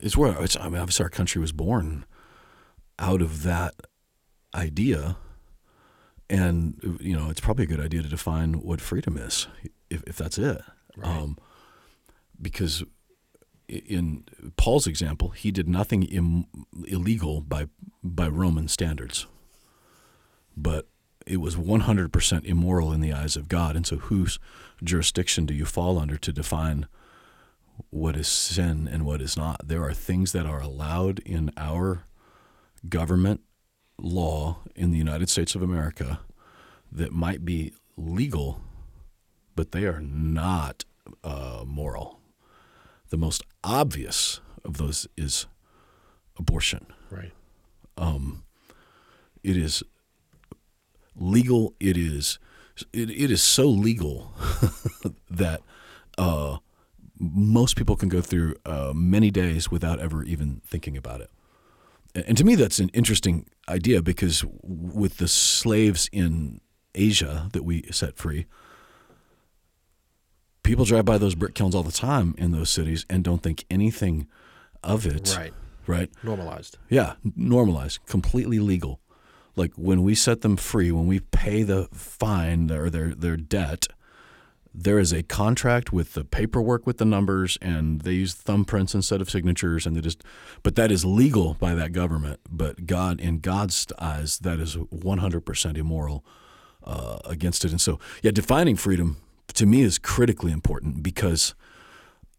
is 0.00 0.16
where 0.16 0.40
it's, 0.42 0.56
I 0.56 0.68
mean, 0.68 0.80
obviously 0.80 1.02
our 1.02 1.10
country 1.10 1.40
was 1.40 1.52
born 1.52 2.06
out 2.98 3.20
of 3.20 3.42
that 3.42 3.74
idea, 4.54 5.16
and 6.30 6.98
you 7.00 7.16
know 7.16 7.30
it's 7.30 7.40
probably 7.40 7.64
a 7.64 7.68
good 7.68 7.80
idea 7.80 8.02
to 8.02 8.08
define 8.08 8.54
what 8.54 8.80
freedom 8.80 9.16
is, 9.16 9.46
if, 9.90 10.02
if 10.06 10.16
that's 10.16 10.38
it, 10.38 10.62
um, 11.02 11.38
because 12.40 12.84
in 13.68 14.24
Paul's 14.56 14.86
example, 14.86 15.30
he 15.30 15.50
did 15.50 15.68
nothing 15.68 16.02
Im- 16.04 16.46
illegal 16.86 17.40
by 17.40 17.66
by 18.02 18.28
Roman 18.28 18.68
standards, 18.68 19.26
but 20.56 20.88
it 21.26 21.38
was 21.38 21.56
100% 21.56 22.44
immoral 22.44 22.92
in 22.92 23.00
the 23.00 23.12
eyes 23.12 23.36
of 23.36 23.48
God. 23.48 23.76
And 23.76 23.86
so, 23.86 23.96
whose 23.96 24.38
jurisdiction 24.82 25.46
do 25.46 25.54
you 25.54 25.64
fall 25.64 25.98
under 25.98 26.16
to 26.18 26.32
define 26.32 26.86
what 27.90 28.16
is 28.16 28.28
sin 28.28 28.88
and 28.90 29.04
what 29.04 29.22
is 29.22 29.36
not? 29.36 29.66
There 29.66 29.82
are 29.82 29.94
things 29.94 30.32
that 30.32 30.46
are 30.46 30.60
allowed 30.60 31.20
in 31.20 31.50
our 31.56 32.04
government 32.88 33.40
law 33.98 34.58
in 34.74 34.90
the 34.90 34.98
United 34.98 35.28
States 35.28 35.54
of 35.54 35.62
America 35.62 36.20
that 36.92 37.12
might 37.12 37.44
be 37.44 37.72
legal, 37.96 38.60
but 39.56 39.72
they 39.72 39.84
are 39.84 40.00
not 40.00 40.84
uh, 41.22 41.64
moral. 41.66 42.20
The 43.10 43.16
most 43.16 43.42
obvious 43.62 44.40
of 44.64 44.78
those 44.78 45.06
is 45.16 45.46
abortion. 46.38 46.86
Right. 47.10 47.32
It 49.44 49.56
is 49.58 49.82
legal. 51.14 51.74
It 51.78 51.96
is 51.96 52.38
it, 52.92 53.10
it 53.10 53.30
is 53.30 53.42
so 53.42 53.66
legal 53.66 54.34
that 55.30 55.60
uh, 56.18 56.58
most 57.20 57.76
people 57.76 57.96
can 57.96 58.08
go 58.08 58.20
through 58.20 58.56
uh, 58.66 58.92
many 58.94 59.30
days 59.30 59.70
without 59.70 60.00
ever 60.00 60.24
even 60.24 60.60
thinking 60.66 60.96
about 60.96 61.20
it. 61.20 61.30
And, 62.14 62.36
to 62.38 62.44
me, 62.44 62.54
that's 62.54 62.78
an 62.78 62.90
interesting 62.90 63.46
idea 63.68 64.00
because 64.00 64.44
with 64.62 65.16
the 65.16 65.26
slaves 65.28 66.08
in 66.12 66.60
Asia 66.94 67.48
that 67.52 67.64
we 67.64 67.82
set 67.90 68.16
free, 68.16 68.46
people 70.62 70.84
drive 70.84 71.04
by 71.04 71.18
those 71.18 71.34
brick 71.34 71.54
kilns 71.54 71.74
all 71.74 71.82
the 71.82 71.90
time 71.92 72.34
in 72.38 72.52
those 72.52 72.70
cities 72.70 73.04
and 73.10 73.24
don't 73.24 73.42
think 73.42 73.64
anything 73.68 74.28
of 74.82 75.06
it. 75.06 75.34
Right. 75.36 75.52
Right. 75.86 76.10
Normalized. 76.22 76.78
Yeah, 76.88 77.14
normalized, 77.36 78.06
completely 78.06 78.58
legal. 78.58 79.00
Like 79.56 79.72
when 79.76 80.02
we 80.02 80.14
set 80.14 80.40
them 80.40 80.56
free, 80.56 80.90
when 80.90 81.06
we 81.06 81.20
pay 81.20 81.62
the 81.62 81.88
fine 81.92 82.70
or 82.70 82.88
their 82.90 83.14
their 83.14 83.36
debt, 83.36 83.86
there 84.74 84.98
is 84.98 85.12
a 85.12 85.22
contract 85.22 85.92
with 85.92 86.14
the 86.14 86.24
paperwork 86.24 86.84
with 86.84 86.98
the 86.98 87.04
numbers, 87.04 87.56
and 87.62 88.00
they 88.00 88.12
use 88.12 88.34
thumbprints 88.34 88.94
instead 88.94 89.20
of 89.20 89.30
signatures, 89.30 89.86
and 89.86 89.96
they 89.96 90.00
just. 90.00 90.24
But 90.64 90.74
that 90.74 90.90
is 90.90 91.04
legal 91.04 91.54
by 91.54 91.74
that 91.74 91.92
government. 91.92 92.40
But 92.50 92.86
God, 92.86 93.20
in 93.20 93.38
God's 93.38 93.86
eyes, 94.00 94.38
that 94.40 94.58
is 94.58 94.74
100% 94.76 95.76
immoral 95.76 96.24
uh, 96.82 97.18
against 97.24 97.64
it. 97.64 97.70
And 97.70 97.80
so, 97.80 98.00
yeah, 98.22 98.32
defining 98.32 98.74
freedom 98.74 99.18
to 99.54 99.64
me 99.64 99.82
is 99.82 99.98
critically 99.98 100.50
important 100.50 101.02
because 101.02 101.54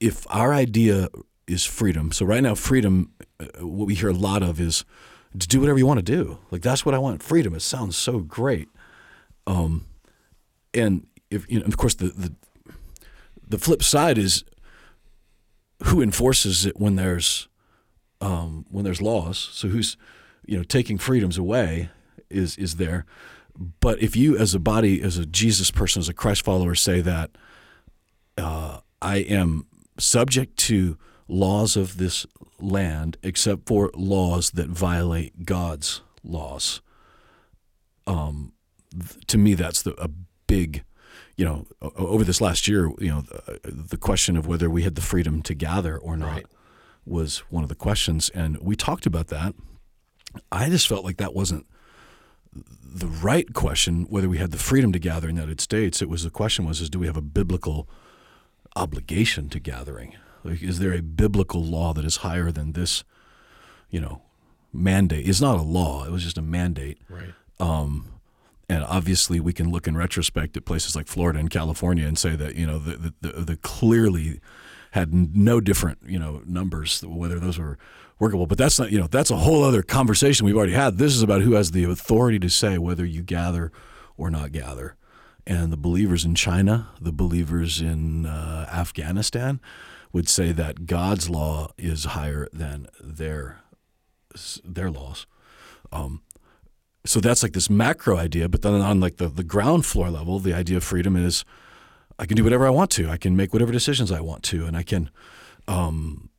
if 0.01 0.25
our 0.29 0.53
idea 0.53 1.07
is 1.47 1.63
freedom, 1.63 2.11
so 2.11 2.25
right 2.25 2.43
now, 2.43 2.53
freedom, 2.53 3.11
uh, 3.39 3.65
what 3.65 3.87
we 3.87 3.95
hear 3.95 4.09
a 4.09 4.13
lot 4.13 4.43
of 4.43 4.59
is 4.59 4.83
to 5.39 5.47
do 5.47 5.61
whatever 5.61 5.77
you 5.77 5.87
want 5.87 5.99
to 5.99 6.03
do. 6.03 6.37
Like 6.51 6.61
that's 6.61 6.85
what 6.85 6.93
I 6.93 6.97
want. 6.97 7.23
Freedom. 7.23 7.55
It 7.55 7.61
sounds 7.61 7.95
so 7.95 8.19
great. 8.19 8.67
Um, 9.47 9.85
and 10.73 11.07
if 11.35 11.51
you 11.51 11.59
know, 11.59 11.65
of 11.65 11.77
course, 11.77 11.95
the 11.95 12.07
the 12.07 12.33
the 13.47 13.59
flip 13.59 13.83
side 13.83 14.17
is 14.17 14.43
who 15.83 16.01
enforces 16.01 16.65
it 16.65 16.79
when 16.79 16.95
there's 16.95 17.47
um, 18.21 18.65
when 18.69 18.83
there's 18.83 19.01
laws. 19.01 19.37
So 19.51 19.67
who's 19.67 19.97
you 20.45 20.57
know 20.57 20.63
taking 20.63 20.97
freedoms 20.97 21.37
away 21.37 21.89
is 22.29 22.57
is 22.57 22.75
there. 22.75 23.05
But 23.79 24.01
if 24.01 24.15
you, 24.15 24.37
as 24.37 24.53
a 24.53 24.59
body, 24.59 25.01
as 25.01 25.17
a 25.17 25.25
Jesus 25.25 25.71
person, 25.71 26.01
as 26.01 26.09
a 26.09 26.13
Christ 26.13 26.43
follower, 26.43 26.75
say 26.75 26.99
that 27.01 27.31
uh, 28.37 28.79
I 29.01 29.17
am 29.17 29.65
subject 29.97 30.57
to 30.57 30.97
laws 31.27 31.77
of 31.77 31.97
this 31.97 32.25
land 32.59 33.17
except 33.23 33.67
for 33.67 33.91
laws 33.95 34.51
that 34.51 34.67
violate 34.67 35.45
God's 35.45 36.01
laws. 36.23 36.81
Um, 38.05 38.53
th- 38.91 39.25
to 39.27 39.37
me, 39.37 39.53
that's 39.53 39.81
the, 39.81 39.93
a 40.01 40.09
big, 40.47 40.83
you 41.37 41.43
know, 41.45 41.65
over 41.81 42.23
this 42.23 42.39
last 42.41 42.67
year, 42.67 42.89
you 42.99 43.09
know, 43.09 43.21
the, 43.21 43.59
the 43.71 43.97
question 43.97 44.37
of 44.37 44.47
whether 44.47 44.69
we 44.69 44.83
had 44.83 44.95
the 44.95 45.01
freedom 45.01 45.41
to 45.43 45.53
gather 45.53 45.97
or 45.97 46.15
not 46.17 46.31
Right. 46.31 46.45
was 47.05 47.39
one 47.49 47.63
of 47.63 47.69
the 47.69 47.75
questions, 47.75 48.29
and 48.29 48.57
we 48.59 48.75
talked 48.75 49.05
about 49.05 49.27
that. 49.27 49.53
I 50.51 50.69
just 50.69 50.87
felt 50.87 51.03
like 51.05 51.17
that 51.17 51.33
wasn't 51.33 51.65
the 52.83 53.07
right 53.07 53.53
question 53.53 54.05
whether 54.09 54.29
we 54.29 54.37
had 54.37 54.51
the 54.51 54.57
freedom 54.57 54.93
to 54.93 54.99
gather 54.99 55.27
in 55.27 55.35
the 55.35 55.41
United 55.41 55.59
States. 55.59 56.01
It 56.01 56.07
was 56.09 56.23
the 56.23 56.29
question 56.29 56.65
was 56.65 56.79
is 56.79 56.89
do 56.89 56.99
we 56.99 57.07
have 57.07 57.17
a 57.17 57.21
biblical 57.21 57.89
obligation 58.75 59.49
to 59.49 59.59
gathering? 59.59 60.15
Like 60.43 60.61
is 60.63 60.79
there 60.79 60.93
a 60.93 61.01
biblical 61.01 61.63
law 61.63 61.93
that 61.93 62.05
is 62.05 62.17
higher 62.17 62.51
than 62.51 62.71
this, 62.71 63.03
you 63.89 63.99
know, 63.99 64.21
mandate? 64.71 65.27
It's 65.27 65.41
not 65.41 65.57
a 65.57 65.61
law, 65.61 66.05
it 66.05 66.11
was 66.11 66.23
just 66.23 66.37
a 66.37 66.41
mandate. 66.41 66.99
Right. 67.09 67.33
Um, 67.59 68.11
and 68.69 68.83
obviously 68.83 69.39
we 69.39 69.53
can 69.53 69.71
look 69.71 69.87
in 69.87 69.95
retrospect 69.95 70.57
at 70.57 70.65
places 70.65 70.95
like 70.95 71.07
Florida 71.07 71.39
and 71.39 71.49
California 71.49 72.07
and 72.07 72.17
say 72.17 72.35
that 72.35 72.55
you 72.55 72.65
know 72.65 72.79
the 72.79 72.97
the, 72.97 73.13
the, 73.21 73.41
the 73.41 73.57
clearly 73.57 74.39
had 74.91 75.13
no 75.13 75.59
different 75.59 75.99
you 76.05 76.19
know 76.19 76.41
numbers 76.45 77.03
whether 77.05 77.39
those 77.39 77.59
were 77.59 77.77
workable. 78.19 78.47
But 78.47 78.57
that's 78.57 78.79
not 78.79 78.91
you 78.91 78.99
know 78.99 79.07
that's 79.07 79.31
a 79.31 79.37
whole 79.37 79.63
other 79.63 79.83
conversation 79.83 80.45
we've 80.45 80.57
already 80.57 80.73
had. 80.73 80.97
This 80.97 81.15
is 81.15 81.21
about 81.21 81.41
who 81.41 81.53
has 81.53 81.71
the 81.71 81.83
authority 81.83 82.39
to 82.39 82.49
say 82.49 82.77
whether 82.77 83.05
you 83.05 83.21
gather 83.21 83.71
or 84.17 84.29
not 84.29 84.51
gather. 84.51 84.95
And 85.47 85.71
the 85.71 85.77
believers 85.77 86.25
in 86.25 86.33
China, 86.33 86.89
the 86.99 87.11
believers 87.11 87.79
in 87.79 88.25
uh, 88.25 88.67
Afghanistan, 88.71 89.61
would 90.11 90.27
say 90.27 90.51
that 90.51 90.87
God's 90.87 91.29
law 91.29 91.71
is 91.77 92.05
higher 92.05 92.47
than 92.51 92.87
their 92.99 93.61
their 94.63 94.89
laws. 94.89 95.27
Um, 95.91 96.21
so 97.05 97.19
that's 97.19 97.43
like 97.43 97.53
this 97.53 97.69
macro 97.69 98.17
idea, 98.17 98.49
but 98.49 98.61
then 98.61 98.73
on 98.73 98.99
like 98.99 99.17
the, 99.17 99.27
the 99.27 99.43
ground 99.43 99.85
floor 99.85 100.09
level, 100.09 100.39
the 100.39 100.53
idea 100.53 100.77
of 100.77 100.83
freedom 100.83 101.15
is 101.15 101.45
I 102.17 102.25
can 102.25 102.35
do 102.35 102.43
whatever 102.43 102.65
I 102.65 102.71
want 102.71 102.91
to. 102.91 103.09
I 103.09 103.17
can 103.17 103.35
make 103.35 103.53
whatever 103.53 103.71
decisions 103.71 104.11
I 104.11 104.21
want 104.21 104.43
to, 104.43 104.65
and 104.65 104.75
I 104.75 104.83
can. 104.83 105.09
Um, 105.67 106.29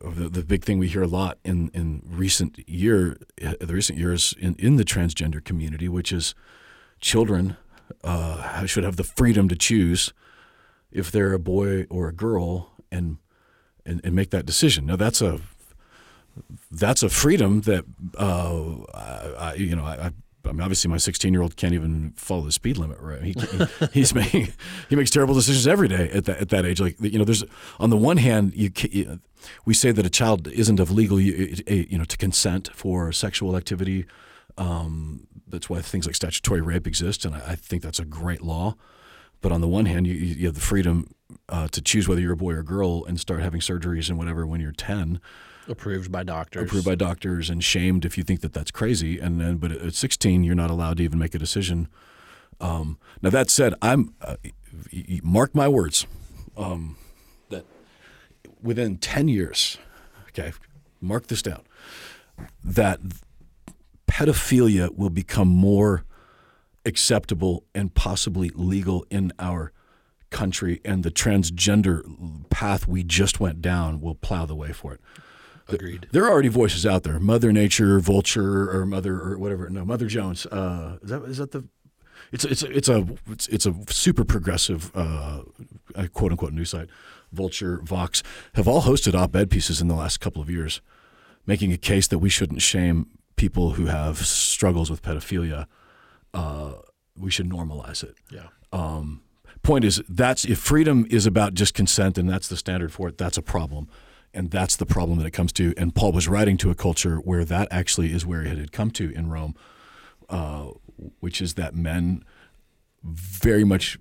the, 0.00 0.28
the 0.28 0.44
big 0.44 0.64
thing 0.64 0.78
we 0.78 0.86
hear 0.86 1.02
a 1.02 1.08
lot 1.08 1.38
in, 1.44 1.70
in 1.74 2.02
recent 2.06 2.68
year, 2.68 3.16
the 3.36 3.74
recent 3.74 3.98
years 3.98 4.32
in, 4.38 4.54
in 4.58 4.76
the 4.76 4.84
transgender 4.84 5.42
community, 5.44 5.88
which 5.88 6.12
is 6.12 6.34
children 7.00 7.56
uh, 8.04 8.64
should 8.66 8.84
have 8.84 8.96
the 8.96 9.04
freedom 9.04 9.48
to 9.48 9.56
choose 9.56 10.12
if 10.92 11.10
they're 11.10 11.32
a 11.32 11.38
boy 11.38 11.84
or 11.90 12.08
a 12.08 12.12
girl 12.12 12.72
and, 12.92 13.18
and 13.84 14.00
and 14.04 14.14
make 14.14 14.30
that 14.30 14.46
decision. 14.46 14.86
Now 14.86 14.96
that's 14.96 15.20
a 15.20 15.40
that's 16.70 17.02
a 17.02 17.08
freedom 17.08 17.62
that 17.62 17.84
uh, 18.18 18.74
I, 19.38 19.54
you 19.54 19.76
know 19.76 19.84
I, 19.84 20.10
I 20.46 20.52
mean, 20.52 20.60
obviously, 20.60 20.90
my 20.90 20.98
16 20.98 21.32
year 21.32 21.42
old 21.42 21.56
can't 21.56 21.74
even 21.74 22.12
follow 22.16 22.42
the 22.42 22.52
speed 22.52 22.76
limit. 22.76 22.98
Right? 23.00 23.22
He, 23.22 23.32
he 23.32 23.86
he's 23.92 24.14
making 24.14 24.52
he 24.88 24.96
makes 24.96 25.10
terrible 25.10 25.34
decisions 25.34 25.66
every 25.66 25.88
day 25.88 26.10
at 26.10 26.24
that 26.26 26.38
at 26.38 26.48
that 26.50 26.64
age. 26.64 26.80
Like 26.80 26.96
you 27.00 27.18
know, 27.18 27.24
there's 27.24 27.44
on 27.78 27.90
the 27.90 27.96
one 27.96 28.18
hand, 28.18 28.52
you, 28.54 28.70
you 28.90 29.20
we 29.64 29.74
say 29.74 29.92
that 29.92 30.04
a 30.06 30.10
child 30.10 30.48
isn't 30.48 30.80
of 30.80 30.90
legal 30.90 31.20
you 31.20 31.98
know 31.98 32.04
to 32.04 32.16
consent 32.16 32.70
for 32.74 33.12
sexual 33.12 33.56
activity. 33.56 34.06
Um, 34.56 35.26
that's 35.48 35.68
why 35.68 35.80
things 35.80 36.06
like 36.06 36.14
statutory 36.14 36.60
rape 36.60 36.86
exist, 36.86 37.24
and 37.24 37.34
I, 37.34 37.42
I, 37.48 37.54
think 37.56 37.82
that's 37.82 37.98
a 37.98 38.04
great 38.04 38.40
law. 38.40 38.76
But 39.40 39.50
on 39.50 39.60
the 39.60 39.68
one 39.68 39.86
hand, 39.86 40.06
you, 40.06 40.14
you 40.14 40.46
have 40.46 40.54
the 40.54 40.60
freedom 40.60 41.10
uh, 41.48 41.66
to 41.68 41.82
choose 41.82 42.06
whether 42.06 42.20
you're 42.20 42.32
a 42.32 42.36
boy 42.36 42.52
or 42.52 42.60
a 42.60 42.64
girl 42.64 43.04
and 43.04 43.18
start 43.18 43.42
having 43.42 43.60
surgeries 43.60 44.08
and 44.08 44.16
whatever 44.16 44.46
when 44.46 44.60
you're 44.60 44.72
10 44.72 45.20
approved 45.68 46.10
by 46.12 46.22
doctors. 46.22 46.64
Approved 46.64 46.86
by 46.86 46.94
doctors 46.94 47.50
and 47.50 47.62
shamed 47.62 48.04
if 48.04 48.16
you 48.18 48.24
think 48.24 48.40
that 48.40 48.52
that's 48.52 48.70
crazy. 48.70 49.18
And 49.18 49.40
then 49.40 49.56
but 49.56 49.72
at 49.72 49.94
16 49.94 50.44
you're 50.44 50.54
not 50.54 50.70
allowed 50.70 50.98
to 50.98 51.02
even 51.02 51.18
make 51.18 51.34
a 51.34 51.38
decision. 51.38 51.88
Um, 52.60 52.98
now 53.20 53.30
that 53.30 53.50
said 53.50 53.74
i'm 53.82 54.14
uh, 54.20 54.36
mark 55.22 55.54
my 55.54 55.68
words 55.68 56.06
um, 56.56 56.96
that 57.50 57.64
within 58.62 58.98
10 58.98 59.28
years 59.28 59.78
okay 60.28 60.52
mark 61.00 61.26
this 61.28 61.42
down 61.42 61.62
that 62.62 63.00
pedophilia 64.06 64.94
will 64.96 65.10
become 65.10 65.48
more 65.48 66.04
acceptable 66.84 67.64
and 67.74 67.94
possibly 67.94 68.50
legal 68.54 69.06
in 69.10 69.32
our 69.38 69.72
country 70.30 70.80
and 70.84 71.02
the 71.02 71.10
transgender 71.10 72.02
path 72.50 72.86
we 72.86 73.02
just 73.02 73.40
went 73.40 73.62
down 73.62 74.00
will 74.00 74.14
plow 74.14 74.44
the 74.44 74.54
way 74.54 74.72
for 74.72 74.92
it 74.92 75.00
Agreed. 75.68 76.08
There 76.12 76.24
are 76.24 76.30
already 76.30 76.48
voices 76.48 76.84
out 76.84 77.04
there. 77.04 77.18
Mother 77.18 77.52
Nature, 77.52 77.98
Vulture, 77.98 78.70
or 78.70 78.84
Mother 78.84 79.20
or 79.20 79.38
whatever. 79.38 79.68
No, 79.70 79.84
Mother 79.84 80.06
Jones. 80.06 80.46
Uh, 80.46 80.98
is 81.02 81.10
that 81.10 81.22
is 81.24 81.38
that 81.38 81.52
the? 81.52 81.64
It's 82.32 82.44
it's 82.44 82.62
it's 82.62 82.88
a 82.88 83.06
it's, 83.30 83.48
it's 83.48 83.66
a 83.66 83.74
super 83.88 84.24
progressive 84.24 84.90
uh, 84.94 85.42
quote 86.12 86.32
unquote 86.32 86.52
news 86.52 86.70
site. 86.70 86.88
Vulture, 87.32 87.80
Vox 87.82 88.22
have 88.54 88.68
all 88.68 88.82
hosted 88.82 89.14
op-ed 89.14 89.50
pieces 89.50 89.80
in 89.80 89.88
the 89.88 89.94
last 89.94 90.20
couple 90.20 90.40
of 90.40 90.48
years, 90.48 90.80
making 91.46 91.72
a 91.72 91.76
case 91.76 92.06
that 92.08 92.18
we 92.18 92.28
shouldn't 92.28 92.62
shame 92.62 93.06
people 93.36 93.72
who 93.72 93.86
have 93.86 94.18
struggles 94.18 94.90
with 94.90 95.02
pedophilia. 95.02 95.66
Uh, 96.32 96.74
we 97.16 97.30
should 97.30 97.48
normalize 97.48 98.04
it. 98.04 98.14
Yeah. 98.30 98.48
Um, 98.72 99.22
point 99.62 99.84
is 99.84 100.02
that's 100.08 100.44
if 100.44 100.58
freedom 100.58 101.06
is 101.10 101.26
about 101.26 101.54
just 101.54 101.74
consent 101.74 102.18
and 102.18 102.28
that's 102.28 102.48
the 102.48 102.56
standard 102.56 102.92
for 102.92 103.08
it, 103.08 103.18
that's 103.18 103.38
a 103.38 103.42
problem 103.42 103.88
and 104.34 104.50
that's 104.50 104.76
the 104.76 104.86
problem 104.86 105.18
that 105.18 105.26
it 105.26 105.32
comes 105.32 105.52
to. 105.54 105.72
And 105.76 105.94
Paul 105.94 106.12
was 106.12 106.28
writing 106.28 106.56
to 106.58 106.70
a 106.70 106.74
culture 106.74 107.16
where 107.16 107.44
that 107.44 107.68
actually 107.70 108.12
is 108.12 108.26
where 108.26 108.42
it 108.42 108.58
had 108.58 108.72
come 108.72 108.90
to 108.92 109.10
in 109.10 109.30
Rome, 109.30 109.54
uh, 110.28 110.70
which 111.20 111.40
is 111.40 111.54
that 111.54 111.74
men 111.74 112.24
very 113.02 113.64
much, 113.64 113.98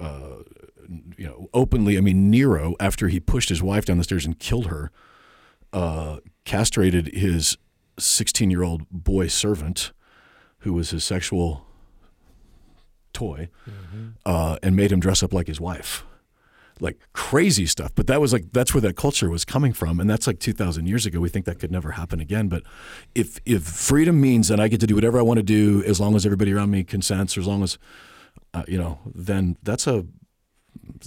uh, 0.00 0.38
you 1.16 1.26
know, 1.26 1.48
openly. 1.52 1.98
I 1.98 2.00
mean, 2.00 2.30
Nero, 2.30 2.74
after 2.80 3.08
he 3.08 3.20
pushed 3.20 3.48
his 3.48 3.62
wife 3.62 3.84
down 3.84 3.98
the 3.98 4.04
stairs 4.04 4.24
and 4.24 4.38
killed 4.38 4.66
her, 4.66 4.90
uh, 5.72 6.18
castrated 6.44 7.14
his 7.14 7.56
16 7.98 8.50
year 8.50 8.62
old 8.62 8.88
boy 8.90 9.28
servant, 9.28 9.92
who 10.58 10.72
was 10.72 10.90
his 10.90 11.04
sexual 11.04 11.66
toy, 13.12 13.48
mm-hmm. 13.68 14.08
Uh, 14.24 14.56
and 14.62 14.74
made 14.74 14.90
him 14.90 14.98
dress 14.98 15.22
up 15.22 15.32
like 15.32 15.46
his 15.46 15.60
wife 15.60 16.04
like 16.80 16.98
crazy 17.12 17.66
stuff. 17.66 17.92
But 17.94 18.06
that 18.08 18.20
was 18.20 18.32
like 18.32 18.52
that's 18.52 18.74
where 18.74 18.80
that 18.82 18.96
culture 18.96 19.30
was 19.30 19.44
coming 19.44 19.72
from, 19.72 20.00
and 20.00 20.08
that's 20.08 20.26
like 20.26 20.38
two 20.38 20.52
thousand 20.52 20.86
years 20.86 21.06
ago. 21.06 21.20
We 21.20 21.28
think 21.28 21.46
that 21.46 21.58
could 21.58 21.70
never 21.70 21.92
happen 21.92 22.20
again. 22.20 22.48
But 22.48 22.62
if 23.14 23.38
if 23.44 23.62
freedom 23.62 24.20
means 24.20 24.48
that 24.48 24.60
I 24.60 24.68
get 24.68 24.80
to 24.80 24.86
do 24.86 24.94
whatever 24.94 25.18
I 25.18 25.22
want 25.22 25.38
to 25.38 25.44
do 25.44 25.82
as 25.84 26.00
long 26.00 26.16
as 26.16 26.24
everybody 26.26 26.52
around 26.52 26.70
me 26.70 26.84
consents, 26.84 27.36
or 27.36 27.40
as 27.40 27.46
long 27.46 27.62
as 27.62 27.78
uh, 28.52 28.64
you 28.68 28.78
know, 28.78 28.98
then 29.14 29.56
that's 29.62 29.86
a 29.86 30.06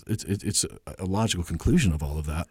it's 0.07 0.23
it's 0.23 0.65
a 0.99 1.05
logical 1.05 1.43
conclusion 1.43 1.93
of 1.93 2.03
all 2.03 2.17
of 2.17 2.25
that. 2.25 2.47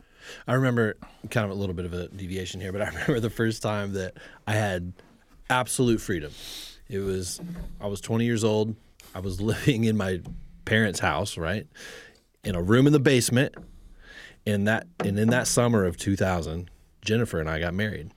I 0.46 0.54
remember 0.54 0.96
kind 1.30 1.44
of 1.44 1.50
a 1.50 1.54
little 1.54 1.74
bit 1.74 1.84
of 1.84 1.92
a 1.92 2.08
deviation 2.08 2.60
here, 2.60 2.72
but 2.72 2.82
I 2.82 2.86
remember 2.90 3.20
the 3.20 3.30
first 3.30 3.62
time 3.62 3.92
that 3.92 4.14
I 4.46 4.54
had 4.54 4.92
absolute 5.48 6.00
freedom. 6.00 6.32
It 6.88 6.98
was 6.98 7.40
I 7.80 7.86
was 7.86 8.00
20 8.00 8.24
years 8.24 8.44
old. 8.44 8.74
I 9.14 9.20
was 9.20 9.40
living 9.52 9.84
in 9.84 9.96
my 9.96 10.20
parents' 10.64 11.00
house, 11.00 11.36
right? 11.36 11.66
In 12.46 12.54
a 12.54 12.62
room 12.62 12.86
in 12.86 12.92
the 12.92 13.00
basement. 13.00 13.54
In 14.46 14.64
that 14.64 14.86
and 15.04 15.18
in 15.18 15.30
that 15.30 15.48
summer 15.48 15.84
of 15.84 15.96
2000, 15.96 16.70
Jennifer 17.04 17.40
and 17.40 17.50
I 17.50 17.58
got 17.58 17.74
married. 17.74 18.12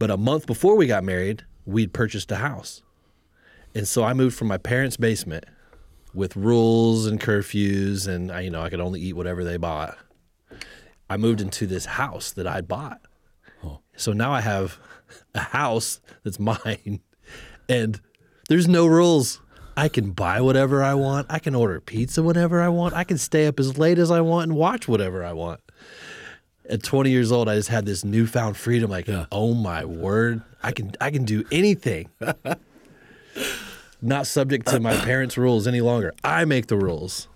But 0.00 0.10
a 0.10 0.16
month 0.16 0.46
before 0.46 0.76
we 0.76 0.88
got 0.88 1.04
married, 1.04 1.44
we'd 1.64 1.92
purchased 1.92 2.32
a 2.32 2.36
house. 2.36 2.82
And 3.74 3.86
so 3.86 4.02
I 4.02 4.14
moved 4.14 4.36
from 4.36 4.48
my 4.48 4.58
parents' 4.58 4.96
basement 4.96 5.44
with 6.12 6.34
rules 6.34 7.06
and 7.06 7.20
curfews 7.20 8.08
and 8.08 8.32
I, 8.32 8.40
you 8.40 8.50
know, 8.50 8.62
I 8.62 8.70
could 8.70 8.80
only 8.80 9.00
eat 9.00 9.12
whatever 9.14 9.44
they 9.44 9.56
bought. 9.56 9.96
I 11.08 11.16
moved 11.16 11.40
into 11.40 11.66
this 11.66 11.84
house 11.84 12.32
that 12.32 12.46
I'd 12.46 12.66
bought. 12.66 13.00
Oh. 13.62 13.80
So 13.96 14.12
now 14.12 14.32
I 14.32 14.40
have 14.40 14.78
a 15.34 15.40
house 15.40 16.00
that's 16.24 16.40
mine 16.40 17.00
and 17.68 18.00
there's 18.48 18.66
no 18.66 18.86
rules. 18.86 19.40
I 19.78 19.88
can 19.88 20.10
buy 20.10 20.40
whatever 20.40 20.82
I 20.82 20.94
want. 20.94 21.28
I 21.30 21.38
can 21.38 21.54
order 21.54 21.80
pizza 21.80 22.20
whenever 22.20 22.60
I 22.60 22.68
want. 22.68 22.94
I 22.94 23.04
can 23.04 23.16
stay 23.16 23.46
up 23.46 23.60
as 23.60 23.78
late 23.78 24.00
as 24.00 24.10
I 24.10 24.20
want 24.20 24.48
and 24.48 24.58
watch 24.58 24.88
whatever 24.88 25.24
I 25.24 25.32
want. 25.34 25.60
At 26.68 26.82
20 26.82 27.10
years 27.10 27.30
old, 27.30 27.48
I 27.48 27.54
just 27.54 27.68
had 27.68 27.86
this 27.86 28.04
newfound 28.04 28.56
freedom. 28.56 28.90
Like, 28.90 29.06
yeah. 29.06 29.26
oh 29.30 29.54
my 29.54 29.84
word, 29.84 30.42
I 30.64 30.72
can 30.72 30.90
I 31.00 31.12
can 31.12 31.24
do 31.24 31.44
anything. 31.52 32.10
Not 34.02 34.26
subject 34.26 34.66
to 34.66 34.80
my 34.80 34.96
parents' 34.96 35.38
rules 35.38 35.68
any 35.68 35.80
longer. 35.80 36.12
I 36.24 36.44
make 36.44 36.66
the 36.66 36.76
rules. 36.76 37.28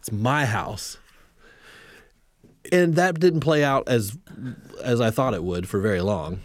It's 0.00 0.10
my 0.10 0.46
house. 0.46 0.98
And 2.72 2.96
that 2.96 3.20
didn't 3.20 3.40
play 3.40 3.62
out 3.62 3.88
as 3.88 4.18
as 4.82 5.00
I 5.00 5.10
thought 5.12 5.32
it 5.32 5.44
would 5.44 5.68
for 5.68 5.78
very 5.78 6.00
long 6.00 6.40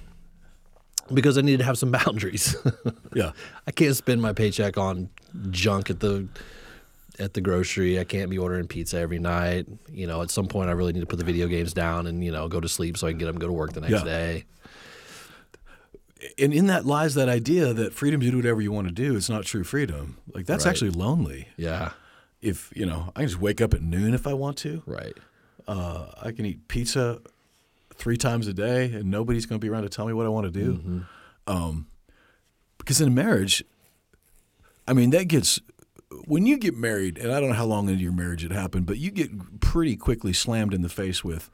because 1.11 1.37
I 1.37 1.41
need 1.41 1.57
to 1.57 1.65
have 1.65 1.77
some 1.77 1.91
boundaries. 2.05 2.55
yeah. 3.13 3.31
I 3.67 3.71
can't 3.71 3.95
spend 3.95 4.21
my 4.21 4.33
paycheck 4.33 4.77
on 4.77 5.09
junk 5.49 5.89
at 5.89 5.99
the 5.99 6.27
at 7.19 7.33
the 7.33 7.41
grocery. 7.41 7.99
I 7.99 8.03
can't 8.03 8.29
be 8.29 8.37
ordering 8.37 8.67
pizza 8.67 8.97
every 8.97 9.19
night. 9.19 9.67
You 9.91 10.07
know, 10.07 10.21
at 10.21 10.31
some 10.31 10.47
point 10.47 10.69
I 10.69 10.73
really 10.73 10.93
need 10.93 11.01
to 11.01 11.05
put 11.05 11.19
the 11.19 11.25
video 11.25 11.47
games 11.47 11.73
down 11.73 12.07
and, 12.07 12.23
you 12.23 12.31
know, 12.31 12.47
go 12.47 12.59
to 12.59 12.69
sleep 12.69 12.97
so 12.97 13.07
I 13.07 13.11
can 13.11 13.19
get 13.19 13.25
them 13.25 13.37
go 13.37 13.47
to 13.47 13.53
work 13.53 13.73
the 13.73 13.81
next 13.81 13.93
yeah. 13.93 14.03
day. 14.03 14.45
And 16.39 16.53
in 16.53 16.67
that 16.67 16.85
lies 16.85 17.15
that 17.15 17.27
idea 17.27 17.73
that 17.73 17.93
freedom 17.93 18.21
to 18.21 18.31
do 18.31 18.37
whatever 18.37 18.61
you 18.61 18.71
want 18.71 18.87
to 18.87 18.93
do 18.93 19.15
is 19.15 19.29
not 19.29 19.43
true 19.43 19.63
freedom. 19.63 20.17
Like 20.33 20.45
that's 20.45 20.65
right. 20.65 20.71
actually 20.71 20.91
lonely. 20.91 21.49
Yeah. 21.57 21.91
If, 22.41 22.71
you 22.75 22.85
know, 22.85 23.11
I 23.15 23.21
can 23.21 23.29
just 23.29 23.41
wake 23.41 23.61
up 23.61 23.73
at 23.73 23.81
noon 23.81 24.13
if 24.13 24.25
I 24.25 24.33
want 24.33 24.57
to. 24.59 24.83
Right. 24.85 25.17
Uh, 25.67 26.07
I 26.21 26.31
can 26.31 26.45
eat 26.45 26.67
pizza 26.67 27.21
three 28.03 28.17
times 28.17 28.47
a 28.47 28.53
day, 28.53 28.91
and 28.91 29.09
nobody's 29.09 29.45
going 29.45 29.59
to 29.59 29.65
be 29.65 29.69
around 29.69 29.83
to 29.83 29.89
tell 29.89 30.05
me 30.05 30.11
what 30.11 30.25
I 30.25 30.29
want 30.29 30.45
to 30.45 30.51
do. 30.51 30.73
Mm-hmm. 30.73 30.99
Um, 31.47 31.87
because 32.77 32.99
in 32.99 33.13
marriage, 33.13 33.63
I 34.85 34.91
mean, 34.91 35.11
that 35.11 35.29
gets 35.29 35.61
when 36.25 36.45
you 36.45 36.57
get 36.57 36.75
married, 36.75 37.17
and 37.17 37.31
I 37.31 37.39
don't 37.39 37.49
know 37.49 37.55
how 37.55 37.65
long 37.65 37.87
into 37.87 38.03
your 38.03 38.11
marriage 38.11 38.43
it 38.43 38.51
happened, 38.51 38.87
but 38.87 38.97
you 38.97 39.09
get 39.09 39.61
pretty 39.61 39.95
quickly 39.95 40.33
slammed 40.33 40.73
in 40.73 40.81
the 40.81 40.89
face 40.89 41.23
with 41.23 41.49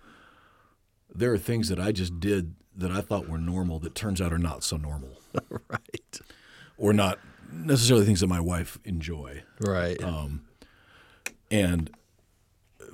there 1.13 1.31
are 1.31 1.37
things 1.37 1.69
that 1.69 1.79
I 1.79 1.91
just 1.91 2.19
did 2.19 2.55
that 2.75 2.89
I 2.89 3.01
thought 3.01 3.29
were 3.29 3.37
normal 3.37 3.77
that 3.79 3.93
turns 3.93 4.19
out 4.19 4.33
are 4.33 4.39
not 4.39 4.63
so 4.63 4.75
normal. 4.75 5.21
right. 5.69 6.19
or 6.79 6.93
not 6.93 7.19
necessarily 7.51 8.07
things 8.07 8.21
that 8.21 8.27
my 8.27 8.39
wife 8.39 8.79
enjoy. 8.83 9.43
Right. 9.61 10.01
And 11.51 11.91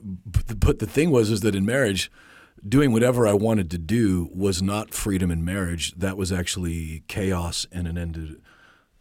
but 0.04 0.48
the, 0.48 0.56
but 0.56 0.80
the 0.80 0.88
thing 0.88 1.10
was 1.10 1.32
is 1.32 1.40
that 1.42 1.56
in 1.56 1.66
marriage, 1.66 2.12
doing 2.68 2.92
whatever 2.92 3.28
I 3.28 3.34
wanted 3.34 3.70
to 3.72 3.78
do 3.78 4.30
was 4.34 4.62
not 4.62 4.94
freedom 4.94 5.32
in 5.32 5.46
marriage. 5.46 5.94
That 5.96 6.18
was 6.18 6.32
actually 6.32 7.04
chaos 7.08 7.66
and 7.72 7.88
an 7.88 7.98
end. 7.98 8.16
To, 8.16 8.42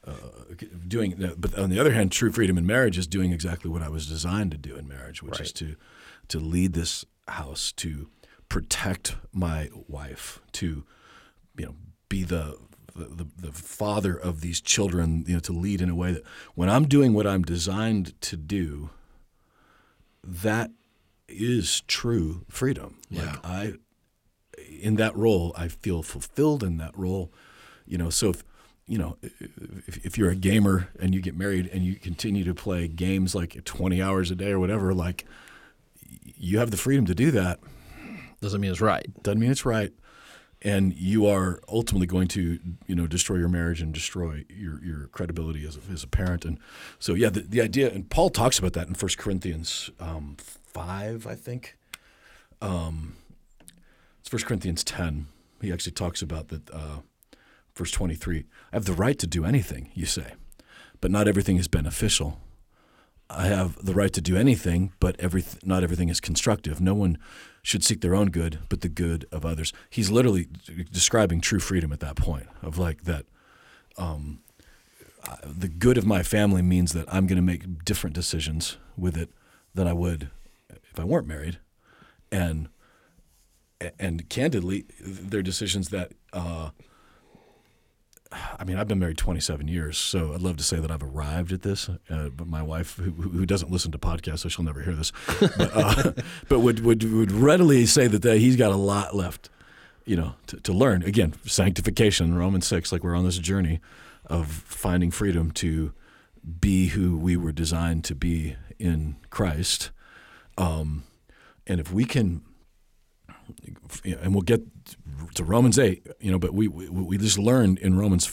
uh, 0.07 0.55
doing, 0.87 1.35
but 1.39 1.59
on 1.59 1.71
the 1.71 1.81
other 1.81 1.93
hand, 1.93 2.13
true 2.13 2.31
freedom 2.31 2.59
in 2.59 2.67
marriage 2.67 2.99
is 2.99 3.07
doing 3.07 3.33
exactly 3.33 3.71
what 3.71 3.83
I 3.83 3.89
was 3.89 4.07
designed 4.07 4.51
to 4.51 4.59
do 4.59 4.77
in 4.77 4.87
marriage, 4.87 5.23
which 5.23 5.41
is 5.41 5.53
to 5.55 5.77
to 6.29 6.39
lead 6.39 6.75
this 6.75 7.05
house, 7.27 7.73
to 7.73 8.09
protect 8.49 9.17
my 9.33 9.71
wife, 9.89 10.41
to 10.53 10.85
you 11.57 11.67
know 11.67 11.75
be 12.09 12.23
the 12.23 12.59
the, 12.95 13.27
the 13.37 13.53
father 13.53 14.15
of 14.17 14.41
these 14.41 14.61
children, 14.61 15.25
you 15.27 15.35
know, 15.35 15.41
to 15.41 15.53
lead 15.53 15.81
in 15.81 15.89
a 15.89 15.95
way 15.95 16.13
that 16.13 16.23
when 16.55 16.69
I'm 16.69 16.87
doing 16.87 17.13
what 17.13 17.27
I'm 17.27 17.43
designed 17.43 18.21
to 18.23 18.37
do, 18.37 18.91
that 20.23 20.71
is 21.29 21.83
true 21.83 22.45
freedom. 22.49 22.99
Yeah. 23.11 23.25
Like 23.25 23.39
I, 23.45 23.73
in 24.81 24.97
that 24.97 25.17
role, 25.17 25.53
I 25.57 25.69
feel 25.69 26.03
fulfilled 26.03 26.63
in 26.63 26.79
that 26.79 26.97
role. 26.97 27.33
You 27.87 27.99
know, 27.99 28.11
so 28.11 28.31
if 28.31 28.45
you 28.87 28.99
know, 28.99 29.17
if, 29.23 30.05
if 30.05 30.19
you're 30.19 30.31
a 30.31 30.37
gamer 30.37 30.89
and 31.01 31.15
you 31.15 31.23
get 31.23 31.37
married 31.37 31.71
and 31.73 31.85
you 31.85 31.95
continue 31.97 32.45
to 32.45 32.55
play 32.55 32.87
games 32.87 33.35
like 33.35 33.65
20 33.65 34.03
hours 34.03 34.31
a 34.31 34.35
day 34.35 34.51
or 34.51 34.61
whatever, 34.61 34.93
like 34.93 35.25
you 36.37 36.59
have 36.59 36.71
the 36.71 36.77
freedom 36.77 37.07
to 37.07 37.15
do 37.15 37.31
that. 37.31 37.61
Doesn't 38.41 38.61
mean 38.61 38.71
it's 38.71 38.81
right. 38.81 39.07
Doesn't 39.23 39.41
mean 39.41 39.51
it's 39.51 39.65
right. 39.65 39.93
And 40.61 40.95
you 40.95 41.27
are 41.27 41.61
ultimately 41.69 42.07
going 42.07 42.29
to, 42.29 42.59
you 42.87 42.95
know, 42.95 43.07
destroy 43.07 43.37
your 43.37 43.49
marriage 43.49 43.83
and 43.83 43.93
destroy 43.93 44.45
your, 44.49 44.83
your 44.83 45.07
credibility 45.09 45.67
as 45.67 45.77
a, 45.77 45.93
as 45.93 46.03
a 46.05 46.07
parent. 46.07 46.45
And 46.45 46.59
so, 46.99 47.15
yeah, 47.15 47.29
the, 47.29 47.41
the 47.41 47.61
idea, 47.61 47.91
and 47.91 48.09
Paul 48.09 48.31
talks 48.31 48.59
about 48.59 48.73
that 48.75 48.89
in 48.89 48.95
1 48.95 49.11
Corinthians 49.19 49.91
um, 50.01 50.37
5, 50.75 51.27
I 51.27 51.35
think. 51.35 51.79
Um, 52.61 53.15
it's 54.21 54.31
1 54.31 54.43
Corinthians 54.43 54.85
10. 54.85 55.29
He 55.63 55.73
actually 55.73 55.93
talks 55.93 56.21
about 56.21 56.49
that, 56.49 56.69
uh, 56.71 56.99
verse 57.75 57.93
23. 57.93 58.45
I 58.73 58.77
have 58.77 58.85
the 58.85 58.93
right 58.93 59.19
to 59.21 59.27
do 59.27 59.45
anything, 59.45 59.91
you 59.95 60.05
say, 60.05 60.35
but 61.01 61.11
not 61.11 61.29
everything 61.29 61.57
is 61.57 61.69
beneficial. 61.69 62.41
I 63.31 63.47
have 63.47 63.83
the 63.85 63.95
right 63.95 64.13
to 64.13 64.21
do 64.21 64.37
anything, 64.37 64.93
but 65.01 65.19
every, 65.19 65.45
not 65.65 65.83
everything 65.83 66.09
is 66.09 66.21
constructive. 66.21 66.81
No 66.81 66.95
one 66.95 67.19
should 67.63 67.83
seek 67.83 68.01
their 68.01 68.15
own 68.15 68.31
good, 68.31 68.59
but 68.69 68.83
the 68.83 68.89
good 68.89 69.27
of 69.33 69.47
others. 69.47 69.73
He's 69.89 70.11
literally 70.11 70.49
describing 70.93 71.41
true 71.41 71.61
freedom 71.61 71.93
at 71.93 72.01
that 72.01 72.17
point 72.17 72.47
of 72.63 72.79
like 72.79 73.05
that. 73.05 73.25
Um, 73.97 74.41
the 75.43 75.69
good 75.69 75.97
of 75.97 76.05
my 76.05 76.23
family 76.23 76.63
means 76.63 76.93
that 76.93 77.13
I'm 77.13 77.27
going 77.27 77.37
to 77.37 77.43
make 77.43 77.85
different 77.85 78.15
decisions 78.15 78.77
with 78.97 79.17
it 79.17 79.31
than 79.73 79.87
I 79.87 79.93
would 79.93 80.31
if 80.95 81.01
I 81.01 81.05
weren't 81.05 81.27
married, 81.27 81.59
and 82.31 82.69
and 83.99 84.29
candidly, 84.29 84.87
they're 85.01 85.43
decisions 85.43 85.91
that. 85.91 86.13
Uh, 86.33 86.71
I 88.59 88.65
mean, 88.65 88.79
I've 88.79 88.89
been 88.89 88.99
married 88.99 89.19
27 89.19 89.69
years, 89.69 89.97
so 89.97 90.35
I'd 90.35 90.41
love 90.41 90.57
to 90.57 90.65
say 90.65 90.81
that 90.81 90.91
I've 90.91 91.05
arrived 91.05 91.53
at 91.53 91.63
this. 91.63 91.89
Uh, 92.11 92.31
but 92.31 92.49
my 92.49 92.63
wife, 92.63 92.97
who, 92.97 93.13
who 93.13 93.47
doesn't 93.47 93.71
listen 93.71 93.93
to 93.93 93.99
podcasts, 93.99 94.41
so 94.41 94.49
she'll 94.49 94.65
never 94.65 94.83
hear 94.83 94.95
this, 94.95 95.13
but, 95.39 95.71
uh, 95.73 96.13
but 96.49 96.59
would, 96.59 96.81
would 96.81 97.05
would 97.13 97.31
readily 97.31 97.87
say 97.87 98.09
that, 98.09 98.23
that 98.23 98.39
he's 98.39 98.57
got 98.57 98.73
a 98.73 98.77
lot 98.77 99.15
left, 99.15 99.51
you 100.05 100.17
know, 100.17 100.35
to, 100.49 100.59
to 100.61 100.73
learn. 100.73 101.05
Again, 101.05 101.35
sanctification, 101.47 102.35
Romans 102.35 102.67
6, 102.67 102.91
like 102.91 103.05
we're 103.05 103.15
on 103.15 103.25
this 103.25 103.39
journey 103.39 103.81
of 104.27 104.49
finding 104.49 105.13
freedom 105.13 105.53
to 105.53 105.93
be 106.61 106.89
who 106.89 107.17
we 107.17 107.37
were 107.37 107.53
designed 107.53 108.03
to 108.05 108.17
be 108.17 108.57
in 108.81 109.15
Christ. 109.31 109.91
Um, 110.57 111.05
and 111.67 111.81
if 111.81 111.93
we 111.93 112.05
can 112.05 112.43
and 114.05 114.35
we'll 114.35 114.43
get 114.43 114.63
to 115.35 115.45
Romans 115.45 115.79
eight, 115.79 116.07
you 116.21 116.31
know, 116.31 116.39
but 116.39 116.55
we 116.55 116.69
we, 116.69 116.89
we 116.89 117.19
just 117.19 117.39
learned 117.39 117.79
in 117.79 117.99
Romans 117.99 118.27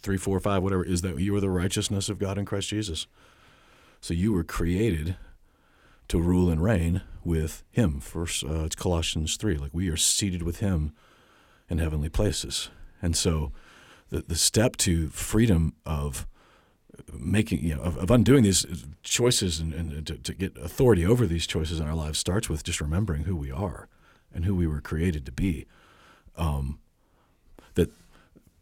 three, 0.00 0.16
four, 0.16 0.38
five, 0.40 0.62
whatever, 0.62 0.84
is 0.84 1.02
that 1.02 1.18
you 1.18 1.34
are 1.34 1.40
the 1.40 1.50
righteousness 1.50 2.08
of 2.08 2.18
God 2.18 2.38
in 2.38 2.44
Christ 2.44 2.68
Jesus. 2.68 3.06
So 4.00 4.14
you 4.14 4.32
were 4.32 4.44
created 4.44 5.16
to 6.08 6.20
rule 6.20 6.50
and 6.50 6.62
reign 6.62 7.02
with 7.24 7.64
Him. 7.70 8.00
First, 8.00 8.44
uh, 8.44 8.64
it's 8.64 8.76
Colossians 8.76 9.36
three, 9.36 9.56
like 9.56 9.74
we 9.74 9.88
are 9.88 9.96
seated 9.96 10.42
with 10.42 10.60
Him 10.60 10.92
in 11.68 11.78
heavenly 11.78 12.08
places, 12.08 12.70
and 13.02 13.16
so 13.16 13.52
the 14.10 14.22
the 14.22 14.36
step 14.36 14.76
to 14.78 15.08
freedom 15.08 15.74
of 15.84 16.26
making 17.12 17.62
you 17.62 17.74
know 17.74 17.82
of, 17.82 17.96
of 17.98 18.10
undoing 18.10 18.42
these 18.42 18.66
choices 19.02 19.60
and, 19.60 19.72
and 19.72 20.06
to, 20.06 20.16
to 20.16 20.34
get 20.34 20.56
authority 20.56 21.04
over 21.04 21.26
these 21.26 21.46
choices 21.46 21.80
in 21.80 21.86
our 21.86 21.94
lives 21.94 22.18
starts 22.18 22.48
with 22.48 22.64
just 22.64 22.80
remembering 22.80 23.24
who 23.24 23.36
we 23.36 23.50
are 23.50 23.88
and 24.34 24.44
who 24.44 24.54
we 24.54 24.66
were 24.66 24.80
created 24.80 25.24
to 25.26 25.32
be. 25.32 25.66
Um, 26.36 26.78
that 27.74 27.90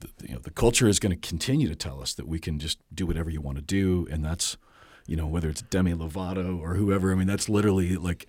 the, 0.01 0.09
you 0.23 0.35
know 0.35 0.41
the 0.41 0.51
culture 0.51 0.89
is 0.89 0.99
going 0.99 1.19
to 1.19 1.29
continue 1.29 1.69
to 1.69 1.75
tell 1.75 2.01
us 2.01 2.15
that 2.15 2.29
we 2.29 2.39
can 2.39 2.59
just 2.59 2.79
do 2.95 3.07
whatever 3.07 3.31
you 3.31 3.41
want 3.41 3.57
to 3.57 3.63
do, 3.63 4.07
and 4.11 4.25
that's 4.25 4.57
you 5.07 5.17
know 5.17 5.27
whether 5.27 5.49
it's 5.49 5.63
Demi 5.63 5.93
Lovato 5.93 6.61
or 6.61 6.75
whoever. 6.75 7.13
I 7.13 7.15
mean, 7.15 7.27
that's 7.27 7.49
literally 7.49 7.97
like 7.97 8.29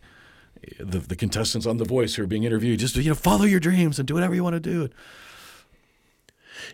the 0.80 1.00
the 1.00 1.16
contestants 1.16 1.68
on 1.68 1.78
The 1.78 1.86
Voice 1.86 2.16
who 2.16 2.24
are 2.24 2.28
being 2.28 2.44
interviewed. 2.44 2.80
Just 2.80 2.96
you 2.96 3.10
know 3.10 3.16
follow 3.16 3.46
your 3.46 3.60
dreams 3.60 4.00
and 4.00 4.08
do 4.08 4.14
whatever 4.14 4.34
you 4.34 4.44
want 4.44 4.56
to 4.56 4.60
do. 4.60 4.90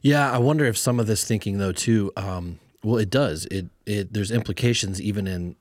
Yeah, 0.02 0.32
I 0.32 0.38
wonder 0.38 0.65
if 0.65 0.78
some 0.78 1.00
of 1.00 1.08
this 1.08 1.26
thinking 1.26 1.58
though 1.58 1.72
too. 1.72 2.12
Um, 2.15 2.60
well, 2.84 2.98
it 2.98 3.10
does. 3.10 3.46
It 3.46 3.67
it 3.86 4.13
there's 4.13 4.32
implications 4.32 5.02
even 5.02 5.28
in 5.28 5.56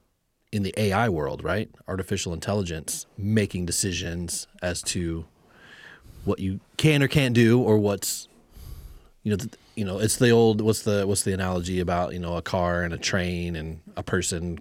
in 0.53 0.63
the 0.63 0.75
AI 0.77 1.09
world, 1.09 1.45
right? 1.45 1.71
Artificial 1.87 2.33
intelligence 2.33 3.07
making 3.17 3.67
decisions 3.67 4.47
as 4.63 4.83
to 4.83 5.25
what 6.25 6.39
you 6.39 6.61
can 6.77 7.03
or 7.03 7.09
can't 7.09 7.35
do, 7.35 7.61
or 7.61 7.79
what's 7.79 8.29
you 9.23 9.31
know 9.31 9.37
th- 9.37 9.55
you 9.75 9.85
know 9.85 9.99
it's 9.99 10.17
the 10.17 10.31
old 10.31 10.61
what's 10.61 10.83
the 10.83 11.07
what's 11.07 11.23
the 11.23 11.33
analogy 11.33 11.81
about 11.81 12.13
you 12.13 12.19
know 12.19 12.37
a 12.37 12.43
car 12.43 12.83
and 12.83 12.95
a 12.95 12.99
train 12.99 13.57
and 13.57 13.81
a 13.97 14.03
person. 14.03 14.59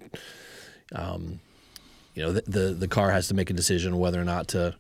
Um, 0.94 1.40
you 2.16 2.24
know 2.24 2.34
the, 2.34 2.42
the 2.48 2.74
the 2.74 2.88
car 2.88 3.12
has 3.12 3.28
to 3.30 3.34
make 3.34 3.50
a 3.50 3.54
decision 3.54 3.98
whether 3.98 4.20
or 4.20 4.26
not 4.26 4.50
to 4.50 4.76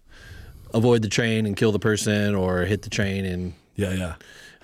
avoid 0.73 1.01
the 1.01 1.09
train 1.09 1.45
and 1.45 1.55
kill 1.55 1.71
the 1.71 1.79
person 1.79 2.35
or 2.35 2.61
hit 2.61 2.81
the 2.81 2.89
train 2.89 3.25
and 3.25 3.53
Yeah, 3.75 4.15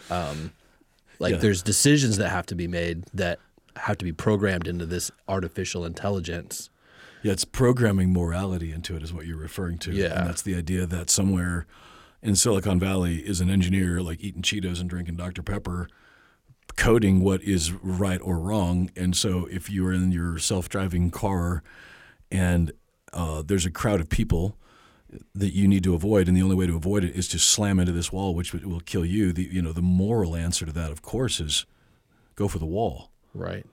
yeah. 0.10 0.45
Like 1.19 1.34
Yeah. 1.34 1.39
there's 1.39 1.62
decisions 1.63 2.17
that 2.17 2.30
have 2.30 2.45
to 2.47 2.56
be 2.56 2.67
made 2.67 3.06
that 3.13 3.39
have 3.78 3.97
to 3.97 4.06
be 4.06 4.12
programmed 4.13 4.67
into 4.67 4.86
this 4.86 5.12
artificial 5.28 5.86
intelligence. 5.86 6.69
Yeah, 7.23 7.32
it's 7.34 7.45
programming 7.45 8.13
morality 8.13 8.71
into 8.71 8.95
it, 8.95 9.04
is 9.04 9.12
what 9.13 9.25
you're 9.25 9.38
referring 9.38 9.78
to. 9.80 9.91
Yeah. 9.91 10.19
And 10.19 10.30
that's 10.30 10.41
the 10.43 10.56
idea 10.56 10.86
that 10.86 11.10
somewhere 11.10 11.65
in 12.21 12.36
Silicon 12.36 12.80
Valley 12.80 13.17
is 13.17 13.41
an 13.41 13.49
engineer 13.49 14.01
like 14.01 14.21
eating 14.23 14.41
Cheetos 14.41 14.80
and 14.80 14.89
drinking 14.89 15.15
Dr. 15.15 15.41
Pepper, 15.43 15.88
coding 16.75 17.21
what 17.21 17.41
is 17.43 17.71
right 17.71 18.19
or 18.21 18.38
wrong. 18.39 18.91
And 18.95 19.15
so 19.15 19.47
if 19.51 19.69
you're 19.69 19.93
in 19.93 20.12
your 20.12 20.38
self 20.38 20.69
driving 20.69 21.10
car 21.12 21.63
and 22.32 22.71
uh, 23.13 23.43
there's 23.45 23.65
a 23.65 23.71
crowd 23.71 24.01
of 24.01 24.10
people 24.10 24.58
that 25.34 25.54
you 25.54 25.67
need 25.67 25.84
to 25.84 25.95
avoid, 25.95 26.28
and 26.28 26.36
the 26.36 26.41
only 26.41 26.56
way 26.56 26.67
to 26.67 26.75
avoid 26.75 27.04
it 27.04 27.15
is 27.15 27.28
to 27.30 27.39
slam 27.39 27.80
into 27.80 27.91
this 27.91 28.12
wall, 28.12 28.36
which 28.36 28.54
will 28.54 28.80
kill 28.80 29.06
you. 29.06 29.34
The 29.34 29.43
you 29.51 29.62
know 29.62 29.71
the 29.71 29.82
moral 29.82 30.36
answer 30.36 30.65
to 30.65 30.71
that, 30.71 30.91
of 30.91 31.01
course, 31.01 31.39
is 31.39 31.65
go 32.36 32.47
for 32.47 32.60
the 32.60 32.65
wall. 32.65 33.12
Right. 33.34 33.65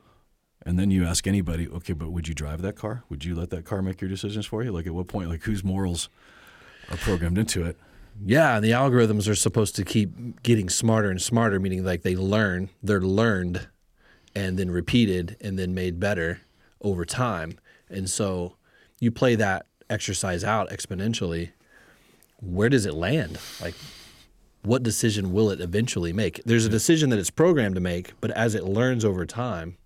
And 0.64 0.78
then 0.78 0.90
you 0.90 1.04
ask 1.04 1.26
anybody, 1.26 1.68
okay, 1.68 1.92
but 1.92 2.10
would 2.10 2.28
you 2.28 2.34
drive 2.34 2.62
that 2.62 2.76
car? 2.76 3.02
Would 3.08 3.24
you 3.24 3.34
let 3.34 3.50
that 3.50 3.64
car 3.64 3.82
make 3.82 4.00
your 4.00 4.08
decisions 4.08 4.46
for 4.46 4.62
you? 4.62 4.70
Like 4.70 4.86
at 4.86 4.94
what 4.94 5.08
point, 5.08 5.28
like 5.28 5.42
whose 5.42 5.64
morals 5.64 6.08
are 6.90 6.96
programmed 6.96 7.38
into 7.38 7.64
it? 7.64 7.76
Yeah, 8.24 8.56
and 8.56 8.64
the 8.64 8.70
algorithms 8.70 9.28
are 9.28 9.34
supposed 9.34 9.74
to 9.76 9.84
keep 9.84 10.42
getting 10.42 10.68
smarter 10.68 11.10
and 11.10 11.20
smarter, 11.20 11.58
meaning 11.58 11.84
like 11.84 12.02
they 12.02 12.14
learn, 12.14 12.68
they're 12.82 13.00
learned 13.00 13.68
and 14.34 14.58
then 14.58 14.70
repeated 14.70 15.36
and 15.40 15.58
then 15.58 15.74
made 15.74 15.98
better 15.98 16.40
over 16.80 17.04
time. 17.04 17.58
And 17.88 18.08
so 18.08 18.56
you 19.00 19.10
play 19.10 19.34
that 19.36 19.66
exercise 19.92 20.42
out 20.42 20.70
exponentially, 20.70 21.50
where 22.40 22.68
does 22.68 22.86
it 22.86 22.94
land? 22.94 23.38
Like 23.60 23.74
what 24.62 24.82
decision 24.82 25.32
will 25.32 25.50
it 25.50 25.60
eventually 25.60 26.12
make? 26.12 26.42
There's 26.44 26.66
a 26.66 26.70
decision 26.70 27.10
that 27.10 27.18
it's 27.18 27.30
programmed 27.30 27.74
to 27.74 27.80
make, 27.80 28.12
but 28.20 28.30
as 28.32 28.54
it 28.54 28.64
learns 28.64 29.04
over 29.04 29.26
time, 29.26 29.76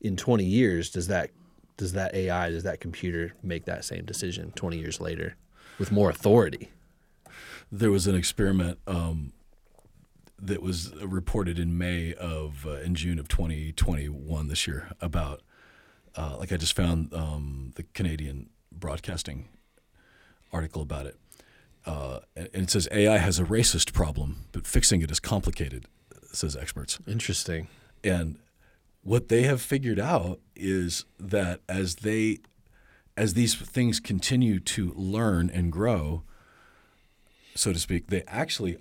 in 0.00 0.16
20 0.16 0.44
years, 0.44 0.90
does 0.90 1.06
that 1.08 1.30
does 1.76 1.92
that 1.94 2.14
AI, 2.14 2.50
does 2.50 2.62
that 2.62 2.78
computer 2.78 3.34
make 3.42 3.64
that 3.64 3.84
same 3.84 4.04
decision 4.04 4.52
20 4.52 4.78
years 4.78 5.00
later 5.00 5.34
with 5.76 5.90
more 5.90 6.08
authority? 6.08 6.70
There 7.72 7.90
was 7.90 8.06
an 8.06 8.14
experiment 8.14 8.78
um, 8.86 9.32
that 10.40 10.62
was 10.62 10.94
reported 11.02 11.58
in 11.58 11.76
May 11.76 12.14
of 12.14 12.64
uh, 12.66 12.80
in 12.80 12.94
June 12.94 13.18
of 13.18 13.26
2021 13.26 14.46
this 14.46 14.66
year 14.66 14.92
about 15.00 15.40
uh, 16.16 16.36
like 16.38 16.52
I 16.52 16.56
just 16.56 16.76
found 16.76 17.12
um, 17.12 17.72
the 17.74 17.82
Canadian 17.94 18.50
Broadcasting 18.78 19.48
article 20.52 20.82
about 20.82 21.06
it, 21.06 21.16
uh, 21.86 22.20
and 22.36 22.48
it 22.54 22.70
says 22.70 22.88
AI 22.90 23.18
has 23.18 23.38
a 23.38 23.44
racist 23.44 23.92
problem, 23.92 24.46
but 24.52 24.66
fixing 24.66 25.02
it 25.02 25.10
is 25.10 25.20
complicated, 25.20 25.86
says 26.32 26.56
experts. 26.56 26.98
Interesting. 27.06 27.68
And 28.02 28.38
what 29.02 29.28
they 29.28 29.42
have 29.42 29.60
figured 29.60 29.98
out 29.98 30.40
is 30.56 31.04
that 31.18 31.60
as 31.68 31.96
they 31.96 32.38
as 33.16 33.34
these 33.34 33.54
things 33.54 34.00
continue 34.00 34.58
to 34.58 34.92
learn 34.96 35.48
and 35.48 35.70
grow, 35.70 36.24
so 37.54 37.72
to 37.72 37.78
speak, 37.78 38.08
they 38.08 38.22
actually 38.26 38.76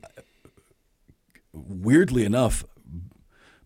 weirdly 1.54 2.26
enough 2.26 2.66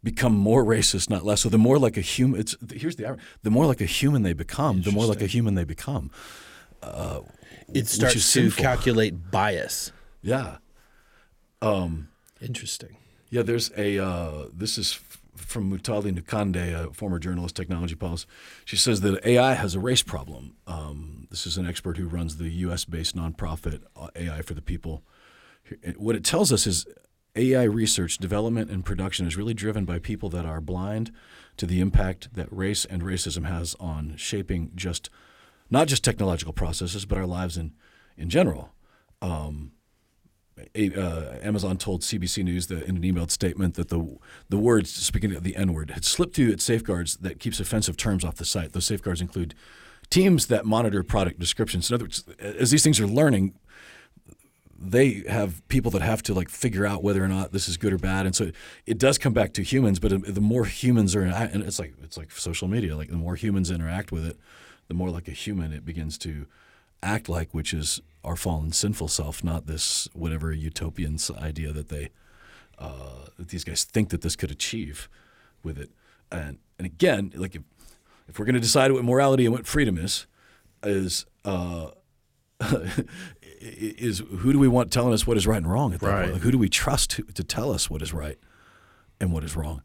become 0.03 0.35
more 0.35 0.63
racist, 0.63 1.09
not 1.09 1.25
less. 1.25 1.41
So 1.41 1.49
the 1.49 1.57
more 1.57 1.79
like 1.79 1.97
a 1.97 2.01
human, 2.01 2.39
it's 2.39 2.55
here's 2.73 2.95
the 2.95 3.17
the 3.43 3.49
more 3.51 3.65
like 3.65 3.81
a 3.81 3.85
human 3.85 4.23
they 4.23 4.33
become, 4.33 4.81
the 4.81 4.91
more 4.91 5.05
like 5.05 5.21
a 5.21 5.27
human 5.27 5.55
they 5.55 5.63
become. 5.63 6.11
It 7.73 7.87
starts 7.87 8.33
to 8.33 8.51
calculate 8.51 9.31
bias. 9.31 9.91
Yeah. 10.21 10.57
Interesting. 12.41 12.97
Yeah, 13.29 13.41
there's 13.41 13.71
a. 13.77 13.99
Uh, 13.99 14.45
this 14.53 14.77
is 14.77 14.99
from 15.35 15.71
Mutale 15.71 16.11
Nkonde, 16.11 16.73
a 16.89 16.93
former 16.93 17.19
journalist, 17.19 17.55
technology 17.55 17.95
policy. 17.95 18.25
She 18.65 18.75
says 18.75 19.01
that 19.01 19.25
AI 19.25 19.53
has 19.53 19.75
a 19.75 19.79
race 19.79 20.03
problem. 20.03 20.55
Um, 20.65 21.27
this 21.29 21.45
is 21.45 21.57
an 21.57 21.67
expert 21.67 21.97
who 21.97 22.07
runs 22.07 22.37
the 22.37 22.49
U.S.-based 22.49 23.13
nonprofit 23.13 23.83
uh, 23.95 24.09
AI 24.15 24.41
for 24.41 24.53
the 24.53 24.61
People. 24.61 25.03
What 25.97 26.15
it 26.15 26.23
tells 26.23 26.51
us 26.51 26.65
is 26.65 26.85
AI 27.37 27.63
research, 27.63 28.17
development, 28.17 28.69
and 28.71 28.83
production 28.85 29.27
is 29.27 29.37
really 29.37 29.53
driven 29.53 29.85
by 29.85 29.99
people 29.99 30.29
that 30.29 30.45
are 30.45 30.61
blind 30.61 31.11
to 31.57 31.65
the 31.65 31.79
impact 31.79 32.33
that 32.35 32.47
race 32.51 32.85
and 32.85 33.01
racism 33.01 33.45
has 33.45 33.75
on 33.79 34.15
shaping 34.17 34.71
just 34.75 35.09
not 35.69 35.87
just 35.87 36.03
technological 36.03 36.53
processes, 36.53 37.05
but 37.05 37.17
our 37.17 37.25
lives 37.25 37.57
in 37.57 37.73
in 38.17 38.29
general. 38.29 38.73
A- 40.75 40.93
uh, 40.93 41.39
Amazon 41.41 41.77
told 41.77 42.01
CBC 42.01 42.43
News 42.43 42.67
that 42.67 42.83
in 42.83 42.97
an 42.97 43.03
emailed 43.03 43.31
statement 43.31 43.75
that 43.75 43.89
the 43.89 44.17
the 44.49 44.57
words, 44.57 44.91
speaking 44.91 45.35
of 45.35 45.43
the 45.43 45.55
N 45.55 45.73
word, 45.73 45.91
had 45.91 46.05
slipped 46.05 46.35
through 46.35 46.49
its 46.49 46.63
safeguards 46.63 47.17
that 47.17 47.39
keeps 47.39 47.59
offensive 47.59 47.97
terms 47.97 48.23
off 48.25 48.35
the 48.35 48.45
site. 48.45 48.73
Those 48.73 48.85
safeguards 48.85 49.21
include 49.21 49.53
teams 50.09 50.47
that 50.47 50.65
monitor 50.65 51.03
product 51.03 51.39
descriptions. 51.39 51.89
In 51.89 51.95
other 51.95 52.05
words, 52.05 52.25
as 52.39 52.71
these 52.71 52.83
things 52.83 52.99
are 52.99 53.07
learning, 53.07 53.53
they 54.79 55.23
have 55.27 55.67
people 55.67 55.91
that 55.91 56.01
have 56.01 56.21
to 56.23 56.33
like 56.33 56.49
figure 56.49 56.85
out 56.85 57.03
whether 57.03 57.23
or 57.23 57.27
not 57.27 57.51
this 57.51 57.67
is 57.67 57.77
good 57.77 57.93
or 57.93 57.97
bad, 57.97 58.25
and 58.25 58.35
so 58.35 58.51
it 58.85 58.97
does 58.97 59.17
come 59.17 59.33
back 59.33 59.53
to 59.53 59.63
humans. 59.63 59.99
But 59.99 60.33
the 60.33 60.41
more 60.41 60.65
humans 60.65 61.15
are, 61.15 61.23
and 61.23 61.63
it's 61.63 61.79
like 61.79 61.93
it's 62.03 62.17
like 62.17 62.31
social 62.31 62.67
media. 62.67 62.95
Like 62.95 63.09
the 63.09 63.17
more 63.17 63.35
humans 63.35 63.71
interact 63.71 64.11
with 64.11 64.25
it, 64.25 64.37
the 64.87 64.93
more 64.93 65.09
like 65.09 65.27
a 65.27 65.31
human 65.31 65.73
it 65.73 65.85
begins 65.85 66.17
to 66.19 66.45
act 67.01 67.29
like, 67.29 67.53
which 67.53 67.73
is 67.73 68.01
our 68.23 68.35
fallen 68.35 68.71
sinful 68.71 69.07
self, 69.07 69.43
not 69.43 69.67
this 69.67 70.07
whatever 70.13 70.51
utopian 70.51 71.17
idea 71.39 71.71
that 71.71 71.89
they 71.89 72.09
uh, 72.77 73.27
that 73.37 73.49
these 73.49 73.63
guys 73.63 73.83
think 73.83 74.09
that 74.09 74.21
this 74.21 74.35
could 74.35 74.51
achieve 74.51 75.09
with 75.63 75.77
it. 75.77 75.89
And 76.31 76.59
and 76.77 76.85
again, 76.85 77.31
like 77.35 77.55
if 77.55 77.63
if 78.27 78.37
we're 78.37 78.45
going 78.45 78.55
to 78.55 78.61
decide 78.61 78.91
what 78.91 79.03
morality 79.03 79.45
and 79.45 79.53
what 79.53 79.65
freedom 79.65 79.97
is, 79.97 80.27
is 80.83 81.25
uh, 81.45 81.91
is 83.59 84.19
who 84.39 84.53
do 84.53 84.59
we 84.59 84.67
want 84.67 84.91
telling 84.91 85.13
us 85.13 85.25
what 85.25 85.37
is 85.37 85.47
right 85.47 85.57
and 85.57 85.69
wrong 85.71 85.93
at 85.93 85.99
that 86.01 86.07
Right. 86.07 86.21
point? 86.21 86.33
Like 86.33 86.41
who 86.43 86.51
do 86.51 86.57
we 86.57 86.69
trust 86.69 87.11
to, 87.11 87.23
to 87.23 87.43
tell 87.43 87.71
us 87.71 87.89
what 87.89 88.01
is 88.01 88.13
right 88.13 88.37
and 89.19 89.31
what 89.31 89.43
is 89.43 89.55
wrong? 89.55 89.81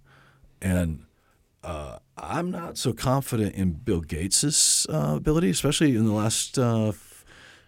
And 0.61 1.05
uh, 1.65 1.99
I'm 2.17 2.51
not 2.51 2.77
so 2.79 2.93
confident 2.93 3.55
in 3.55 3.73
Bill 3.73 4.01
Gates's 4.01 4.87
uh, 4.89 5.15
ability, 5.17 5.51
especially 5.51 5.97
in 5.97 6.07
the 6.07 6.13
last 6.13 6.59
uh, 6.59 6.93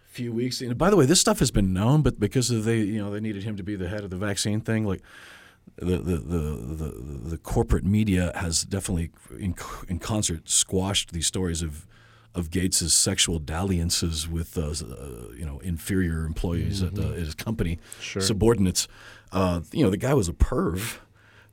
few 0.05 0.31
weeks. 0.33 0.61
And 0.61 0.77
by 0.77 0.89
the 0.89 0.95
way, 0.95 1.05
this 1.05 1.19
stuff 1.19 1.39
has 1.39 1.51
been 1.51 1.73
known, 1.73 2.01
but 2.01 2.19
because 2.19 2.51
of 2.51 2.63
they, 2.65 2.79
you 2.79 2.99
know, 3.03 3.09
they 3.11 3.19
needed 3.19 3.43
him 3.43 3.57
to 3.57 3.63
be 3.63 3.75
the 3.75 3.87
head 3.89 4.03
of 4.03 4.09
the 4.09 4.17
vaccine 4.17 4.61
thing, 4.61 4.85
like 4.85 5.01
the 5.77 5.97
the 5.97 6.17
the 6.17 6.39
the, 6.39 7.29
the 7.31 7.37
corporate 7.37 7.83
media 7.83 8.31
has 8.35 8.63
definitely 8.63 9.11
in, 9.39 9.55
in 9.89 9.99
concert 9.99 10.47
squashed 10.49 11.11
these 11.11 11.25
stories 11.27 11.61
of 11.61 11.87
of 12.35 12.51
Gates's 12.51 12.93
sexual 12.93 13.39
dalliances 13.39 14.27
with 14.27 14.57
uh, 14.57 14.61
uh, 14.61 15.31
you 15.35 15.45
know 15.45 15.59
inferior 15.59 16.25
employees 16.25 16.83
at, 16.83 16.99
uh, 16.99 17.11
at 17.11 17.17
his 17.17 17.35
company, 17.35 17.79
subordinates. 18.21 18.87
Uh, 19.31 19.61
you 19.71 19.83
know, 19.83 19.89
the 19.89 19.97
guy 19.97 20.13
was 20.13 20.27
a 20.27 20.33
perv, 20.33 20.97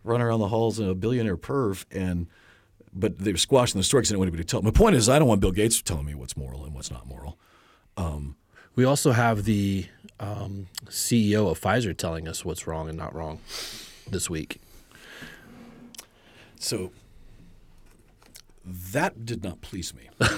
running 0.05 0.27
around 0.27 0.41
the 0.41 0.49
halls, 0.49 0.79
a 0.79 0.95
billionaire 0.95 1.37
perv, 1.37 1.85
and 1.91 2.27
but 2.93 3.19
they 3.19 3.33
were 3.33 3.39
squashing 3.39 3.79
the 3.79 3.85
story 3.85 4.01
because 4.01 4.11
they 4.11 4.15
didn't 4.15 4.21
want 4.21 4.29
anybody 4.29 4.45
to 4.45 4.51
tell. 4.51 4.63
My 4.63 4.71
point 4.71 4.97
is, 4.97 5.09
I 5.09 5.19
don't 5.19 5.29
want 5.29 5.41
Bill 5.41 5.53
Gates 5.53 5.81
telling 5.81 6.05
me 6.05 6.15
what's 6.15 6.37
moral 6.37 6.65
and 6.65 6.75
what's 6.75 6.91
not 6.91 7.07
moral. 7.07 7.39
We 8.75 8.85
also 8.85 9.13
have 9.13 9.45
the 9.45 9.87
um, 10.19 10.69
CEO 10.87 11.51
of 11.51 11.61
Pfizer 11.61 11.97
telling 11.97 12.27
us 12.27 12.45
what's 12.45 12.67
wrong 12.67 12.89
and 12.89 12.97
not 12.97 13.15
wrong 13.15 13.39
this 14.09 14.31
week. 14.31 14.61
So 16.59 16.93
that 18.65 19.27
did 19.27 19.45
not 19.45 19.61
please 19.61 19.93
me. 19.95 20.09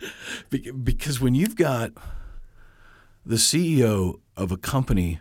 Be- 0.50 0.70
because 0.70 1.20
when 1.20 1.34
you've 1.34 1.56
got 1.56 1.92
the 3.24 3.36
CEO 3.36 4.20
of 4.36 4.52
a 4.52 4.56
company 4.56 5.20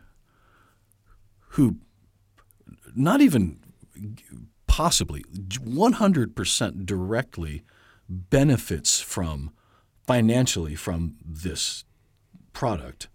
who 1.49 1.77
not 2.95 3.21
even 3.21 3.59
possibly 4.67 5.23
100% 5.23 6.85
directly 6.85 7.63
benefits 8.07 9.01
from 9.01 9.51
financially 10.05 10.75
from 10.75 11.15
this 11.25 11.83
product 12.53 13.09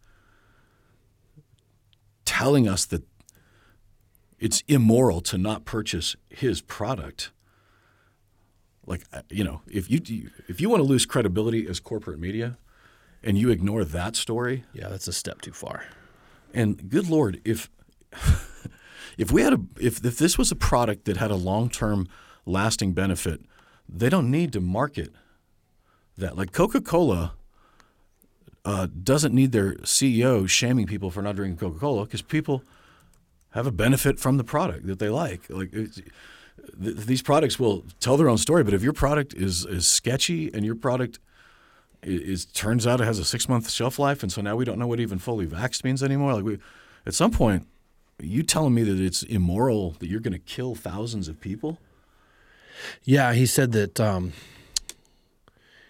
telling 2.24 2.68
us 2.68 2.84
that 2.86 3.02
it's 4.38 4.62
immoral 4.66 5.20
to 5.20 5.38
not 5.38 5.64
purchase 5.64 6.16
his 6.28 6.60
product. 6.60 7.30
Like 8.86 9.02
you 9.30 9.44
know, 9.44 9.62
if 9.70 9.90
you 9.90 10.30
if 10.48 10.60
you 10.60 10.68
want 10.68 10.80
to 10.80 10.84
lose 10.88 11.06
credibility 11.06 11.66
as 11.68 11.78
corporate 11.80 12.18
media, 12.18 12.56
and 13.22 13.38
you 13.38 13.50
ignore 13.50 13.84
that 13.84 14.16
story, 14.16 14.64
Yeah, 14.72 14.88
that's 14.88 15.06
a 15.08 15.12
step 15.12 15.40
too 15.40 15.52
far. 15.52 15.84
and 16.52 16.88
good 16.90 17.08
lord, 17.08 17.40
if 17.44 17.70
if 19.18 19.30
we 19.30 19.42
had 19.42 19.52
a 19.52 19.60
if 19.80 20.04
if 20.04 20.18
this 20.18 20.36
was 20.36 20.50
a 20.50 20.56
product 20.56 21.04
that 21.04 21.16
had 21.16 21.30
a 21.30 21.36
long 21.36 21.68
term 21.70 22.08
lasting 22.44 22.92
benefit, 22.92 23.40
they 23.88 24.08
don't 24.08 24.30
need 24.30 24.52
to 24.52 24.60
market 24.60 25.12
that. 26.18 26.36
Like 26.36 26.52
Coca 26.52 26.80
Cola 26.80 27.34
uh, 28.64 28.86
doesn't 29.02 29.34
need 29.34 29.52
their 29.52 29.74
CEO 29.76 30.48
shaming 30.48 30.86
people 30.86 31.10
for 31.10 31.22
not 31.22 31.36
drinking 31.36 31.58
Coca 31.58 31.78
Cola 31.78 32.04
because 32.04 32.22
people 32.22 32.62
have 33.50 33.66
a 33.66 33.72
benefit 33.72 34.18
from 34.18 34.36
the 34.38 34.44
product 34.44 34.86
that 34.86 34.98
they 34.98 35.08
like. 35.08 35.42
Like 35.48 35.70
it's, 35.72 36.00
th- 36.82 36.96
these 36.96 37.22
products 37.22 37.58
will 37.58 37.84
tell 38.00 38.16
their 38.16 38.28
own 38.28 38.38
story, 38.38 38.64
but 38.64 38.74
if 38.74 38.82
your 38.82 38.92
product 38.92 39.34
is 39.34 39.64
is 39.64 39.86
sketchy 39.86 40.52
and 40.54 40.64
your 40.64 40.74
product 40.74 41.18
i- 42.04 42.08
is 42.08 42.44
turns 42.46 42.86
out 42.86 43.00
it 43.00 43.04
has 43.04 43.18
a 43.18 43.24
six 43.24 43.48
month 43.48 43.70
shelf 43.70 43.98
life, 43.98 44.22
and 44.22 44.30
so 44.32 44.40
now 44.42 44.56
we 44.56 44.64
don't 44.64 44.78
know 44.78 44.86
what 44.86 45.00
even 45.00 45.18
fully 45.18 45.46
vaxxed 45.46 45.84
means 45.84 46.02
anymore. 46.02 46.34
Like 46.34 46.44
we, 46.44 46.58
at 47.06 47.14
some 47.14 47.30
point, 47.30 47.66
you 48.20 48.42
telling 48.42 48.74
me 48.74 48.82
that 48.84 49.00
it's 49.00 49.22
immoral 49.22 49.92
that 49.98 50.08
you're 50.08 50.20
going 50.20 50.32
to 50.32 50.38
kill 50.38 50.74
thousands 50.74 51.28
of 51.28 51.40
people? 51.40 51.78
Yeah, 53.04 53.32
he 53.32 53.46
said 53.46 53.72
that. 53.72 54.00
Um, 54.00 54.32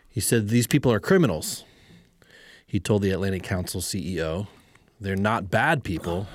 he 0.09 0.21
said 0.21 0.49
these 0.49 0.67
people 0.67 0.93
are 0.93 1.01
criminals. 1.01 1.65
He 2.67 2.79
told 2.81 3.03
the 3.03 3.11
Atlantic 3.11 3.43
Council 3.43 3.81
CEO, 3.81 4.47
"They're 5.01 5.17
not 5.17 5.51
bad 5.51 5.85
people, 5.85 6.27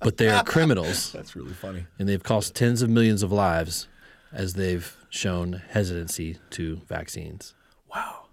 but 0.00 0.16
they 0.16 0.28
are 0.28 0.44
criminals, 0.44 1.12
That's 1.14 1.34
really 1.36 1.52
funny. 1.52 1.86
and 1.98 2.08
they've 2.08 2.22
cost 2.22 2.54
tens 2.54 2.82
of 2.82 2.90
millions 2.90 3.22
of 3.22 3.30
lives, 3.32 3.88
as 4.32 4.54
they've 4.54 4.96
shown 5.10 5.62
hesitancy 5.70 6.38
to 6.50 6.76
vaccines." 6.88 7.54
Wow. 7.94 8.26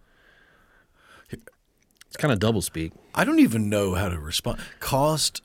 It's 1.32 2.18
kind 2.18 2.32
of 2.34 2.40
double 2.40 2.62
speak. 2.64 2.92
I 3.14 3.24
don't 3.24 3.38
even 3.40 3.70
know 3.70 3.94
how 3.94 4.10
to 4.10 4.18
respond. 4.20 4.60
Cost 4.80 5.44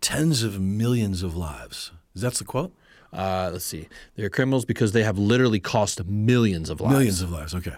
tens 0.00 0.42
of 0.42 0.58
millions 0.58 1.22
of 1.22 1.36
lives. 1.36 1.92
Is 2.14 2.22
that 2.22 2.32
the 2.34 2.44
quote? 2.44 2.72
Uh, 3.12 3.50
let's 3.52 3.66
see. 3.66 3.86
They're 4.14 4.30
criminals 4.30 4.64
because 4.64 4.92
they 4.92 5.02
have 5.02 5.18
literally 5.18 5.60
cost 5.60 6.02
millions 6.06 6.70
of 6.70 6.80
lives. 6.80 6.92
Millions 6.94 7.20
of 7.22 7.30
lives. 7.30 7.54
Okay. 7.54 7.74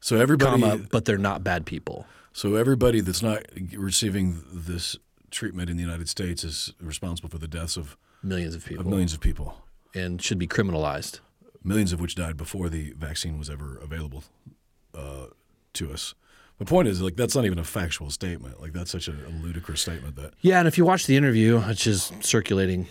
So 0.00 0.16
everybody, 0.16 0.62
comma, 0.62 0.78
but 0.90 1.04
they're 1.04 1.18
not 1.18 1.44
bad 1.44 1.66
people. 1.66 2.06
so 2.32 2.54
everybody 2.54 3.00
that's 3.02 3.22
not 3.22 3.42
receiving 3.76 4.42
this 4.50 4.96
treatment 5.30 5.70
in 5.70 5.76
the 5.76 5.82
United 5.82 6.08
States 6.08 6.44
is 6.44 6.72
responsible 6.80 7.28
for 7.28 7.38
the 7.38 7.48
deaths 7.48 7.76
of, 7.76 7.96
Millions 8.22 8.54
of 8.54 8.64
people. 8.64 8.80
of 8.80 8.86
millions 8.86 9.12
of 9.12 9.20
people. 9.20 9.62
And 9.94 10.20
should 10.20 10.38
be 10.38 10.46
criminalized. 10.46 11.20
Millions 11.64 11.92
of 11.92 12.00
which 12.00 12.14
died 12.14 12.36
before 12.36 12.68
the 12.68 12.92
vaccine 12.92 13.38
was 13.38 13.48
ever 13.50 13.78
available 13.78 14.24
uh, 14.94 15.26
to 15.74 15.92
us. 15.92 16.14
The 16.58 16.64
point 16.64 16.88
is, 16.88 17.00
like, 17.00 17.14
that's 17.16 17.36
not 17.36 17.44
even 17.44 17.58
a 17.58 17.64
factual 17.64 18.10
statement. 18.10 18.60
Like, 18.60 18.72
that's 18.72 18.90
such 18.90 19.06
a, 19.06 19.12
a 19.12 19.30
ludicrous 19.42 19.80
statement 19.80 20.16
that 20.16 20.34
Yeah, 20.40 20.58
and 20.58 20.66
if 20.66 20.76
you 20.76 20.84
watch 20.84 21.06
the 21.06 21.16
interview, 21.16 21.60
which 21.60 21.86
is 21.86 22.10
circulating, 22.20 22.86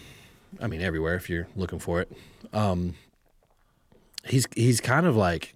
I 0.62 0.68
mean, 0.68 0.82
everywhere 0.82 1.16
if 1.16 1.30
you're 1.30 1.48
looking 1.56 1.80
for 1.80 2.00
it, 2.02 2.12
um, 2.54 2.96
he's 4.26 4.48
he's 4.56 4.80
kind 4.80 5.06
of 5.06 5.16
like, 5.18 5.54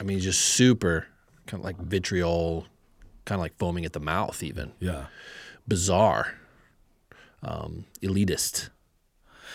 I 0.00 0.02
mean, 0.02 0.18
just 0.18 0.40
super, 0.40 1.06
kind 1.46 1.60
of 1.60 1.64
like 1.64 1.76
vitriol, 1.78 2.66
kind 3.26 3.38
of 3.38 3.42
like 3.42 3.56
foaming 3.58 3.84
at 3.84 3.92
the 3.92 4.00
mouth, 4.00 4.42
even 4.42 4.72
yeah. 4.80 5.06
Bizarre, 5.66 6.34
um, 7.42 7.84
elitist. 8.02 8.70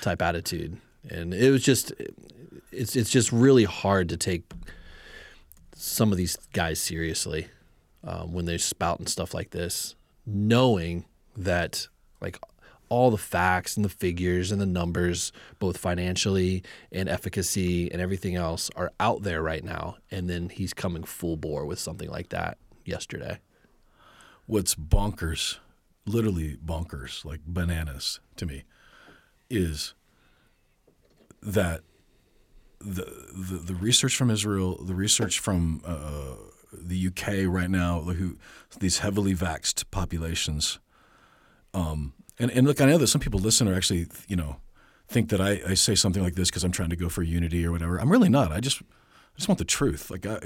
type 0.02 0.22
attitude, 0.22 0.78
and 1.10 1.34
it 1.34 1.52
was 1.52 1.64
just 1.64 1.92
it's 2.72 2.96
it's 2.96 3.10
just 3.10 3.32
really 3.32 3.64
hard 3.64 4.10
to 4.10 4.18
take 4.18 4.44
some 5.76 6.12
of 6.12 6.18
these 6.18 6.38
guys 6.54 6.80
seriously 6.80 7.48
um, 8.04 8.34
when 8.34 8.46
they 8.46 8.58
spout 8.58 9.00
and 9.00 9.10
stuff 9.10 9.34
like 9.34 9.52
this, 9.52 9.96
knowing 10.26 11.06
that 11.36 11.88
like 12.22 12.40
all 12.90 13.12
the 13.12 13.18
facts 13.18 13.76
and 13.76 13.84
the 13.84 13.90
figures 13.90 14.52
and 14.52 14.62
the 14.62 14.66
numbers, 14.66 15.32
both 15.60 15.78
financially 15.78 16.64
and 16.92 17.10
efficacy 17.10 17.92
and 17.92 18.02
everything 18.02 18.36
else, 18.36 18.70
are 18.76 18.92
out 19.00 19.24
there 19.24 19.42
right 19.42 19.64
now. 19.64 19.98
And 20.10 20.30
then 20.30 20.50
he's 20.50 20.74
coming 20.74 21.04
full 21.04 21.36
bore 21.36 21.66
with 21.66 21.80
something 21.80 22.10
like 22.10 22.30
that 22.30 22.58
yesterday. 22.86 23.40
What's 24.46 24.74
bonkers, 24.74 25.58
literally 26.08 26.58
bonkers, 26.66 27.26
like 27.26 27.42
bananas 27.46 28.20
to 28.38 28.46
me, 28.46 28.64
is 29.50 29.94
that 31.42 31.82
the 32.80 33.06
the, 33.34 33.58
the 33.58 33.76
research 33.76 34.16
from 34.16 34.30
Israel, 34.30 34.84
the 34.84 34.96
research 34.96 35.40
from 35.40 35.82
uh, 35.86 36.36
the 36.72 37.08
UK 37.08 37.52
right 37.52 37.70
now, 37.70 38.02
who 38.02 38.38
these 38.80 39.00
heavily 39.00 39.36
vaxxed 39.36 39.86
populations. 39.92 40.80
Um, 41.74 42.14
and, 42.40 42.52
and 42.52 42.68
look, 42.68 42.82
I 42.82 42.86
know 42.86 42.98
that 42.98 43.08
some 43.08 43.22
people 43.22 43.40
listen 43.40 43.68
or 43.68 43.76
actually, 43.76 44.08
you 44.28 44.36
know, 44.36 44.58
think 45.08 45.30
that 45.30 45.42
I, 45.42 45.62
I 45.68 45.74
say 45.74 45.96
something 45.96 46.22
like 46.22 46.36
this 46.36 46.50
because 46.50 46.64
I'm 46.64 46.72
trying 46.72 46.90
to 46.90 46.96
go 46.96 47.10
for 47.10 47.24
unity 47.24 47.66
or 47.66 47.72
whatever. 47.72 47.98
I'm 47.98 48.12
really 48.12 48.30
not. 48.30 48.52
I 48.52 48.60
just 48.60 48.82
I 48.82 49.38
just 49.38 49.48
want 49.48 49.60
the 49.60 49.66
truth. 49.66 50.10
Like 50.10 50.26
I, 50.26 50.40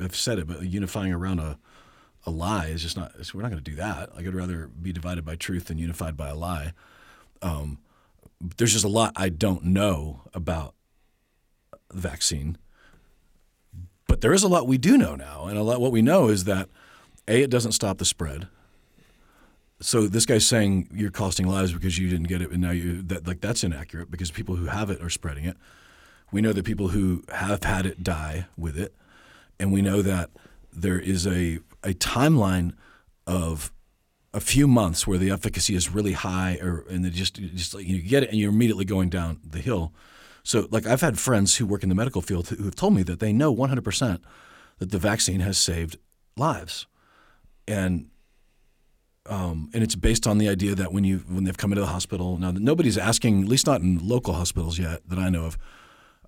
have 0.00 0.16
said 0.16 0.38
it, 0.38 0.46
but 0.46 0.62
unifying 0.62 1.12
around 1.12 1.40
a 1.40 1.58
a 2.26 2.30
lie 2.30 2.66
is 2.66 2.82
just 2.82 2.96
not. 2.96 3.12
We're 3.34 3.42
not 3.42 3.50
going 3.50 3.62
to 3.62 3.70
do 3.70 3.76
that. 3.76 4.14
Like 4.14 4.26
I'd 4.26 4.34
rather 4.34 4.68
be 4.68 4.92
divided 4.92 5.24
by 5.24 5.36
truth 5.36 5.66
than 5.66 5.78
unified 5.78 6.16
by 6.16 6.28
a 6.28 6.34
lie. 6.34 6.72
Um, 7.42 7.78
there's 8.56 8.72
just 8.72 8.84
a 8.84 8.88
lot 8.88 9.12
I 9.16 9.28
don't 9.28 9.64
know 9.64 10.22
about 10.32 10.74
the 11.90 12.00
vaccine, 12.00 12.58
but 14.08 14.20
there 14.20 14.32
is 14.32 14.42
a 14.42 14.48
lot 14.48 14.66
we 14.66 14.78
do 14.78 14.96
know 14.96 15.14
now, 15.14 15.46
and 15.46 15.58
a 15.58 15.62
lot 15.62 15.80
what 15.80 15.92
we 15.92 16.02
know 16.02 16.28
is 16.28 16.44
that 16.44 16.68
a 17.28 17.42
it 17.42 17.50
doesn't 17.50 17.72
stop 17.72 17.98
the 17.98 18.04
spread 18.04 18.48
so 19.80 20.06
this 20.06 20.24
guy's 20.24 20.46
saying 20.46 20.88
you're 20.92 21.10
costing 21.10 21.46
lives 21.46 21.72
because 21.72 21.98
you 21.98 22.08
didn't 22.08 22.28
get 22.28 22.40
it, 22.40 22.50
and 22.50 22.62
now 22.62 22.70
you 22.70 23.02
that 23.02 23.26
like 23.26 23.40
that's 23.40 23.64
inaccurate 23.64 24.10
because 24.10 24.30
people 24.30 24.56
who 24.56 24.66
have 24.66 24.90
it 24.90 25.02
are 25.02 25.10
spreading 25.10 25.44
it. 25.44 25.56
We 26.32 26.40
know 26.40 26.52
that 26.52 26.64
people 26.64 26.88
who 26.88 27.22
have 27.28 27.62
had 27.64 27.86
it 27.86 28.02
die 28.02 28.46
with 28.56 28.78
it, 28.78 28.94
and 29.58 29.72
we 29.72 29.82
know 29.82 30.00
that 30.02 30.30
there 30.72 30.98
is 30.98 31.26
a 31.26 31.58
a 31.84 31.94
timeline 31.94 32.72
of 33.26 33.72
a 34.32 34.40
few 34.40 34.66
months 34.66 35.06
where 35.06 35.18
the 35.18 35.30
efficacy 35.30 35.74
is 35.74 35.90
really 35.90 36.12
high, 36.12 36.58
or 36.60 36.84
and 36.90 37.04
they 37.04 37.10
just 37.10 37.36
just 37.36 37.74
like 37.74 37.86
you 37.86 38.02
get 38.02 38.24
it 38.24 38.30
and 38.30 38.38
you're 38.38 38.50
immediately 38.50 38.84
going 38.84 39.08
down 39.08 39.40
the 39.48 39.60
hill. 39.60 39.92
So 40.42 40.66
like 40.70 40.86
I've 40.86 41.00
had 41.00 41.18
friends 41.18 41.56
who 41.56 41.66
work 41.66 41.82
in 41.82 41.88
the 41.88 41.94
medical 41.94 42.20
field 42.20 42.48
who 42.48 42.64
have 42.64 42.74
told 42.74 42.94
me 42.94 43.02
that 43.04 43.20
they 43.20 43.32
know 43.32 43.54
100% 43.54 44.20
that 44.78 44.90
the 44.90 44.98
vaccine 44.98 45.40
has 45.40 45.56
saved 45.56 45.96
lives, 46.36 46.86
and 47.68 48.10
um, 49.26 49.70
and 49.72 49.82
it's 49.82 49.94
based 49.94 50.26
on 50.26 50.38
the 50.38 50.48
idea 50.48 50.74
that 50.74 50.92
when 50.92 51.04
you 51.04 51.18
when 51.28 51.44
they've 51.44 51.56
come 51.56 51.72
into 51.72 51.80
the 51.80 51.88
hospital 51.88 52.36
now 52.36 52.50
nobody's 52.50 52.98
asking 52.98 53.42
at 53.42 53.48
least 53.48 53.66
not 53.66 53.80
in 53.80 54.06
local 54.06 54.34
hospitals 54.34 54.78
yet 54.78 55.00
that 55.08 55.18
I 55.18 55.30
know 55.30 55.44
of 55.44 55.56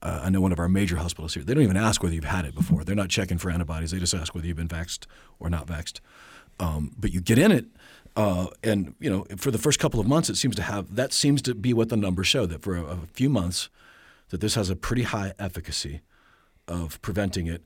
uh, 0.03 0.20
I 0.24 0.30
know 0.30 0.40
one 0.40 0.53
of 0.53 0.59
our 0.59 0.68
major 0.68 0.97
hospitals 0.97 1.34
here 1.34 1.42
they 1.42 1.55
don't 1.55 1.62
even 1.62 1.76
ask 1.76 2.03
whether 2.03 2.14
you've 2.14 2.24
had 2.24 2.44
it 2.44 2.55
before. 2.55 2.84
They're 2.84 2.94
not 2.94 3.09
checking 3.09 3.38
for 3.38 3.51
antibodies 3.51 3.90
they 3.90 3.99
just 3.99 4.14
ask 4.14 4.34
whether 4.34 4.47
you've 4.47 4.57
been 4.57 4.68
vaxxed 4.68 5.07
or 5.38 5.51
not 5.51 5.66
vaxxed. 5.66 6.01
Um, 6.59 6.92
but 6.99 7.12
you 7.12 7.20
get 7.20 7.38
in 7.38 7.53
it 7.53 7.66
uh, 8.16 8.47
and 8.62 8.94
you 8.99 9.11
know 9.11 9.26
for 9.36 9.51
the 9.51 9.59
first 9.59 9.78
couple 9.78 10.01
of 10.01 10.07
months 10.07 10.30
it 10.30 10.36
seems 10.36 10.57
to 10.57 10.62
have 10.62 10.94
that 10.97 11.12
seems 11.12 11.42
to 11.42 11.55
be 11.55 11.74
what 11.74 11.90
the 11.90 11.97
numbers 11.97 12.26
show 12.26 12.47
that 12.47 12.62
for 12.62 12.76
a, 12.76 12.82
a 12.82 12.99
few 13.12 13.28
months 13.28 13.68
that 14.30 14.40
this 14.40 14.55
has 14.55 14.70
a 14.70 14.76
pretty 14.76 15.03
high 15.03 15.32
efficacy 15.38 16.01
of 16.66 17.01
preventing 17.03 17.47
it 17.47 17.62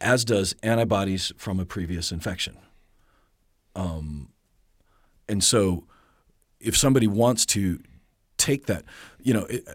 as 0.00 0.24
does 0.24 0.54
antibodies 0.62 1.32
from 1.36 1.58
a 1.58 1.64
previous 1.64 2.12
infection. 2.12 2.56
Um, 3.74 4.28
and 5.28 5.42
so, 5.42 5.84
if 6.60 6.76
somebody 6.76 7.06
wants 7.06 7.46
to 7.46 7.80
take 8.36 8.66
that, 8.66 8.84
you 9.20 9.34
know, 9.34 9.44
it, 9.46 9.66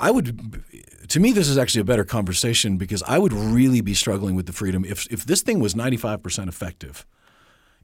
I 0.00 0.10
would. 0.10 0.64
To 1.08 1.20
me, 1.20 1.32
this 1.32 1.48
is 1.48 1.58
actually 1.58 1.82
a 1.82 1.84
better 1.84 2.04
conversation 2.04 2.76
because 2.78 3.02
I 3.02 3.18
would 3.18 3.32
really 3.32 3.80
be 3.80 3.94
struggling 3.94 4.34
with 4.34 4.46
the 4.46 4.52
freedom 4.52 4.84
if 4.84 5.06
if 5.12 5.24
this 5.26 5.42
thing 5.42 5.60
was 5.60 5.76
ninety 5.76 5.96
five 5.96 6.22
percent 6.22 6.48
effective, 6.48 7.06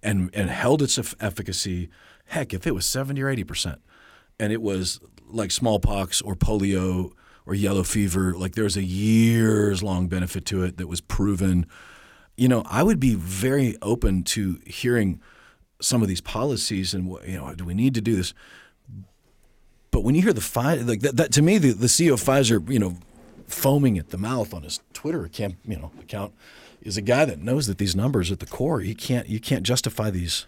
and 0.03 0.31
and 0.35 0.51
held 0.51 0.83
its 0.83 0.99
efficacy. 1.21 1.91
Heck, 2.27 2.55
if 2.55 2.67
it 2.67 2.75
was 2.75 2.87
seventy 2.87 3.23
or 3.23 3.29
eighty 3.29 3.45
percent, 3.45 3.81
and 4.41 4.53
it 4.53 4.63
was 4.63 4.99
like 5.29 5.51
smallpox 5.51 6.23
or 6.23 6.35
polio 6.35 7.13
or 7.45 7.55
yellow 7.55 7.83
fever, 7.83 8.35
like 8.35 8.55
there's 8.55 8.77
a 8.77 8.83
years 8.83 9.83
long 9.83 10.09
benefit 10.09 10.45
to 10.47 10.65
it 10.65 10.79
that 10.79 10.87
was 10.89 11.01
proven. 11.01 11.67
You 12.37 12.49
know, 12.49 12.63
I 12.67 12.83
would 12.83 12.99
be 12.99 13.15
very 13.15 13.77
open 13.83 14.23
to 14.25 14.59
hearing 14.67 15.21
some 15.81 16.03
of 16.03 16.09
these 16.09 16.21
policies 16.21 16.95
and 16.95 17.07
you 17.27 17.37
know 17.37 17.55
do 17.55 17.65
we 17.65 17.75
need 17.75 17.95
to 17.95 18.01
do 18.01 18.17
this 18.17 18.33
but 19.91 20.01
when 20.01 20.15
you 20.15 20.23
hear 20.23 20.33
the 20.33 20.41
Pfizer, 20.41 20.87
like 20.87 21.01
that, 21.01 21.17
that 21.17 21.33
to 21.33 21.43
me 21.43 21.59
the, 21.59 21.73
the 21.73 21.87
CEO 21.87 22.15
of 22.15 22.21
Pfizer 22.21 22.71
you 22.71 22.79
know 22.79 22.97
foaming 23.47 23.99
at 23.99 24.11
the 24.11 24.19
mouth 24.19 24.53
on 24.53 24.63
his 24.63 24.81
Twitter 24.93 25.25
account 25.25 25.57
you 25.65 25.77
know 25.77 25.91
account 26.01 26.35
is 26.83 26.97
a 26.97 27.03
guy 27.03 27.25
that 27.25 27.41
knows 27.41 27.67
that 27.67 27.79
these 27.79 27.97
numbers 27.97 28.31
at 28.31 28.41
the 28.41 28.47
core 28.47 28.81
you 28.81 28.95
can't 28.95 29.29
you 29.29 29.41
can't 29.41 29.63
justify 29.63 30.11
these 30.11 30.47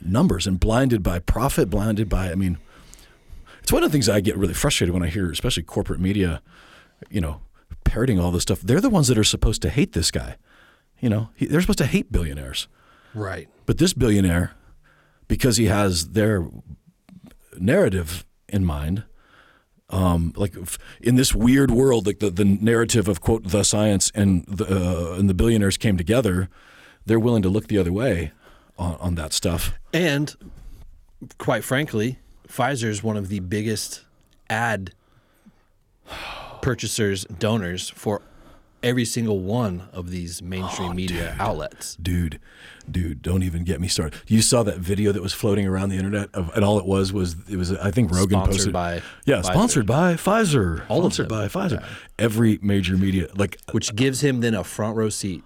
numbers. 0.00 0.46
And 0.46 0.60
blinded 0.60 1.02
by 1.02 1.18
profit 1.18 1.70
blinded 1.70 2.08
by 2.08 2.30
I 2.30 2.34
mean 2.34 2.58
it's 3.62 3.72
one 3.72 3.82
of 3.82 3.90
the 3.90 3.92
things 3.92 4.08
I 4.08 4.20
get 4.20 4.36
really 4.36 4.54
frustrated 4.54 4.94
when 4.94 5.02
I 5.02 5.08
hear 5.08 5.30
especially 5.30 5.62
corporate 5.64 6.00
media 6.00 6.42
you 7.10 7.20
know 7.20 7.40
parroting 7.84 8.18
all 8.18 8.30
this 8.30 8.42
stuff. 8.42 8.60
They're 8.60 8.80
the 8.80 8.90
ones 8.90 9.08
that 9.08 9.18
are 9.18 9.24
supposed 9.24 9.62
to 9.62 9.70
hate 9.70 9.92
this 9.92 10.10
guy. 10.10 10.36
You 11.00 11.08
know 11.08 11.30
he, 11.34 11.46
they're 11.46 11.60
supposed 11.60 11.78
to 11.78 11.86
hate 11.86 12.10
billionaires. 12.12 12.68
Right. 13.14 13.48
But 13.66 13.78
this 13.78 13.92
billionaire, 13.92 14.52
because 15.26 15.56
he 15.56 15.66
has 15.66 16.10
their 16.10 16.46
narrative 17.60 18.24
in 18.48 18.64
mind, 18.64 19.04
um, 19.90 20.32
like 20.36 20.54
in 21.00 21.16
this 21.16 21.34
weird 21.34 21.70
world, 21.70 22.06
like 22.06 22.18
the, 22.18 22.30
the 22.30 22.44
narrative 22.44 23.08
of 23.08 23.20
quote 23.20 23.44
the 23.44 23.62
science 23.62 24.10
and 24.14 24.44
the 24.46 24.66
uh, 24.66 25.18
and 25.18 25.28
the 25.28 25.34
billionaires 25.34 25.76
came 25.76 25.96
together, 25.96 26.48
they're 27.06 27.20
willing 27.20 27.42
to 27.42 27.48
look 27.48 27.68
the 27.68 27.78
other 27.78 27.92
way 27.92 28.32
on, 28.78 28.94
on 28.96 29.14
that 29.14 29.32
stuff. 29.32 29.72
And 29.92 30.34
quite 31.38 31.64
frankly, 31.64 32.18
Pfizer 32.46 32.84
is 32.84 33.02
one 33.02 33.16
of 33.16 33.28
the 33.28 33.40
biggest 33.40 34.02
ad 34.50 34.92
purchasers 36.62 37.24
donors 37.24 37.88
for 37.90 38.22
every 38.82 39.04
single 39.04 39.40
one 39.40 39.88
of 39.92 40.10
these 40.10 40.42
mainstream 40.42 40.90
oh, 40.90 40.94
media 40.94 41.30
dude. 41.30 41.40
outlets. 41.40 41.96
Dude, 41.96 42.40
dude, 42.90 43.22
don't 43.22 43.42
even 43.42 43.64
get 43.64 43.80
me 43.80 43.88
started. 43.88 44.20
You 44.26 44.42
saw 44.42 44.62
that 44.62 44.78
video 44.78 45.12
that 45.12 45.22
was 45.22 45.32
floating 45.32 45.66
around 45.66 45.90
the 45.90 45.96
internet, 45.96 46.30
of, 46.34 46.50
and 46.54 46.64
all 46.64 46.78
it 46.78 46.86
was 46.86 47.12
was 47.12 47.36
it 47.48 47.56
was 47.56 47.72
I 47.72 47.90
think 47.90 48.10
Rogan 48.10 48.40
sponsored 48.40 48.52
posted 48.52 48.72
by 48.72 49.02
yeah, 49.24 49.36
Pfizer. 49.36 49.44
sponsored 49.44 49.86
by 49.86 50.14
Pfizer, 50.14 50.84
all 50.88 51.00
sponsored 51.00 51.28
by 51.28 51.48
Pfizer. 51.48 51.80
Yeah. 51.80 51.88
Every 52.18 52.58
major 52.62 52.96
media 52.96 53.28
like 53.34 53.58
which 53.72 53.94
gives 53.94 54.22
him 54.22 54.40
then 54.40 54.54
a 54.54 54.64
front 54.64 54.96
row 54.96 55.08
seat 55.08 55.44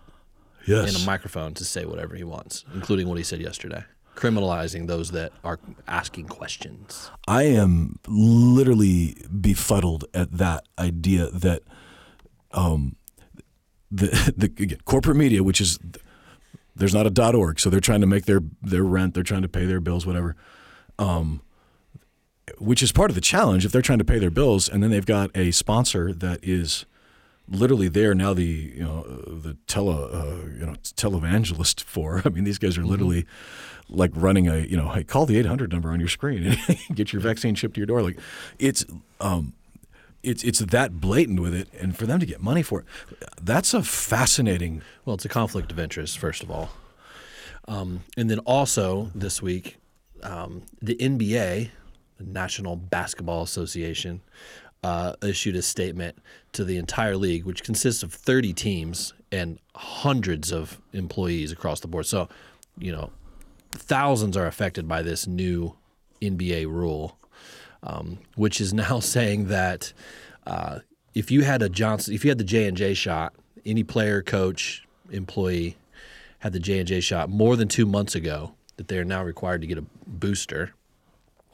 yes. 0.66 0.94
and 0.94 1.02
a 1.02 1.06
microphone 1.06 1.54
to 1.54 1.64
say 1.64 1.84
whatever 1.84 2.14
he 2.14 2.24
wants, 2.24 2.64
including 2.74 3.08
what 3.08 3.18
he 3.18 3.24
said 3.24 3.40
yesterday. 3.40 3.84
Criminalizing 4.14 4.88
those 4.88 5.10
that 5.12 5.32
are 5.42 5.58
asking 5.88 6.28
questions. 6.28 7.10
I 7.26 7.44
am 7.44 7.98
literally 8.06 9.16
befuddled 9.40 10.04
at 10.12 10.32
that 10.32 10.66
idea 10.78 11.30
that 11.30 11.62
um, 12.52 12.96
the 13.92 14.32
the 14.36 14.46
again, 14.46 14.78
corporate 14.84 15.16
media, 15.16 15.42
which 15.42 15.60
is 15.60 15.78
there's 16.74 16.94
not 16.94 17.06
a 17.06 17.10
dot 17.10 17.34
org, 17.34 17.60
so 17.60 17.70
they're 17.70 17.80
trying 17.80 18.00
to 18.00 18.06
make 18.06 18.24
their 18.24 18.40
their 18.62 18.82
rent, 18.82 19.14
they're 19.14 19.22
trying 19.22 19.42
to 19.42 19.48
pay 19.48 19.66
their 19.66 19.80
bills, 19.80 20.06
whatever. 20.06 20.34
Um, 20.98 21.42
which 22.58 22.82
is 22.82 22.92
part 22.92 23.10
of 23.10 23.14
the 23.14 23.20
challenge 23.20 23.64
if 23.64 23.72
they're 23.72 23.82
trying 23.82 23.98
to 23.98 24.04
pay 24.04 24.18
their 24.18 24.30
bills, 24.30 24.68
and 24.68 24.82
then 24.82 24.90
they've 24.90 25.06
got 25.06 25.30
a 25.36 25.50
sponsor 25.50 26.12
that 26.12 26.40
is 26.42 26.86
literally 27.48 27.88
there 27.88 28.14
now. 28.14 28.34
The 28.34 28.72
you 28.74 28.82
know 28.82 29.02
the 29.02 29.56
tele 29.66 29.92
uh, 29.92 30.46
you 30.46 30.66
know 30.66 30.74
televangelist 30.96 31.82
for. 31.82 32.22
I 32.24 32.28
mean, 32.30 32.44
these 32.44 32.58
guys 32.58 32.76
are 32.76 32.80
mm-hmm. 32.80 32.90
literally 32.90 33.26
like 33.88 34.10
running 34.14 34.48
a 34.48 34.58
you 34.58 34.76
know 34.76 34.88
hey 34.90 35.04
call 35.04 35.26
the 35.26 35.36
800 35.38 35.70
number 35.70 35.90
on 35.90 36.00
your 36.00 36.08
screen 36.08 36.58
and 36.68 36.78
get 36.94 37.12
your 37.12 37.20
vaccine 37.20 37.54
shipped 37.54 37.74
to 37.74 37.80
your 37.80 37.86
door. 37.86 38.02
Like 38.02 38.18
it's 38.58 38.84
um, 39.20 39.54
it's 40.22 40.42
it's 40.44 40.60
that 40.60 41.00
blatant 41.00 41.40
with 41.40 41.54
it, 41.54 41.68
and 41.78 41.96
for 41.96 42.06
them 42.06 42.20
to 42.20 42.26
get 42.26 42.40
money 42.40 42.62
for 42.62 42.80
it, 42.80 42.86
that's 43.40 43.74
a 43.74 43.82
fascinating. 43.82 44.82
Well, 45.04 45.14
it's 45.14 45.24
a 45.24 45.28
conflict 45.28 45.72
of 45.72 45.78
interest, 45.78 46.18
first 46.18 46.42
of 46.42 46.50
all, 46.50 46.70
um, 47.68 48.04
and 48.16 48.30
then 48.30 48.38
also 48.40 49.10
this 49.14 49.42
week, 49.42 49.78
um, 50.22 50.62
the 50.80 50.96
NBA, 50.96 51.70
the 52.18 52.24
National 52.24 52.76
Basketball 52.76 53.42
Association, 53.42 54.20
uh, 54.82 55.14
issued 55.22 55.56
a 55.56 55.62
statement 55.62 56.18
to 56.52 56.64
the 56.64 56.76
entire 56.76 57.16
league, 57.16 57.44
which 57.44 57.62
consists 57.62 58.02
of 58.02 58.12
30 58.12 58.52
teams 58.52 59.12
and 59.30 59.58
hundreds 59.76 60.52
of 60.52 60.80
employees 60.92 61.52
across 61.52 61.80
the 61.80 61.88
board. 61.88 62.06
So, 62.06 62.28
you 62.78 62.92
know, 62.92 63.10
thousands 63.70 64.36
are 64.36 64.46
affected 64.46 64.88
by 64.88 65.02
this 65.02 65.26
new 65.26 65.76
NBA 66.20 66.66
rule. 66.66 67.16
Um, 67.82 68.18
which 68.36 68.60
is 68.60 68.72
now 68.72 69.00
saying 69.00 69.48
that 69.48 69.92
uh, 70.46 70.80
if 71.14 71.30
you 71.30 71.42
had 71.42 71.62
a 71.62 71.68
Johnson, 71.68 72.14
if 72.14 72.24
you 72.24 72.30
had 72.30 72.38
the 72.38 72.44
J 72.44 72.66
and 72.66 72.76
J 72.76 72.94
shot, 72.94 73.34
any 73.64 73.84
player, 73.84 74.22
coach, 74.22 74.86
employee 75.10 75.76
had 76.40 76.52
the 76.52 76.60
J 76.60 76.78
and 76.78 76.88
J 76.88 77.00
shot 77.00 77.28
more 77.28 77.56
than 77.56 77.68
two 77.68 77.86
months 77.86 78.14
ago, 78.14 78.54
that 78.76 78.88
they 78.88 78.98
are 78.98 79.04
now 79.04 79.22
required 79.22 79.60
to 79.60 79.66
get 79.66 79.78
a 79.78 79.84
booster. 80.06 80.72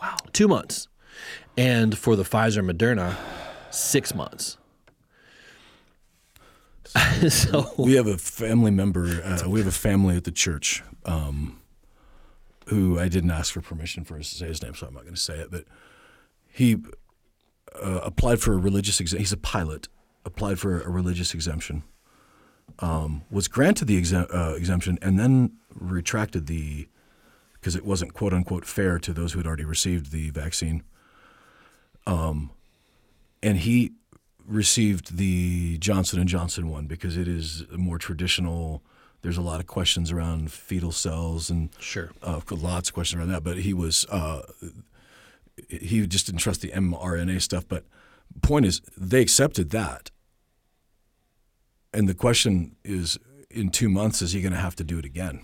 Wow, 0.00 0.16
two 0.32 0.48
months, 0.48 0.88
and 1.56 1.96
for 1.98 2.14
the 2.14 2.22
Pfizer, 2.22 2.64
Moderna, 2.64 3.16
six 3.70 4.14
months. 4.14 4.56
so 7.28 7.70
we 7.76 7.94
have 7.94 8.06
a 8.06 8.16
family 8.16 8.70
member. 8.70 9.22
Uh, 9.22 9.48
we 9.48 9.60
have 9.60 9.66
a 9.66 9.72
family 9.72 10.16
at 10.16 10.24
the 10.24 10.30
church 10.30 10.82
um, 11.04 11.60
who 12.66 12.98
I 12.98 13.08
didn't 13.08 13.30
ask 13.30 13.52
for 13.52 13.60
permission 13.60 14.04
for 14.04 14.16
us 14.18 14.30
to 14.30 14.36
say 14.36 14.46
his 14.46 14.62
name, 14.62 14.74
so 14.74 14.86
I'm 14.86 14.94
not 14.94 15.02
going 15.02 15.14
to 15.14 15.20
say 15.20 15.34
it. 15.34 15.50
But 15.50 15.64
he 16.50 16.76
uh, 17.74 18.00
applied 18.02 18.40
for 18.40 18.52
a 18.52 18.56
religious 18.58 19.00
exemption. 19.00 19.20
He's 19.20 19.32
a 19.32 19.36
pilot. 19.36 19.88
Applied 20.24 20.58
for 20.58 20.80
a 20.82 20.90
religious 20.90 21.32
exemption. 21.32 21.84
Um, 22.80 23.22
was 23.30 23.48
granted 23.48 23.86
the 23.86 23.96
uh, 24.32 24.54
exemption 24.54 24.98
and 25.00 25.18
then 25.18 25.52
retracted 25.74 26.46
the 26.46 26.88
because 27.54 27.74
it 27.74 27.84
wasn't 27.84 28.12
quote 28.14 28.32
unquote 28.32 28.64
fair 28.64 28.98
to 28.98 29.12
those 29.12 29.32
who 29.32 29.38
had 29.38 29.46
already 29.46 29.64
received 29.64 30.12
the 30.12 30.30
vaccine. 30.30 30.82
Um, 32.06 32.50
and 33.42 33.58
he 33.58 33.92
received 34.46 35.16
the 35.16 35.78
Johnson 35.78 36.18
and 36.20 36.28
Johnson 36.28 36.68
one 36.68 36.86
because 36.86 37.16
it 37.16 37.28
is 37.28 37.64
more 37.72 37.98
traditional. 37.98 38.82
There's 39.22 39.36
a 39.38 39.42
lot 39.42 39.60
of 39.60 39.66
questions 39.66 40.12
around 40.12 40.52
fetal 40.52 40.92
cells 40.92 41.50
and 41.50 41.70
Sure. 41.80 42.10
uh, 42.22 42.40
lots 42.50 42.90
of 42.90 42.94
questions 42.94 43.18
around 43.18 43.28
that. 43.30 43.44
But 43.44 43.58
he 43.58 43.74
was 43.74 44.06
uh, 44.10 44.42
he 45.68 46.06
just 46.06 46.26
didn't 46.26 46.40
trust 46.40 46.60
the 46.60 46.70
mRNA 46.70 47.42
stuff. 47.42 47.66
But 47.68 47.84
point 48.42 48.66
is, 48.66 48.80
they 48.96 49.20
accepted 49.20 49.70
that, 49.70 50.10
and 51.92 52.08
the 52.08 52.14
question 52.14 52.76
is, 52.84 53.18
in 53.50 53.70
two 53.70 53.88
months, 53.88 54.22
is 54.22 54.32
he 54.32 54.40
going 54.40 54.52
to 54.52 54.58
have 54.58 54.76
to 54.76 54.84
do 54.84 54.98
it 54.98 55.04
again? 55.04 55.40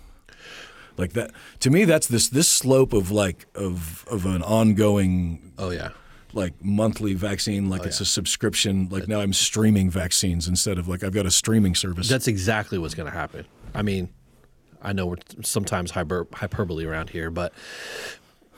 Like 0.96 1.12
that 1.14 1.32
to 1.60 1.70
me, 1.70 1.84
that's 1.84 2.06
this 2.06 2.28
this 2.28 2.48
slope 2.48 2.92
of 2.92 3.10
like 3.10 3.46
of 3.54 4.06
of 4.08 4.26
an 4.26 4.42
ongoing 4.42 5.52
oh 5.58 5.70
yeah, 5.70 5.90
like 6.32 6.52
monthly 6.62 7.14
vaccine, 7.14 7.68
like 7.68 7.82
oh, 7.82 7.86
it's 7.86 8.00
a 8.00 8.04
subscription. 8.04 8.88
Like 8.90 9.08
now 9.08 9.20
I'm 9.20 9.32
streaming 9.32 9.90
vaccines 9.90 10.46
instead 10.46 10.78
of 10.78 10.86
like 10.86 11.02
I've 11.02 11.12
got 11.12 11.26
a 11.26 11.32
streaming 11.32 11.74
service. 11.74 12.08
That's 12.08 12.28
exactly 12.28 12.78
what's 12.78 12.94
going 12.94 13.10
to 13.10 13.16
happen. 13.16 13.44
I 13.74 13.82
mean, 13.82 14.08
I 14.84 14.92
know 14.92 15.06
we're 15.06 15.16
sometimes 15.42 15.90
hyper, 15.90 16.28
hyperbole 16.32 16.84
around 16.84 17.10
here, 17.10 17.30
but 17.30 17.52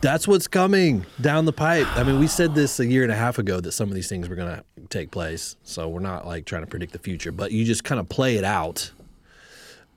that's 0.01 0.29
what's 0.29 0.47
coming 0.47 1.07
down 1.21 1.45
the 1.47 1.53
pipe. 1.53 1.87
I 1.97 2.03
mean, 2.05 2.19
we 2.19 2.27
said 2.27 2.55
this 2.55 2.79
a 2.81 2.87
year 2.87 3.03
and 3.03 3.11
a 3.13 3.17
half 3.17 3.39
ago 3.39 3.61
that 3.61 3.73
some 3.73 3.89
of 3.89 3.95
these 3.95 4.09
things 4.09 4.29
were 4.29 4.37
going 4.37 4.57
to 4.57 4.65
take 4.89 5.11
place. 5.11 5.57
So 5.63 5.89
we're 5.89 6.01
not 6.01 6.27
like 6.27 6.45
trying 6.45 6.63
to 6.63 6.67
predict 6.67 6.93
the 6.93 6.99
future, 6.99 7.33
but 7.33 7.51
you 7.53 7.65
just 7.65 7.83
kind 7.85 7.99
of 8.01 8.09
play 8.09 8.37
it 8.37 8.45
out 8.45 8.91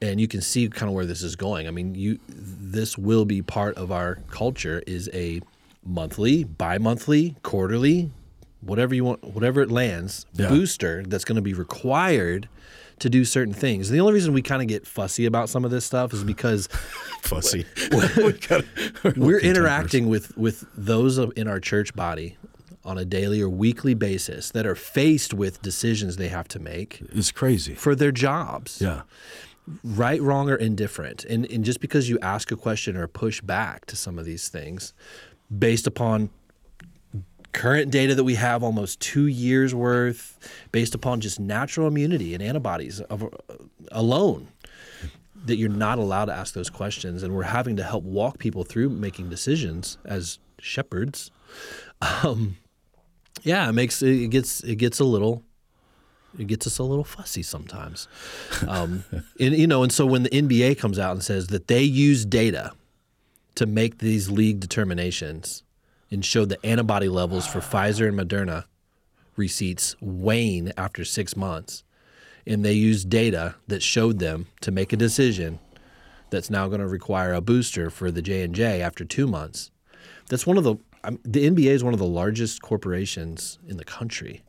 and 0.02 0.20
you 0.22 0.28
can 0.28 0.42
see 0.42 0.68
kind 0.70 0.90
of 0.90 0.96
where 0.96 1.06
this 1.06 1.22
is 1.22 1.36
going. 1.36 1.68
I 1.68 1.72
mean, 1.72 1.94
you 1.96 2.20
this 2.28 2.98
will 2.98 3.26
be 3.26 3.42
part 3.42 3.76
of 3.78 3.92
our 3.92 4.16
culture 4.32 4.82
is 4.88 5.10
a 5.14 5.42
monthly, 5.86 6.44
bi-monthly, 6.46 7.36
quarterly, 7.44 8.12
whatever 8.62 8.96
you 8.96 9.04
want, 9.04 9.24
whatever 9.24 9.62
it 9.62 9.70
lands, 9.72 10.26
Yeah. 10.34 10.48
booster 10.50 11.04
that's 11.06 11.26
going 11.26 11.36
to 11.36 11.42
be 11.42 11.54
required 11.54 12.48
to 13.00 13.10
do 13.10 13.26
certain 13.26 13.54
things. 13.54 13.90
And 13.90 13.96
the 13.98 14.02
only 14.02 14.14
reason 14.14 14.34
we 14.34 14.42
kind 14.42 14.62
of 14.62 14.68
get 14.68 14.86
fussy 14.88 15.26
about 15.26 15.50
some 15.50 15.66
of 15.66 15.72
this 15.72 15.86
stuff 15.86 16.14
is 16.14 16.24
because 16.24 16.68
fussy. 17.22 17.66
we're 19.16 19.40
interacting 19.40 20.08
with 20.10 20.36
with 20.38 20.66
those 20.76 21.18
in 21.18 21.48
our 21.48 21.60
church 21.60 21.94
body 21.96 22.38
on 22.86 22.98
a 22.98 23.06
daily 23.06 23.42
or 23.42 23.50
weekly 23.50 23.94
basis 23.94 24.52
that 24.52 24.66
are 24.66 24.76
faced 24.76 25.34
with 25.34 25.62
decisions 25.62 26.16
they 26.18 26.30
have 26.30 26.48
to 26.48 26.60
make 26.60 27.02
It's 27.14 27.32
crazy. 27.32 27.74
for 27.76 27.94
their 27.94 28.12
jobs 28.12 28.82
Yeah. 28.82 29.02
right, 29.84 30.22
wrong, 30.22 30.50
or 30.50 30.56
indifferent. 30.56 31.26
And, 31.26 31.46
and 31.52 31.64
just 31.66 31.82
because 31.82 32.10
you 32.10 32.18
ask 32.22 32.52
a 32.52 32.56
question 32.56 32.96
or 32.96 33.08
push 33.08 33.42
back 33.42 33.86
to 33.88 33.96
some 33.96 34.18
of 34.18 34.26
these 34.26 34.48
things 34.50 34.94
based 35.56 35.88
upon 35.88 36.30
current 37.54 37.92
data 37.92 38.16
that 38.16 38.24
we 38.24 38.36
have, 38.36 38.64
almost 38.64 39.00
two 39.00 39.28
years 39.28 39.74
worth, 39.74 40.38
based 40.72 40.96
upon 40.96 41.22
just 41.22 41.40
natural 41.40 41.88
immunity 41.88 42.34
and 42.34 42.44
antibodies 42.44 43.02
of, 43.02 43.24
uh, 43.24 43.28
alone, 43.92 44.48
that 45.46 45.56
you're 45.56 45.70
not 45.70 45.98
allowed 45.98 46.26
to 46.26 46.34
ask 46.34 46.54
those 46.54 46.70
questions. 46.70 47.24
And 47.24 47.36
we're 47.36 47.44
having 47.44 47.76
to 47.78 47.84
help 47.84 48.04
walk 48.04 48.40
people 48.40 48.64
through 48.64 48.90
making 48.90 49.30
decisions 49.30 49.98
as 50.06 50.40
shepherds. 50.60 51.32
Um, 52.02 52.58
yeah, 53.44 53.68
it 53.70 53.74
makes 53.74 54.02
it 54.02 54.30
gets 54.30 54.62
it 54.62 54.76
gets 54.76 55.00
a 55.00 55.06
little 55.06 55.44
it 56.38 56.48
gets 56.48 56.68
us 56.68 56.78
a 56.78 56.84
little 56.84 57.04
fussy 57.04 57.42
sometimes. 57.42 58.08
Um, 58.68 59.04
and 59.40 59.56
you 59.58 59.68
know, 59.68 59.84
and 59.84 59.92
so 59.92 60.06
when 60.06 60.24
the 60.24 60.30
NBA 60.30 60.78
comes 60.78 61.00
out 61.00 61.14
and 61.14 61.24
says 61.24 61.48
that 61.48 61.68
they 61.68 61.82
use 61.82 62.26
data 62.26 62.74
to 63.56 63.66
make 63.66 63.98
these 63.98 64.30
league 64.30 64.60
determinations 64.60 65.64
and 66.12 66.26
showed 66.26 66.50
the 66.50 66.66
antibody 66.66 67.08
levels 67.08 67.46
for 67.46 67.60
Pfizer 67.60 68.08
and 68.08 68.18
Moderna 68.18 68.66
receipts 69.36 69.96
wane 70.02 70.72
after 70.78 71.06
six 71.06 71.36
months, 71.36 71.84
and 72.46 72.64
they 72.64 72.74
used 72.74 73.10
data 73.10 73.56
that 73.68 73.84
showed 73.84 74.20
them 74.20 74.48
to 74.62 74.72
make 74.72 74.92
a 74.92 74.98
decision 74.98 75.60
that's 76.30 76.50
now 76.50 76.68
going 76.68 76.82
to 76.82 76.88
require 76.88 77.34
a 77.34 77.42
booster 77.42 77.90
for 77.90 78.12
the 78.12 78.22
J 78.22 78.44
and 78.44 78.54
J 78.54 78.82
after 78.82 79.06
two 79.06 79.28
months. 79.28 79.72
That's 80.30 80.46
one 80.46 80.58
of 80.58 80.64
the 80.64 80.76
I'm, 81.04 81.20
the 81.24 81.50
NBA 81.50 81.70
is 81.70 81.84
one 81.84 81.94
of 81.94 82.00
the 82.00 82.06
largest 82.06 82.62
corporations 82.62 83.58
in 83.68 83.78
the 83.78 83.86
country. 83.86 84.44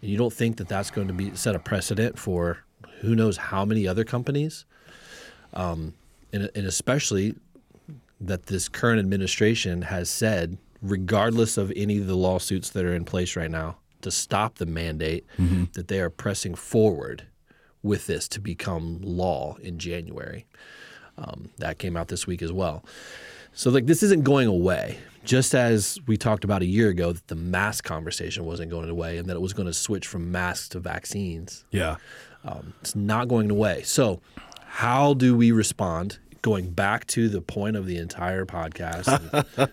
And 0.00 0.10
you 0.10 0.18
don't 0.18 0.32
think 0.32 0.56
that 0.56 0.68
that's 0.68 0.90
going 0.90 1.08
to 1.08 1.14
be 1.14 1.34
set 1.34 1.54
a 1.54 1.58
precedent 1.58 2.18
for 2.18 2.64
who 3.00 3.14
knows 3.14 3.36
how 3.36 3.64
many 3.64 3.86
other 3.86 4.04
companies, 4.04 4.64
um, 5.54 5.94
and, 6.32 6.50
and 6.54 6.66
especially 6.66 7.34
that 8.20 8.46
this 8.46 8.68
current 8.68 8.98
administration 8.98 9.82
has 9.82 10.10
said, 10.10 10.58
regardless 10.82 11.56
of 11.56 11.72
any 11.76 11.98
of 11.98 12.06
the 12.06 12.16
lawsuits 12.16 12.70
that 12.70 12.84
are 12.84 12.94
in 12.94 13.04
place 13.04 13.36
right 13.36 13.50
now, 13.50 13.76
to 14.02 14.10
stop 14.10 14.56
the 14.56 14.66
mandate, 14.66 15.26
that 15.72 15.88
they 15.88 16.00
are 16.00 16.10
pressing 16.10 16.54
forward 16.54 17.24
with 17.82 18.06
this 18.06 18.28
to 18.28 18.40
become 18.40 19.00
law 19.02 19.56
in 19.62 19.78
January. 19.78 20.46
Um, 21.16 21.50
that 21.58 21.78
came 21.78 21.96
out 21.96 22.08
this 22.08 22.26
week 22.26 22.42
as 22.42 22.52
well. 22.52 22.84
So 23.52 23.70
like 23.70 23.86
this 23.86 24.04
isn't 24.04 24.22
going 24.22 24.46
away. 24.46 24.98
Just 25.24 25.52
as 25.52 25.98
we 26.06 26.16
talked 26.16 26.44
about 26.44 26.62
a 26.62 26.66
year 26.66 26.90
ago 26.90 27.12
that 27.12 27.26
the 27.26 27.34
mask 27.34 27.82
conversation 27.82 28.44
wasn't 28.44 28.70
going 28.70 28.88
away 28.88 29.18
and 29.18 29.28
that 29.28 29.34
it 29.34 29.40
was 29.40 29.52
going 29.52 29.66
to 29.66 29.74
switch 29.74 30.06
from 30.06 30.30
masks 30.30 30.68
to 30.70 30.78
vaccines. 30.78 31.64
Yeah. 31.72 31.96
Um, 32.44 32.72
it's 32.80 32.94
not 32.94 33.26
going 33.26 33.50
away. 33.50 33.82
So 33.82 34.20
how 34.64 35.14
do 35.14 35.36
we 35.36 35.50
respond? 35.50 36.18
Going 36.42 36.70
back 36.70 37.06
to 37.08 37.28
the 37.28 37.40
point 37.40 37.76
of 37.76 37.86
the 37.86 37.98
entire 37.98 38.44
podcast, 38.46 39.06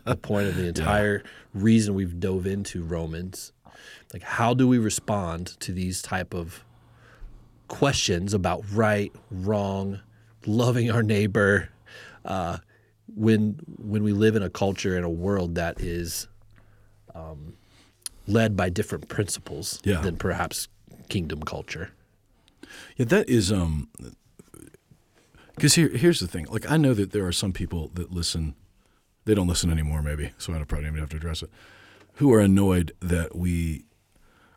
the 0.05 0.15
point 0.15 0.47
of 0.47 0.55
the 0.55 0.67
entire 0.67 1.23
reason 1.53 1.93
we've 1.93 2.19
dove 2.19 2.47
into 2.47 2.83
Romans, 2.83 3.53
like 4.13 4.23
how 4.23 4.53
do 4.53 4.67
we 4.67 4.77
respond 4.77 5.47
to 5.61 5.71
these 5.71 6.01
type 6.01 6.33
of 6.33 6.63
questions 7.67 8.33
about 8.33 8.63
right, 8.71 9.11
wrong, 9.29 9.99
loving 10.45 10.89
our 10.91 11.03
neighbor, 11.03 11.69
uh, 12.25 12.57
when 13.15 13.59
when 13.77 14.03
we 14.03 14.11
live 14.11 14.35
in 14.35 14.41
a 14.43 14.49
culture 14.49 14.95
and 14.95 15.05
a 15.05 15.09
world 15.09 15.55
that 15.55 15.79
is 15.79 16.27
um, 17.13 17.53
led 18.27 18.55
by 18.57 18.69
different 18.69 19.07
principles 19.07 19.79
Yeah. 19.83 20.01
than 20.01 20.17
perhaps 20.17 20.67
kingdom 21.09 21.43
culture. 21.43 21.91
Yeah, 22.97 23.05
that 23.05 23.29
is 23.29 23.51
um 23.51 23.89
because 25.55 25.75
here 25.75 25.89
here's 25.89 26.19
the 26.19 26.27
thing. 26.27 26.45
Like 26.49 26.69
I 26.69 26.77
know 26.77 26.93
that 26.93 27.11
there 27.11 27.25
are 27.25 27.31
some 27.31 27.53
people 27.53 27.89
that 27.95 28.11
listen 28.11 28.55
they 29.25 29.33
don't 29.33 29.47
listen 29.47 29.71
anymore 29.71 30.01
maybe, 30.01 30.31
so 30.37 30.53
I 30.53 30.57
don't 30.57 30.67
probably 30.67 30.87
even 30.87 30.99
have 30.99 31.09
to 31.09 31.17
address 31.17 31.41
it. 31.41 31.49
Who 32.15 32.33
are 32.33 32.39
annoyed 32.39 32.93
that 33.01 33.35
we 33.35 33.85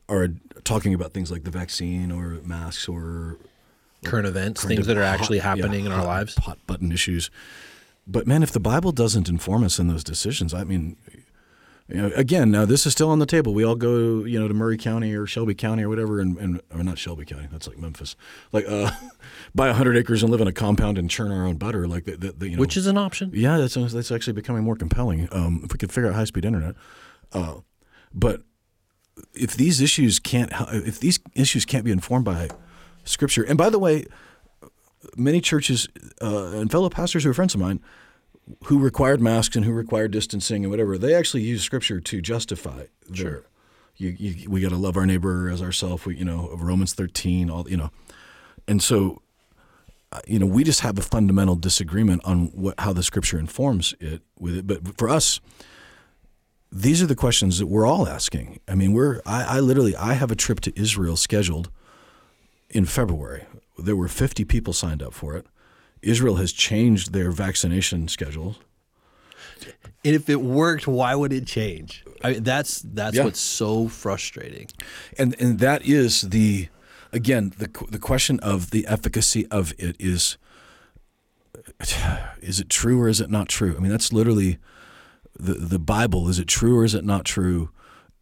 are 0.09 0.29
talking 0.65 0.95
about 0.95 1.13
things 1.13 1.31
like 1.31 1.45
the 1.45 1.51
vaccine 1.51 2.11
or 2.13 2.41
masks 2.45 2.89
or 2.89 3.39
Current 4.05 4.27
events, 4.29 4.61
current 4.63 4.77
things 4.77 4.87
that 4.87 4.97
are 4.97 5.05
hot- 5.05 5.19
actually 5.21 5.41
happening 5.41 5.81
yeah, 5.81 5.87
in 5.87 5.93
our 5.93 5.99
hot- 5.99 6.07
lives. 6.07 6.35
hot 6.37 6.59
button 6.67 6.93
issues. 6.93 7.31
But 8.07 8.27
man, 8.27 8.43
if 8.43 8.53
the 8.53 8.61
Bible 8.61 8.93
doesn't 8.93 9.29
inform 9.29 9.65
us 9.65 9.79
in 9.79 9.89
those 9.89 10.05
decisions, 10.05 10.55
I 10.55 10.65
mean, 10.65 10.97
you 11.89 11.97
know, 11.97 12.11
again, 12.15 12.51
now 12.51 12.67
this 12.67 12.85
is 12.85 12.93
still 12.93 13.09
on 13.09 13.19
the 13.19 13.27
table. 13.27 13.55
We 13.55 13.65
all 13.65 13.75
go, 13.75 14.25
you 14.25 14.39
know, 14.39 14.47
to 14.47 14.53
Maury 14.53 14.77
County 14.77 15.15
or 15.15 15.27
Shelby 15.27 15.55
County 15.55 15.85
or 15.85 15.89
whatever, 15.89 16.21
and, 16.21 16.37
and 16.37 16.61
or 16.75 16.83
not 16.83 16.99
Shelby 16.99 17.25
County. 17.25 17.49
That's 17.51 17.67
like 17.67 17.79
Memphis. 17.79 18.15
Like, 18.53 18.67
uh, 18.69 18.91
buy 19.55 19.73
hundred 19.73 19.97
acres 19.97 20.23
and 20.23 20.31
live 20.31 20.43
in 20.43 20.49
a 20.49 20.53
compound 20.53 20.99
and 20.99 21.09
churn 21.09 21.33
our 21.33 21.47
own 21.47 21.57
butter. 21.57 21.89
Like, 21.89 22.05
the, 22.05 22.17
the, 22.17 22.33
the, 22.33 22.49
you 22.51 22.57
know, 22.57 22.61
Which 22.61 22.77
is 22.77 22.87
an 22.87 22.99
option. 22.99 23.31
yeah, 23.33 23.57
that's 23.57 23.75
that's 23.75 24.13
actually 24.13 24.35
becoming 24.35 24.65
more 24.65 24.77
compelling. 24.77 25.29
Um, 25.33 25.63
if 25.65 25.73
we 25.73 25.79
could 25.79 25.91
figure 25.91 26.11
out 26.11 26.15
high 26.15 26.25
speed 26.25 26.45
internet, 26.45 26.75
uh, 27.33 27.55
but 28.13 28.43
if 29.33 29.57
these 29.57 29.81
issues 29.81 30.19
can't, 30.19 30.53
if 30.71 31.01
these 31.01 31.19
issues 31.35 31.65
can't 31.65 31.85
be 31.85 31.91
informed 31.91 32.27
by 32.27 32.51
Scripture, 33.05 33.45
and 33.45 33.57
by 33.57 33.71
the 33.71 33.79
way, 33.79 34.05
many 35.17 35.41
churches 35.41 35.89
uh, 36.21 36.49
and 36.49 36.71
fellow 36.71 36.91
pastors 36.91 37.25
who 37.25 37.31
are 37.31 37.35
friends 37.35 37.55
of 37.55 37.61
mine, 37.61 37.81
who 38.65 38.79
required 38.79 39.21
masks 39.21 39.57
and 39.57 39.65
who 39.65 39.73
required 39.73 40.11
distancing 40.11 40.65
and 40.65 40.71
whatever, 40.71 40.99
they 40.99 41.15
actually 41.15 41.43
use 41.43 41.63
scripture 41.63 42.01
to 42.01 42.21
justify 42.21 42.87
their. 43.09 43.17
Sure. 43.17 43.45
You, 43.97 44.15
you, 44.17 44.51
we 44.51 44.61
got 44.61 44.71
to 44.71 44.77
love 44.77 44.97
our 44.97 45.07
neighbor 45.07 45.49
as 45.49 45.61
ourselves. 45.61 46.07
We, 46.07 46.17
you 46.17 46.25
know, 46.25 46.55
Romans 46.57 46.95
thirteen, 46.95 47.51
all 47.51 47.69
you 47.69 47.77
know, 47.77 47.91
and 48.69 48.81
so, 48.81 49.23
uh, 50.13 50.21
you 50.27 50.39
know, 50.39 50.47
we 50.47 50.63
just 50.63 50.81
have 50.81 50.99
a 50.99 51.03
fundamental 51.03 51.57
disagreement 51.57 52.23
on 52.25 52.47
what, 52.49 52.79
how 52.79 52.93
the 52.93 53.03
scripture 53.03 53.39
informs 53.41 53.95
it 53.99 54.23
with 54.39 54.57
it. 54.57 54.67
But 54.69 54.97
for 54.97 55.09
us, 55.09 55.41
these 56.71 57.03
are 57.03 57.07
the 57.07 57.17
questions 57.17 57.59
that 57.59 57.67
we're 57.67 57.87
all 57.87 58.07
asking. 58.07 58.61
I 58.69 58.77
mean, 58.77 58.93
we're 58.93 59.21
I, 59.27 59.57
I 59.57 59.61
literally 59.61 59.97
I 59.97 60.15
have 60.15 60.31
a 60.31 60.37
trip 60.37 60.61
to 60.61 60.81
Israel 60.81 61.17
scheduled 61.17 61.71
in 62.71 62.85
February. 62.85 63.47
There 63.79 63.97
were 63.97 64.09
50 64.09 64.45
people 64.45 64.73
signed 64.73 65.03
up 65.03 65.15
for 65.15 65.37
it. 65.37 65.47
Israel 66.03 66.37
has 66.37 66.53
changed 66.53 67.13
their 67.13 67.31
vaccination 67.31 68.09
schedule. 68.09 68.57
And 70.05 70.15
if 70.15 70.29
it 70.29 70.41
worked, 70.41 70.87
why 70.87 71.15
would 71.15 71.33
it 71.33 71.47
change? 71.47 72.05
I 72.23 72.33
mean, 72.33 72.43
that's 72.45 72.81
that's 72.81 73.17
Yeah. 73.17 73.25
what's 73.25 73.41
so 73.41 73.89
frustrating. 73.89 74.69
And 75.19 75.35
and 75.41 75.59
that 75.59 75.85
is 75.85 76.23
the 76.23 76.69
again 77.13 77.53
the 77.59 77.69
the 77.91 77.99
question 77.99 78.39
of 78.41 78.71
the 78.71 78.87
efficacy 78.87 79.47
of 79.49 79.73
it 79.79 79.97
is 79.99 80.37
is 82.41 82.61
it 82.61 82.69
true 82.69 83.01
or 83.01 83.09
is 83.09 83.21
it 83.21 83.31
not 83.31 83.49
true? 83.49 83.75
I 83.77 83.81
mean 83.81 83.91
that's 83.91 84.13
literally 84.13 84.59
the 85.39 85.55
the 85.55 85.79
Bible 85.79 86.29
is 86.29 86.39
it 86.39 86.49
true 86.49 86.77
or 86.79 86.85
is 86.85 86.95
it 86.95 87.05
not 87.05 87.25
true? 87.25 87.71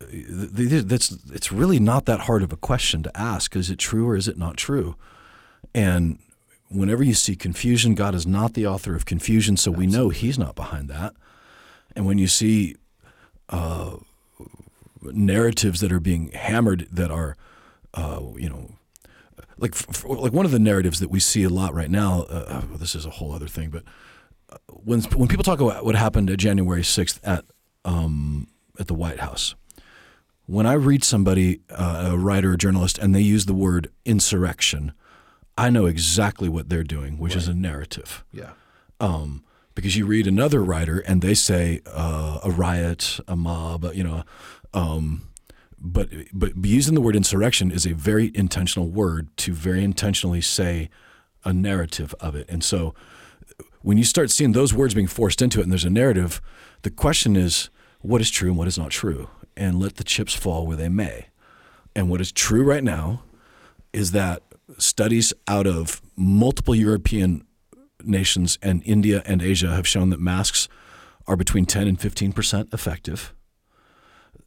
That's 0.01 1.11
it's 1.33 1.53
really 1.53 1.79
not 1.81 2.07
that 2.07 2.21
hard 2.21 2.43
of 2.43 2.53
a 2.53 2.57
question 2.57 3.03
to 3.03 3.17
ask. 3.17 3.57
Is 3.57 3.71
it 3.71 3.79
true 3.79 4.07
or 4.09 4.17
is 4.17 4.29
it 4.29 4.37
not 4.39 4.57
true? 4.57 4.97
And 5.75 6.19
whenever 6.69 7.03
you 7.03 7.15
see 7.15 7.37
confusion, 7.37 7.95
God 7.95 8.15
is 8.15 8.27
not 8.27 8.55
the 8.55 8.67
author 8.67 8.95
of 8.95 9.05
confusion, 9.05 9.57
so 9.57 9.71
we 9.71 9.87
know 9.87 10.09
He's 10.09 10.39
not 10.39 10.55
behind 10.55 10.89
that. 10.89 11.15
And 11.95 12.07
when 12.07 12.19
you 12.19 12.27
see 12.27 12.77
uh, 13.49 13.97
narratives 15.03 15.81
that 15.81 15.93
are 15.93 16.01
being 16.01 16.31
hammered 16.33 16.89
that 16.91 17.11
are, 17.11 17.37
uh, 17.95 18.21
you 18.37 18.49
know, 18.49 18.73
like 19.59 19.73
f- 19.73 19.87
f- 19.89 20.05
like 20.05 20.33
one 20.33 20.45
of 20.45 20.53
the 20.53 20.59
narratives 20.59 21.01
that 21.01 21.11
we 21.11 21.21
see 21.21 21.43
a 21.43 21.49
lot 21.49 21.75
right 21.75 21.91
now. 21.91 22.23
Uh, 22.23 22.63
well, 22.69 22.79
this 22.79 22.95
is 22.95 23.07
a 23.07 23.11
whole 23.11 23.33
other 23.33 23.49
thing, 23.49 23.71
but 23.71 23.83
uh, 24.51 24.59
when 24.69 25.01
when 25.03 25.29
people 25.29 25.45
talk 25.45 25.61
about 25.61 25.85
what 25.85 25.95
happened 25.95 26.29
at 26.31 26.39
January 26.39 26.85
sixth 26.85 27.21
at 27.25 27.45
um, 27.85 28.49
at 28.79 28.87
the 28.87 28.95
White 28.95 29.21
House, 29.21 29.55
when 30.47 30.67
I 30.67 30.75
read 30.75 31.03
somebody, 31.03 31.61
uh, 31.71 32.11
a 32.13 32.19
writer, 32.19 32.53
a 32.53 32.59
journalist, 32.59 32.99
and 32.99 33.15
they 33.15 33.21
use 33.21 33.47
the 33.47 33.55
word 33.55 33.91
insurrection, 34.05 34.93
I 35.59 35.71
know 35.71 35.87
exactly 35.87 36.49
what 36.49 36.69
they're 36.69 36.83
doing, 36.85 37.19
which 37.19 37.35
is 37.37 37.49
a 37.49 37.55
narrative 37.55 38.25
Yeah. 38.33 38.51
um, 39.01 39.43
because 39.75 39.97
you 39.97 40.07
read 40.07 40.27
another 40.27 40.63
writer 40.63 41.01
and 41.01 41.23
they 41.23 41.35
say 41.35 41.81
uh, 41.87 42.41
a 42.45 42.51
riot, 42.51 43.21
a 43.27 43.37
mob, 43.37 43.91
you 43.95 44.05
know, 44.05 44.25
um, 44.75 45.29
but 45.79 46.09
but 46.33 46.53
using 46.65 46.95
the 46.95 47.01
word 47.01 47.17
insurrection 47.17 47.71
is 47.71 47.87
a 47.87 47.93
very 47.95 48.31
intentional 48.35 48.89
word 48.89 49.29
to 49.39 49.53
very 49.53 49.85
intentionally 49.85 50.41
say 50.41 50.89
a 51.45 51.53
narrative 51.53 52.15
of 52.21 52.35
it, 52.35 52.47
and 52.49 52.65
so 52.65 52.95
when 53.83 53.97
you 53.99 54.05
start 54.05 54.31
seeing 54.31 54.53
those 54.53 54.75
words 54.75 54.95
being 54.95 55.07
forced 55.07 55.41
into 55.41 55.61
it 55.61 55.63
and 55.63 55.71
there's 55.71 55.85
a 55.85 55.91
narrative, 55.91 56.41
the 56.83 56.91
question 56.91 57.37
is 57.37 57.71
what 58.01 58.21
is 58.21 58.31
true 58.31 58.49
and 58.49 58.59
what 58.59 58.67
is 58.67 58.77
not 58.79 58.91
true, 58.91 59.29
and 59.57 59.79
let 59.79 59.97
the 59.97 60.03
chips 60.05 60.35
fall 60.35 60.67
where 60.67 60.77
they 60.77 60.89
may. 60.89 61.27
And 61.95 62.11
what 62.11 62.21
is 62.21 62.33
true 62.33 62.65
right 62.65 62.83
now 62.83 63.23
is 63.93 64.11
that 64.11 64.43
studies 64.79 65.33
out 65.47 65.67
of 65.67 66.01
multiple 66.17 66.75
European 66.75 67.47
nations 68.03 68.59
and 68.63 68.83
India 68.85 69.23
and 69.27 69.43
Asia 69.43 69.75
have 69.75 69.87
shown 69.87 70.11
that 70.11 70.21
masks 70.21 70.69
are 71.27 71.37
between 71.37 71.67
10 71.67 71.89
and 71.89 72.01
15 72.01 72.33
percent 72.33 72.69
effective. 72.73 73.35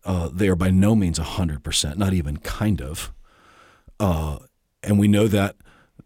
Uh, 0.05 0.29
they 0.31 0.47
are 0.47 0.55
by 0.55 0.69
no 0.69 0.95
means 0.95 1.19
100 1.19 1.63
percent, 1.63 1.97
not 1.97 2.13
even 2.13 2.37
kind 2.37 2.81
of. 2.81 3.13
Uh, 3.99 4.39
and 4.81 4.97
we 4.97 5.07
know 5.07 5.27
that 5.27 5.55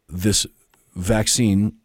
this 0.07 0.47
vaccine 0.95 1.77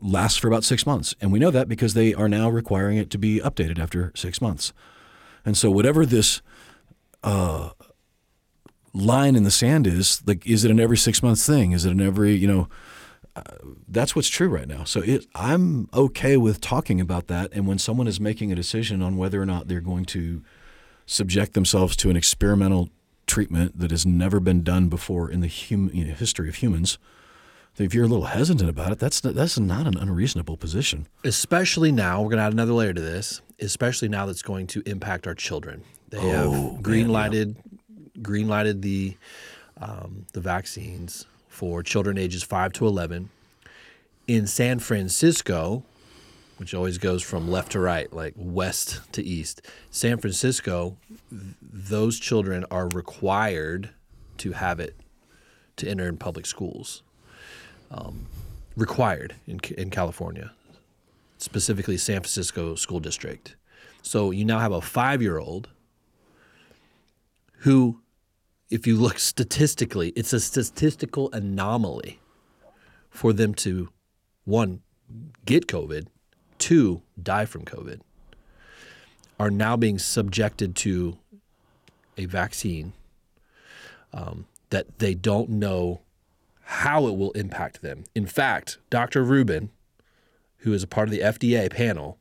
lasts 0.00 0.38
for 0.38 0.48
about 0.48 0.64
six 0.64 0.86
months. 0.86 1.14
And 1.20 1.32
we 1.32 1.38
know 1.38 1.50
that 1.50 1.68
because 1.68 1.94
they 1.94 2.14
are 2.14 2.28
now 2.28 2.48
requiring 2.48 2.96
it 2.96 3.10
to 3.10 3.18
be 3.18 3.40
updated 3.40 3.78
after 3.78 4.12
six 4.14 4.40
months. 4.40 4.72
And 5.44 5.56
so, 5.56 5.70
whatever 5.70 6.04
this 6.04 6.42
uh, 7.22 7.70
line 8.96 9.36
in 9.36 9.44
the 9.44 9.50
sand 9.50 9.86
is, 9.86 10.22
like, 10.26 10.46
is 10.46 10.64
it 10.64 10.70
an 10.70 10.80
every 10.80 10.96
six 10.96 11.22
months 11.22 11.46
thing? 11.46 11.72
Is 11.72 11.84
it 11.84 11.92
an 11.92 12.00
every, 12.00 12.34
you 12.34 12.48
know, 12.48 12.68
uh, 13.36 13.42
that's 13.88 14.16
what's 14.16 14.28
true 14.28 14.48
right 14.48 14.66
now. 14.66 14.84
So 14.84 15.00
it, 15.00 15.26
I'm 15.34 15.88
okay 15.92 16.36
with 16.36 16.60
talking 16.60 17.00
about 17.00 17.26
that. 17.26 17.52
And 17.52 17.66
when 17.66 17.78
someone 17.78 18.06
is 18.08 18.18
making 18.18 18.50
a 18.50 18.54
decision 18.54 19.02
on 19.02 19.16
whether 19.18 19.40
or 19.40 19.46
not 19.46 19.68
they're 19.68 19.80
going 19.80 20.06
to 20.06 20.42
subject 21.04 21.52
themselves 21.52 21.96
to 21.96 22.10
an 22.10 22.16
experimental 22.16 22.88
treatment 23.26 23.78
that 23.78 23.90
has 23.90 24.06
never 24.06 24.40
been 24.40 24.62
done 24.62 24.88
before 24.88 25.30
in 25.30 25.40
the 25.40 25.48
hum, 25.48 25.90
you 25.92 26.04
know, 26.04 26.14
history 26.14 26.48
of 26.48 26.56
humans, 26.56 26.98
if 27.78 27.92
you're 27.92 28.04
a 28.04 28.08
little 28.08 28.26
hesitant 28.26 28.70
about 28.70 28.90
it, 28.92 28.98
that's 28.98 29.22
not, 29.22 29.34
that's 29.34 29.58
not 29.58 29.86
an 29.86 29.98
unreasonable 29.98 30.56
position. 30.56 31.06
Especially 31.24 31.92
now, 31.92 32.22
we're 32.22 32.30
going 32.30 32.38
to 32.38 32.44
add 32.44 32.52
another 32.52 32.72
layer 32.72 32.94
to 32.94 33.02
this. 33.02 33.42
Especially 33.60 34.08
now, 34.08 34.24
that's 34.24 34.42
going 34.42 34.66
to 34.68 34.82
impact 34.86 35.26
our 35.26 35.34
children. 35.34 35.82
They 36.08 36.18
Oh, 36.18 36.72
have 36.72 36.82
green 36.82 37.08
lighted, 37.08 37.54
green 37.54 37.75
lighted 38.48 38.82
the 38.82 39.16
um, 39.80 40.26
the 40.32 40.40
vaccines 40.40 41.26
for 41.48 41.82
children 41.82 42.18
ages 42.18 42.42
five 42.42 42.72
to 42.74 42.86
eleven. 42.86 43.30
In 44.26 44.46
San 44.46 44.78
Francisco, 44.80 45.84
which 46.56 46.74
always 46.74 46.98
goes 46.98 47.22
from 47.22 47.48
left 47.48 47.72
to 47.72 47.80
right, 47.80 48.12
like 48.12 48.34
west 48.36 49.00
to 49.12 49.22
east. 49.22 49.62
San 49.90 50.18
Francisco, 50.18 50.96
th- 51.30 51.42
those 51.62 52.18
children 52.18 52.64
are 52.70 52.88
required 52.88 53.90
to 54.38 54.52
have 54.52 54.80
it 54.80 54.96
to 55.76 55.88
enter 55.88 56.08
in 56.08 56.16
public 56.16 56.46
schools. 56.46 57.02
Um, 57.90 58.26
required 58.76 59.36
in, 59.46 59.60
in 59.78 59.90
California, 59.90 60.52
specifically 61.38 61.96
San 61.96 62.16
Francisco 62.20 62.74
School 62.74 63.00
District. 63.00 63.56
So 64.02 64.30
you 64.30 64.44
now 64.44 64.58
have 64.58 64.72
a 64.72 64.80
five 64.80 65.22
year 65.22 65.38
old 65.38 65.68
who, 67.60 68.00
if 68.70 68.86
you 68.86 68.96
look 68.96 69.18
statistically, 69.18 70.10
it's 70.10 70.32
a 70.32 70.40
statistical 70.40 71.30
anomaly 71.32 72.20
for 73.10 73.32
them 73.32 73.54
to, 73.54 73.88
one, 74.44 74.80
get 75.44 75.66
COVID, 75.66 76.06
two, 76.58 77.02
die 77.20 77.44
from 77.44 77.64
COVID, 77.64 78.00
are 79.38 79.50
now 79.50 79.76
being 79.76 79.98
subjected 79.98 80.74
to 80.76 81.18
a 82.16 82.24
vaccine 82.26 82.92
um, 84.12 84.46
that 84.70 84.98
they 84.98 85.14
don't 85.14 85.50
know 85.50 86.00
how 86.62 87.06
it 87.06 87.16
will 87.16 87.30
impact 87.32 87.82
them. 87.82 88.04
In 88.14 88.26
fact, 88.26 88.78
Dr. 88.90 89.22
Rubin, 89.22 89.70
who 90.58 90.72
is 90.72 90.82
a 90.82 90.88
part 90.88 91.06
of 91.06 91.12
the 91.12 91.20
FDA 91.20 91.70
panel, 91.70 92.18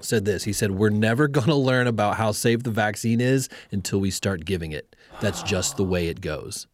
said 0.00 0.24
this. 0.24 0.44
He 0.44 0.52
said, 0.52 0.72
We're 0.72 0.90
never 0.90 1.28
going 1.28 1.48
to 1.48 1.54
learn 1.54 1.86
about 1.86 2.16
how 2.16 2.32
safe 2.32 2.62
the 2.62 2.70
vaccine 2.70 3.20
is 3.20 3.48
until 3.70 4.00
we 4.00 4.10
start 4.10 4.44
giving 4.44 4.72
it. 4.72 4.96
That's 5.20 5.42
just 5.42 5.76
the 5.76 5.84
way 5.84 6.08
it 6.08 6.20
goes. 6.20 6.66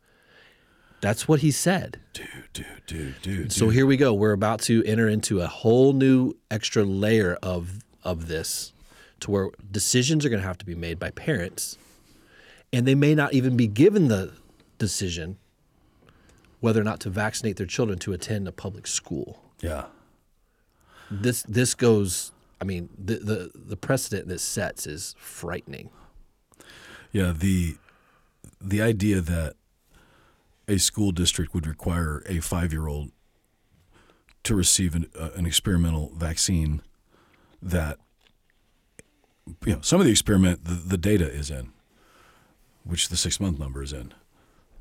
That's 1.01 1.29
what 1.29 1.41
he 1.41 1.51
said. 1.51 2.01
Dude, 2.13 2.27
dude, 2.53 2.67
dude, 2.87 3.23
dude. 3.23 3.53
So 3.53 3.69
here 3.69 3.87
we 3.87 3.97
go. 3.97 4.13
We're 4.13 4.33
about 4.33 4.61
to 4.63 4.83
enter 4.85 5.09
into 5.09 5.41
a 5.41 5.47
whole 5.47 5.93
new 5.93 6.35
extra 6.51 6.83
layer 6.83 7.39
of 7.43 7.85
of 8.03 8.29
this 8.29 8.73
to 9.21 9.31
where 9.31 9.51
decisions 9.71 10.25
are 10.25 10.29
going 10.29 10.41
to 10.41 10.47
have 10.47 10.59
to 10.59 10.65
be 10.65 10.75
made 10.75 10.99
by 10.99 11.11
parents 11.11 11.77
and 12.73 12.87
they 12.87 12.95
may 12.95 13.15
not 13.15 13.33
even 13.35 13.57
be 13.57 13.67
given 13.67 14.09
the 14.09 14.33
decision 14.79 15.37
whether 16.61 16.81
or 16.81 16.85
not 16.85 17.01
to 17.01 17.11
vaccinate 17.11 17.57
their 17.57 17.67
children 17.67 17.99
to 18.01 18.13
attend 18.13 18.49
a 18.49 18.53
public 18.53 18.87
school. 18.87 19.43
yeah. 19.61 19.87
This 21.11 21.43
this 21.45 21.75
goes 21.75 22.33
I 22.61 22.65
mean 22.65 22.89
the 22.97 23.17
the, 23.17 23.51
the 23.55 23.77
precedent 23.77 24.29
this 24.29 24.43
sets 24.43 24.87
is 24.87 25.15
frightening. 25.19 25.91
Yeah, 27.13 27.33
the 27.37 27.77
the 28.61 28.83
idea 28.83 29.21
that 29.21 29.55
a 30.67 30.79
school 30.79 31.13
district 31.13 31.55
would 31.55 31.67
require 31.67 32.23
a 32.27 32.41
five 32.41 32.73
year 32.73 32.87
old 32.87 33.11
to 34.45 34.55
receive 34.55 34.95
an, 34.95 35.07
uh, 35.19 35.31
an 35.35 35.47
experimental 35.47 36.13
vaccine 36.17 36.83
that 37.63 37.99
you 39.65 39.75
know 39.75 39.81
some 39.81 40.01
of 40.01 40.07
the 40.07 40.11
experiment 40.13 40.65
the, 40.65 40.75
the 40.75 40.99
data 40.99 41.29
is 41.29 41.51
in, 41.51 41.73
which 42.85 43.09
the 43.09 43.17
six 43.17 43.41
month 43.41 43.59
number 43.59 43.83
is 43.83 43.93
in. 43.93 44.13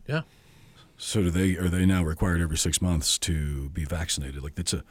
Yeah. 0.07 0.21
So 0.97 1.21
do 1.21 1.29
they 1.29 1.55
are 1.57 1.69
they 1.69 1.85
now 1.85 2.03
required 2.03 2.41
every 2.41 2.57
six 2.57 2.81
months 2.81 3.17
to 3.19 3.69
be 3.69 3.85
vaccinated? 3.85 4.43
Like 4.43 4.57
it's 4.57 4.73
a 4.73 4.83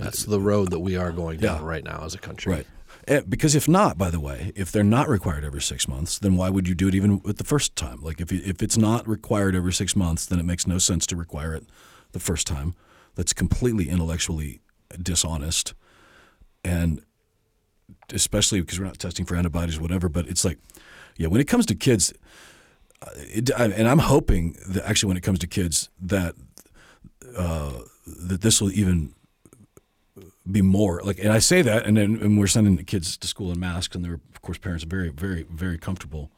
That's 0.00 0.24
the 0.24 0.40
road 0.40 0.70
that 0.70 0.80
we 0.80 0.96
are 0.96 1.12
going 1.12 1.38
down 1.40 1.60
Yeah. 1.62 1.66
right 1.68 1.84
now 1.84 2.02
as 2.04 2.14
a 2.14 2.18
country. 2.18 2.52
Right. 2.52 2.66
Eh, 3.08 3.20
Because 3.28 3.54
if 3.54 3.68
not, 3.68 3.96
by 3.98 4.10
the 4.10 4.20
way, 4.20 4.52
if 4.54 4.70
they're 4.72 4.82
not 4.98 5.08
required 5.08 5.44
every 5.44 5.62
six 5.62 5.86
months, 5.88 6.18
then 6.18 6.36
why 6.36 6.50
would 6.50 6.66
you 6.68 6.74
do 6.74 6.88
it 6.88 6.94
even 6.94 7.20
with 7.22 7.38
the 7.38 7.44
first 7.44 7.76
time? 7.76 8.00
Like 8.02 8.20
if 8.20 8.30
if 8.32 8.62
it's 8.62 8.76
not 8.76 9.06
required 9.08 9.54
every 9.56 9.72
six 9.72 9.94
months, 9.96 10.26
then 10.26 10.38
it 10.38 10.44
makes 10.44 10.66
no 10.66 10.78
sense 10.78 11.06
to 11.06 11.16
require 11.16 11.54
it 11.54 11.64
the 12.12 12.20
first 12.20 12.46
time. 12.46 12.74
That's 13.14 13.32
completely 13.32 13.88
intellectually 13.88 14.60
dishonest. 15.02 15.74
and 16.64 17.00
especially 18.12 18.60
because 18.60 18.78
we're 18.78 18.86
not 18.86 18.98
testing 18.98 19.24
for 19.24 19.36
antibodies 19.36 19.78
or 19.78 19.82
whatever. 19.82 20.08
But 20.08 20.26
it's 20.28 20.44
like, 20.44 20.58
yeah, 21.16 21.28
when 21.28 21.40
it 21.40 21.46
comes 21.46 21.64
to 21.66 21.74
kids, 21.74 22.12
uh, 23.02 23.06
it, 23.16 23.50
and 23.50 23.86
I'm 23.88 23.98
hoping 24.00 24.56
that 24.68 24.84
actually 24.88 25.08
when 25.08 25.16
it 25.16 25.22
comes 25.22 25.38
to 25.40 25.46
kids 25.46 25.88
that 26.00 26.34
uh, 27.36 27.78
that 28.06 28.40
this 28.42 28.60
will 28.60 28.72
even 28.72 29.14
be 30.50 30.62
more 30.62 31.00
like. 31.04 31.18
And 31.18 31.32
I 31.32 31.38
say 31.38 31.62
that, 31.62 31.86
and 31.86 31.96
then 31.96 32.18
and 32.20 32.38
we're 32.38 32.46
sending 32.46 32.76
the 32.76 32.84
kids 32.84 33.16
to 33.18 33.26
school 33.26 33.50
in 33.52 33.60
masks, 33.60 33.94
and 33.94 34.04
they're 34.04 34.20
of 34.34 34.42
course 34.42 34.58
parents 34.58 34.84
are 34.84 34.88
very 34.88 35.10
very 35.10 35.44
very 35.50 35.78
comfortable 35.78 36.30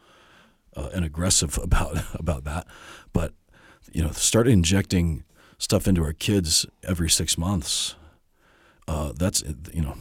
uh, 0.76 0.90
and 0.94 1.05
aggressive 1.05 1.59
about 1.62 1.98
about 2.14 2.44
that. 2.44 2.66
But 3.12 3.32
you 3.92 4.03
know, 4.03 4.11
start 4.11 4.48
injecting 4.48 5.24
stuff 5.59 5.86
into 5.86 6.03
our 6.03 6.12
kids 6.12 6.66
every 6.82 7.11
six 7.11 7.36
months. 7.38 7.94
Uh, 8.88 9.12
that's 9.16 9.42
you 9.72 9.82
know, 9.82 9.96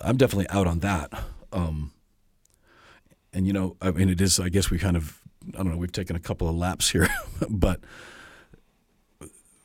I'm 0.00 0.16
definitely 0.16 0.48
out 0.48 0.66
on 0.66 0.80
that. 0.80 1.12
Um, 1.52 1.92
and 3.32 3.46
you 3.46 3.52
know, 3.52 3.76
I 3.80 3.90
mean, 3.90 4.08
it 4.08 4.20
is. 4.20 4.40
I 4.40 4.48
guess 4.48 4.70
we 4.70 4.78
kind 4.78 4.96
of, 4.96 5.20
I 5.54 5.58
don't 5.58 5.70
know. 5.70 5.76
We've 5.76 5.92
taken 5.92 6.16
a 6.16 6.20
couple 6.20 6.48
of 6.48 6.54
laps 6.56 6.90
here, 6.90 7.08
but 7.50 7.80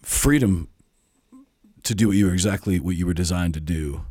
freedom 0.01 0.69
to 1.85 1.95
do 1.95 2.07
what 2.07 2.17
you 2.17 2.27
were 2.27 2.33
exactly 2.33 2.79
what 2.79 2.95
you 2.95 3.05
were 3.05 3.13
designed 3.13 3.53
to 3.55 3.59
do. 3.59 4.05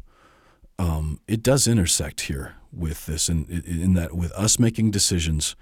Um, 0.78 1.20
it 1.28 1.42
does 1.42 1.68
intersect 1.68 2.22
here 2.22 2.54
with 2.72 3.06
this, 3.06 3.28
and 3.28 3.48
in, 3.48 3.80
in, 3.80 3.94
that 3.94 4.14
with 4.14 4.32
us 4.32 4.58
making 4.58 4.90
decisions 4.90 5.54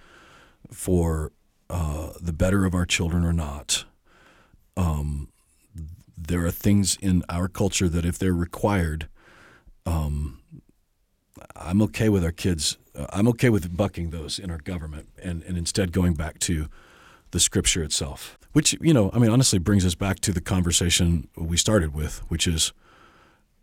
for 0.71 1.33
uh, 1.69 2.13
the 2.21 2.33
better 2.33 2.65
of 2.65 2.75
our 2.75 2.87
children 2.87 3.25
or 3.25 3.33
not. 3.33 3.85
Um, 4.77 5.29
there 6.17 6.47
are 6.47 6.51
things 6.51 6.97
in 7.03 7.25
our 7.29 7.49
culture 7.49 7.89
that, 7.89 8.05
if 8.07 8.19
they're 8.19 8.33
required, 8.33 9.09
um, 9.85 10.41
I'm 11.57 11.83
okay 11.83 12.09
with 12.09 12.25
our 12.25 12.33
kids. 12.33 12.79
Uh, 12.95 13.07
I'm 13.13 13.29
okay 13.29 13.51
with 13.51 13.77
bucking 13.77 14.11
those 14.11 14.39
in 14.39 14.51
our 14.51 14.59
government 14.59 15.09
and, 15.23 15.43
and 15.43 15.59
instead 15.59 15.93
going 15.93 16.15
back 16.15 16.39
to 16.41 16.69
the 17.33 17.41
scripture 17.41 17.83
itself, 17.83 18.39
which, 18.53 18.77
you 18.81 18.95
know, 18.95 19.11
I 19.13 19.19
mean, 19.19 19.31
honestly 19.31 19.59
brings 19.59 19.85
us 19.85 19.95
back 19.95 20.21
to 20.21 20.33
the 20.33 20.41
conversation 20.41 21.29
we 21.37 21.57
started 21.57 21.93
with, 21.95 22.19
which 22.29 22.47
is 22.47 22.73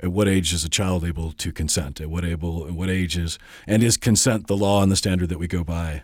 at 0.01 0.11
what 0.11 0.27
age 0.27 0.53
is 0.53 0.63
a 0.63 0.69
child 0.69 1.03
able 1.03 1.31
to 1.33 1.51
consent? 1.51 1.99
At 1.99 2.09
what 2.09 2.23
able, 2.23 2.67
at 2.67 2.73
what 2.73 2.89
age 2.89 3.17
is, 3.17 3.37
and 3.67 3.83
is 3.83 3.97
consent 3.97 4.47
the 4.47 4.57
law 4.57 4.81
and 4.81 4.91
the 4.91 4.95
standard 4.95 5.29
that 5.29 5.39
we 5.39 5.47
go 5.47 5.63
by, 5.63 6.03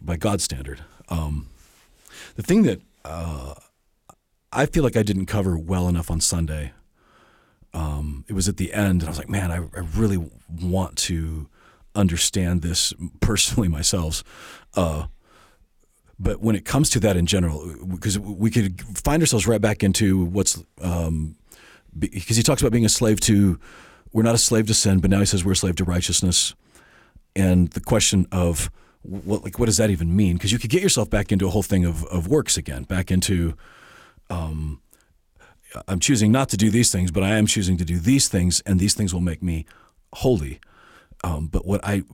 by 0.00 0.16
God's 0.16 0.44
standard? 0.44 0.82
Um, 1.08 1.48
the 2.36 2.42
thing 2.42 2.62
that 2.62 2.80
uh, 3.04 3.54
I 4.52 4.66
feel 4.66 4.82
like 4.82 4.96
I 4.96 5.02
didn't 5.02 5.26
cover 5.26 5.56
well 5.56 5.88
enough 5.88 6.10
on 6.10 6.20
Sunday. 6.20 6.72
Um, 7.72 8.24
it 8.28 8.32
was 8.32 8.48
at 8.48 8.56
the 8.56 8.72
end, 8.72 9.02
and 9.02 9.04
I 9.04 9.08
was 9.08 9.18
like, 9.18 9.28
man, 9.28 9.50
I, 9.50 9.56
I 9.56 9.84
really 9.94 10.30
want 10.60 10.96
to 10.98 11.48
understand 11.94 12.62
this 12.62 12.92
personally 13.20 13.68
myself. 13.78 14.24
Uh, 14.74 15.06
but 16.22 16.42
when 16.42 16.54
it 16.54 16.66
comes 16.66 16.90
to 16.90 17.00
that 17.00 17.16
in 17.16 17.24
general, 17.24 17.74
because 17.88 18.18
we 18.18 18.50
could 18.50 18.78
find 18.98 19.22
ourselves 19.22 19.46
right 19.46 19.60
back 19.60 19.82
into 19.82 20.26
what's 20.26 20.62
um, 20.82 21.34
because 21.98 22.36
he 22.36 22.42
talks 22.42 22.60
about 22.60 22.72
being 22.72 22.84
a 22.84 22.90
slave 22.90 23.18
to, 23.20 23.58
we're 24.12 24.22
not 24.22 24.34
a 24.34 24.38
slave 24.38 24.66
to 24.66 24.74
sin, 24.74 25.00
but 25.00 25.10
now 25.10 25.18
he 25.18 25.24
says 25.24 25.44
we're 25.44 25.52
a 25.52 25.56
slave 25.56 25.76
to 25.76 25.84
righteousness, 25.84 26.54
and 27.34 27.70
the 27.70 27.80
question 27.80 28.26
of 28.30 28.70
what 29.00 29.42
like 29.42 29.58
what 29.58 29.64
does 29.64 29.78
that 29.78 29.88
even 29.88 30.14
mean? 30.14 30.34
Because 30.36 30.52
you 30.52 30.58
could 30.58 30.70
get 30.70 30.82
yourself 30.82 31.08
back 31.08 31.32
into 31.32 31.46
a 31.46 31.50
whole 31.50 31.62
thing 31.62 31.86
of 31.86 32.04
of 32.04 32.28
works 32.28 32.58
again, 32.58 32.82
back 32.82 33.10
into 33.10 33.56
um, 34.28 34.82
I'm 35.88 36.00
choosing 36.00 36.30
not 36.30 36.50
to 36.50 36.58
do 36.58 36.68
these 36.68 36.92
things, 36.92 37.10
but 37.10 37.22
I 37.22 37.30
am 37.30 37.46
choosing 37.46 37.78
to 37.78 37.84
do 37.84 37.98
these 37.98 38.28
things, 38.28 38.60
and 38.66 38.78
these 38.78 38.92
things 38.92 39.14
will 39.14 39.22
make 39.22 39.42
me 39.42 39.64
holy. 40.12 40.60
Um, 41.24 41.46
but 41.46 41.64
what 41.64 41.80
I 41.82 42.04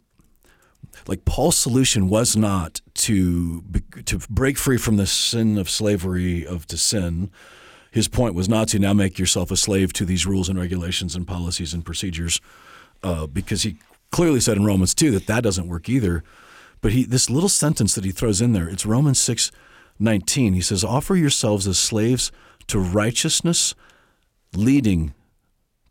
like 1.07 1.25
Paul's 1.25 1.57
solution 1.57 2.09
was 2.09 2.37
not 2.37 2.81
to 2.95 3.63
to 4.05 4.19
break 4.31 4.59
free 4.59 4.79
from 4.79 4.97
the 4.97 5.07
sin 5.07 5.59
of 5.59 5.69
slavery 5.69 6.47
of 6.47 6.67
to 6.67 6.77
sin. 6.77 7.31
His 7.91 8.09
point 8.09 8.35
was 8.35 8.49
not 8.49 8.69
to 8.69 8.79
now 8.79 8.93
make 8.93 9.19
yourself 9.19 9.51
a 9.51 9.57
slave 9.57 9.93
to 9.95 10.05
these 10.05 10.27
rules 10.27 10.49
and 10.49 10.59
regulations 10.59 11.17
and 11.17 11.27
policies 11.27 11.73
and 11.73 11.85
procedures, 11.85 12.41
uh, 13.03 13.27
because 13.27 13.63
he 13.63 13.79
clearly 14.11 14.41
said 14.41 14.57
in 14.57 14.65
Romans 14.65 14.95
two 14.95 15.11
that 15.13 15.27
that 15.27 15.43
doesn't 15.43 15.69
work 15.69 15.89
either. 15.89 16.23
But 16.81 16.93
he 16.93 17.05
this 17.05 17.31
little 17.31 17.49
sentence 17.49 17.95
that 17.95 18.05
he 18.05 18.11
throws 18.11 18.41
in 18.41 18.53
there, 18.53 18.69
it's 18.69 18.87
Romans 18.87 19.19
six 19.19 19.51
nineteen. 19.99 20.53
he 20.53 20.61
says, 20.61 20.85
Offer 20.85 21.17
yourselves 21.17 21.67
as 21.67 21.79
slaves 21.79 22.31
to 22.67 22.79
righteousness, 22.79 23.75
leading 24.55 25.15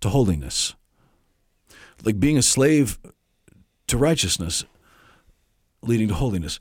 to 0.02 0.10
holiness. 0.10 0.76
Like 2.04 2.20
being 2.20 2.38
a 2.38 2.44
slave 2.44 3.00
to 3.88 3.98
righteousness, 3.98 4.66
leading 5.88 6.08
to 6.10 6.14
holiness. 6.14 6.60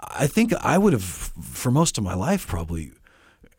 I 0.00 0.26
think 0.26 0.52
I 0.54 0.78
would 0.78 0.92
have, 0.92 1.02
for 1.02 1.70
most 1.70 1.98
of 1.98 2.04
my 2.04 2.14
life, 2.14 2.46
probably, 2.46 2.92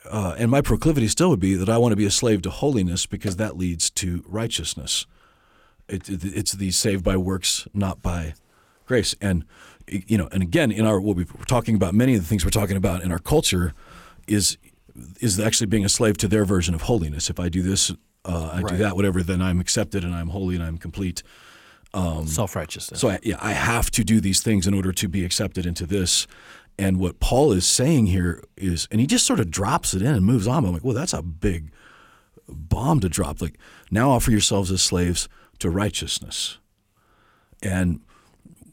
uh, 0.09 0.35
and 0.37 0.51
my 0.51 0.61
proclivity 0.61 1.07
still 1.07 1.29
would 1.29 1.39
be 1.39 1.55
that 1.55 1.69
I 1.69 1.77
want 1.77 1.91
to 1.91 1.95
be 1.95 2.05
a 2.05 2.11
slave 2.11 2.41
to 2.43 2.49
holiness 2.49 3.05
because 3.05 3.37
that 3.37 3.57
leads 3.57 3.89
to 3.91 4.23
righteousness. 4.27 5.05
It, 5.87 6.09
it, 6.09 6.23
it's 6.23 6.51
the 6.53 6.71
saved 6.71 7.03
by 7.03 7.17
works, 7.17 7.67
not 7.73 8.01
by 8.01 8.35
grace. 8.85 9.15
And 9.21 9.45
you 9.87 10.17
know, 10.17 10.27
and 10.31 10.41
again, 10.41 10.71
in 10.71 10.85
our 10.85 10.99
what 10.99 11.15
we're 11.15 11.25
talking 11.47 11.75
about, 11.75 11.93
many 11.93 12.15
of 12.15 12.21
the 12.21 12.27
things 12.27 12.43
we're 12.43 12.51
talking 12.51 12.77
about 12.77 13.03
in 13.03 13.11
our 13.11 13.19
culture 13.19 13.73
is 14.27 14.57
is 15.19 15.39
actually 15.39 15.67
being 15.67 15.85
a 15.85 15.89
slave 15.89 16.17
to 16.17 16.27
their 16.27 16.45
version 16.45 16.73
of 16.73 16.83
holiness. 16.83 17.29
If 17.29 17.39
I 17.39 17.49
do 17.49 17.61
this, 17.61 17.91
uh, 18.23 18.51
I 18.53 18.61
right. 18.61 18.71
do 18.71 18.77
that, 18.77 18.95
whatever, 18.95 19.21
then 19.21 19.41
I'm 19.41 19.59
accepted 19.59 20.03
and 20.03 20.15
I'm 20.15 20.29
holy 20.29 20.55
and 20.55 20.63
I'm 20.63 20.77
complete. 20.77 21.21
Um, 21.95 22.27
Self 22.27 22.55
righteousness. 22.55 22.99
So 22.99 23.09
I, 23.09 23.19
yeah, 23.23 23.37
I 23.41 23.53
have 23.53 23.89
to 23.91 24.03
do 24.03 24.19
these 24.19 24.43
things 24.43 24.67
in 24.67 24.73
order 24.73 24.91
to 24.91 25.07
be 25.07 25.23
accepted 25.23 25.65
into 25.65 25.85
this. 25.85 26.27
And 26.77 26.99
what 26.99 27.21
Paul 27.21 27.53
is 27.53 27.65
saying 27.65 28.07
here 28.07 28.43
is, 28.57 28.87
and 28.91 28.99
he 28.99 29.07
just 29.07 29.25
sort 29.25 29.39
of 29.39 29.49
drops 29.49 29.93
it 29.93 30.01
in 30.01 30.13
and 30.13 30.25
moves 30.25 30.45
on. 30.45 30.65
I'm 30.65 30.73
like, 30.73 30.83
well, 30.83 30.93
that's 30.93 31.13
a 31.13 31.21
big 31.21 31.71
bomb 32.49 32.99
to 32.99 33.07
drop. 33.07 33.41
Like, 33.41 33.57
now 33.89 34.11
offer 34.11 34.29
yourselves 34.29 34.71
as 34.71 34.81
slaves 34.81 35.29
to 35.59 35.69
righteousness. 35.69 36.57
And 37.63 38.01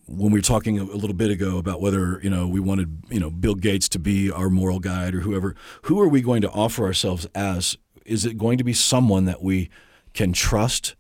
when 0.07 0.33
we 0.33 0.41
were 0.41 0.43
talking 0.43 0.81
a 0.81 0.85
little 0.85 1.15
bit 1.15 1.31
ago 1.31 1.59
about 1.59 1.81
whether 1.81 2.21
you 2.23 2.29
know 2.29 2.49
we 2.49 2.61
wanted 2.61 3.05
you 3.09 3.21
know 3.21 3.31
Bill 3.31 3.55
Gates 3.55 3.89
to 3.91 3.99
be 3.99 4.31
our 4.31 4.51
moral 4.51 4.81
guide 4.81 5.15
or 5.15 5.21
whoever, 5.21 5.55
who 5.83 6.01
are 6.01 6.09
we 6.09 6.21
going 6.21 6.43
to 6.43 6.51
offer 6.51 6.85
ourselves 6.85 7.27
as? 7.35 7.77
Is 8.05 8.25
it 8.25 8.37
going 8.37 8.59
to 8.59 8.65
be 8.65 8.73
someone 8.73 9.27
that 9.27 9.43
we 9.43 9.71
can 10.13 10.33
trust? 10.33 10.97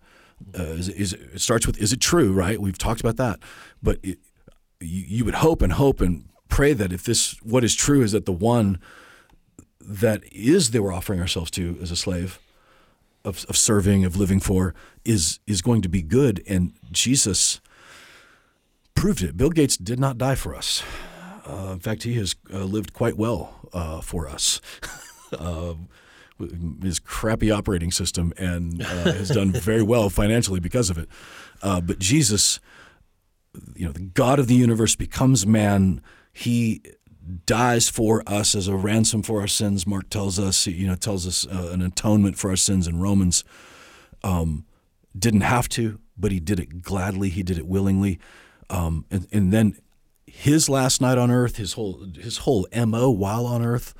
Uh, 0.58 0.62
is, 0.62 0.88
is, 0.88 1.12
it 1.12 1.40
starts 1.40 1.66
with 1.66 1.78
is 1.78 1.92
it 1.92 2.00
true? 2.00 2.32
Right? 2.32 2.60
We've 2.60 2.78
talked 2.78 3.00
about 3.00 3.16
that, 3.16 3.40
but 3.82 3.98
it, 4.02 4.18
you, 4.80 5.04
you 5.06 5.24
would 5.24 5.36
hope 5.36 5.62
and 5.62 5.72
hope 5.72 6.00
and 6.00 6.24
pray 6.48 6.72
that 6.72 6.92
if 6.92 7.04
this 7.04 7.36
what 7.42 7.64
is 7.64 7.74
true 7.74 8.02
is 8.02 8.12
that 8.12 8.26
the 8.26 8.32
one 8.32 8.78
that 9.80 10.22
is 10.32 10.70
that 10.70 10.82
we're 10.82 10.92
offering 10.92 11.20
ourselves 11.20 11.50
to 11.52 11.78
as 11.80 11.90
a 11.90 11.96
slave 11.96 12.38
of, 13.24 13.44
of 13.48 13.56
serving 13.56 14.04
of 14.04 14.16
living 14.16 14.40
for 14.40 14.74
is 15.04 15.38
is 15.46 15.62
going 15.62 15.82
to 15.82 15.88
be 15.88 16.02
good 16.02 16.42
and 16.46 16.72
Jesus 16.90 17.60
proved 18.94 19.22
it. 19.22 19.36
Bill 19.36 19.50
Gates 19.50 19.76
did 19.76 19.98
not 19.98 20.18
die 20.18 20.34
for 20.34 20.54
us. 20.54 20.82
Uh, 21.46 21.70
in 21.72 21.80
fact, 21.80 22.04
he 22.04 22.14
has 22.14 22.36
uh, 22.52 22.58
lived 22.58 22.92
quite 22.92 23.16
well 23.16 23.68
uh, 23.72 24.00
for 24.00 24.28
us. 24.28 24.60
Uh, 26.42 26.84
his 26.84 26.98
crappy 26.98 27.50
operating 27.50 27.90
system 27.90 28.32
and 28.36 28.82
uh, 28.82 28.84
has 28.84 29.28
done 29.28 29.52
very 29.52 29.82
well 29.82 30.10
financially 30.10 30.60
because 30.60 30.90
of 30.90 30.98
it. 30.98 31.08
Uh, 31.62 31.80
but 31.80 31.98
Jesus, 31.98 32.60
you 33.74 33.86
know, 33.86 33.92
the 33.92 34.00
God 34.00 34.38
of 34.38 34.46
the 34.48 34.54
universe 34.54 34.96
becomes 34.96 35.46
man. 35.46 36.00
He 36.32 36.82
dies 37.46 37.88
for 37.88 38.22
us 38.26 38.54
as 38.54 38.68
a 38.68 38.74
ransom 38.74 39.22
for 39.22 39.40
our 39.40 39.46
sins. 39.46 39.86
Mark 39.86 40.10
tells 40.10 40.38
us, 40.38 40.66
you 40.66 40.86
know, 40.86 40.96
tells 40.96 41.26
us 41.26 41.44
an 41.44 41.82
atonement 41.82 42.36
for 42.36 42.50
our 42.50 42.56
sins 42.56 42.88
in 42.88 43.00
Romans. 43.00 43.44
Um, 44.24 44.64
didn't 45.16 45.42
have 45.42 45.68
to, 45.70 46.00
but 46.16 46.32
he 46.32 46.40
did 46.40 46.58
it 46.58 46.82
gladly. 46.82 47.28
He 47.28 47.42
did 47.42 47.58
it 47.58 47.66
willingly. 47.66 48.18
Um, 48.70 49.04
and, 49.10 49.26
and 49.32 49.52
then 49.52 49.76
his 50.26 50.68
last 50.68 51.00
night 51.00 51.18
on 51.18 51.30
earth, 51.30 51.56
his 51.56 51.74
whole 51.74 52.06
his 52.18 52.38
whole 52.38 52.66
mo 52.74 53.10
while 53.10 53.46
on 53.46 53.62
earth, 53.62 53.94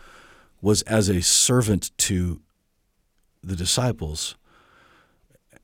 was 0.62 0.80
as 0.82 1.10
a 1.10 1.20
servant 1.20 1.90
to 1.98 2.40
the 3.42 3.56
disciples. 3.56 4.36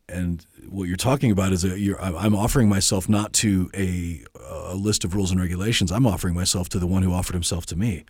And 0.08 0.44
what 0.68 0.88
you're 0.88 0.96
talking 0.96 1.30
about 1.30 1.52
is 1.52 1.64
a, 1.64 1.96
I'm 2.00 2.34
offering 2.34 2.68
myself 2.68 3.08
not 3.08 3.32
to 3.34 3.70
a, 3.74 4.24
a 4.50 4.74
list 4.74 5.04
of 5.04 5.14
rules 5.14 5.30
and 5.30 5.40
regulations. 5.40 5.92
I'm 5.92 6.06
offering 6.06 6.34
myself 6.34 6.68
to 6.70 6.78
the 6.78 6.86
one 6.86 7.02
who 7.02 7.12
offered 7.12 7.34
himself 7.34 7.64
to 7.66 7.76
me, 7.76 8.04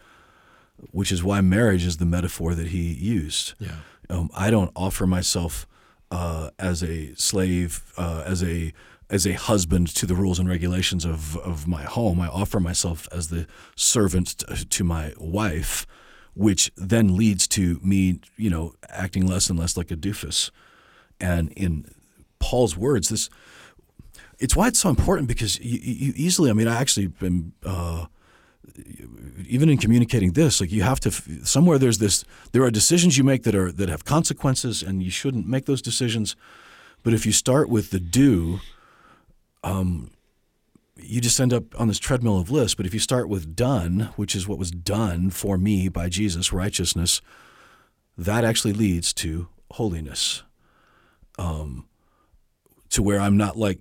which 0.90 1.12
is 1.12 1.22
why 1.22 1.40
marriage 1.40 1.84
is 1.84 1.98
the 1.98 2.06
metaphor 2.06 2.54
that 2.54 2.68
he 2.68 2.92
used. 2.92 3.54
Yeah. 3.58 3.76
Um, 4.08 4.30
I 4.34 4.50
don't 4.50 4.72
offer 4.74 5.06
myself 5.06 5.66
uh, 6.10 6.50
as 6.58 6.82
a 6.82 7.14
slave, 7.14 7.92
uh, 7.96 8.22
as 8.24 8.42
a 8.42 8.72
as 9.10 9.26
a 9.26 9.32
husband 9.32 9.88
to 9.88 10.06
the 10.06 10.14
rules 10.14 10.38
and 10.38 10.48
regulations 10.48 11.04
of, 11.06 11.36
of 11.38 11.66
my 11.66 11.82
home. 11.82 12.20
I 12.20 12.28
offer 12.28 12.60
myself 12.60 13.08
as 13.10 13.28
the 13.28 13.46
servant 13.74 14.44
to 14.68 14.84
my 14.84 15.14
wife, 15.18 15.86
which 16.38 16.70
then 16.76 17.16
leads 17.16 17.48
to 17.48 17.80
me, 17.82 18.20
you 18.36 18.48
know, 18.48 18.72
acting 18.88 19.26
less 19.26 19.50
and 19.50 19.58
less 19.58 19.76
like 19.76 19.90
a 19.90 19.96
doofus. 19.96 20.52
And 21.20 21.50
in 21.52 21.84
Paul's 22.38 22.76
words. 22.76 23.08
This 23.08 23.28
it's 24.38 24.54
why 24.54 24.68
it's 24.68 24.78
so 24.78 24.88
important 24.88 25.26
because 25.26 25.58
you, 25.58 25.80
you 25.82 26.12
easily. 26.14 26.48
I 26.48 26.52
mean, 26.52 26.68
I 26.68 26.80
actually 26.80 27.08
been. 27.08 27.52
Uh, 27.64 28.06
even 29.48 29.68
in 29.68 29.78
communicating 29.78 30.32
this, 30.32 30.60
like 30.60 30.70
you 30.70 30.82
have 30.82 31.00
to 31.00 31.10
somewhere 31.44 31.78
there's 31.78 31.98
this. 31.98 32.24
There 32.52 32.62
are 32.62 32.70
decisions 32.70 33.18
you 33.18 33.24
make 33.24 33.42
that 33.42 33.56
are 33.56 33.72
that 33.72 33.88
have 33.88 34.04
consequences, 34.04 34.82
and 34.82 35.02
you 35.02 35.10
shouldn't 35.10 35.48
make 35.48 35.66
those 35.66 35.82
decisions. 35.82 36.36
But 37.02 37.14
if 37.14 37.26
you 37.26 37.32
start 37.32 37.68
with 37.68 37.90
the 37.90 37.98
do, 37.98 38.60
um, 39.64 40.10
you 41.00 41.20
just 41.20 41.40
end 41.40 41.52
up 41.52 41.78
on 41.80 41.88
this 41.88 41.98
treadmill 41.98 42.38
of 42.38 42.50
lists. 42.50 42.74
But 42.74 42.86
if 42.86 42.94
you 42.94 43.00
start 43.00 43.28
with 43.28 43.54
done, 43.54 44.10
which 44.16 44.34
is 44.34 44.48
what 44.48 44.58
was 44.58 44.70
done 44.70 45.30
for 45.30 45.58
me 45.58 45.88
by 45.88 46.08
Jesus, 46.08 46.52
righteousness, 46.52 47.20
that 48.16 48.44
actually 48.44 48.72
leads 48.72 49.12
to 49.14 49.48
holiness. 49.72 50.42
Um, 51.38 51.86
to 52.90 53.02
where 53.02 53.20
I'm 53.20 53.36
not 53.36 53.56
like 53.56 53.78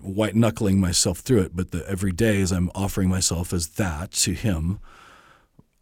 white 0.00 0.34
knuckling 0.34 0.78
myself 0.78 1.18
through 1.18 1.40
it, 1.40 1.56
but 1.56 1.70
the, 1.70 1.86
every 1.88 2.12
day 2.12 2.40
as 2.40 2.52
I'm 2.52 2.70
offering 2.74 3.08
myself 3.08 3.52
as 3.52 3.68
that 3.70 4.12
to 4.12 4.32
Him, 4.32 4.80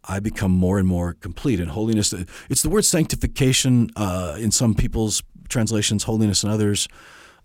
I 0.05 0.19
become 0.19 0.51
more 0.51 0.79
and 0.79 0.87
more 0.87 1.13
complete. 1.13 1.59
And 1.59 1.69
holiness, 1.69 2.13
it's 2.49 2.61
the 2.61 2.69
word 2.69 2.85
sanctification 2.85 3.89
uh, 3.95 4.37
in 4.39 4.51
some 4.51 4.73
people's 4.73 5.21
translations, 5.49 6.03
holiness 6.03 6.43
in 6.43 6.49
others. 6.49 6.87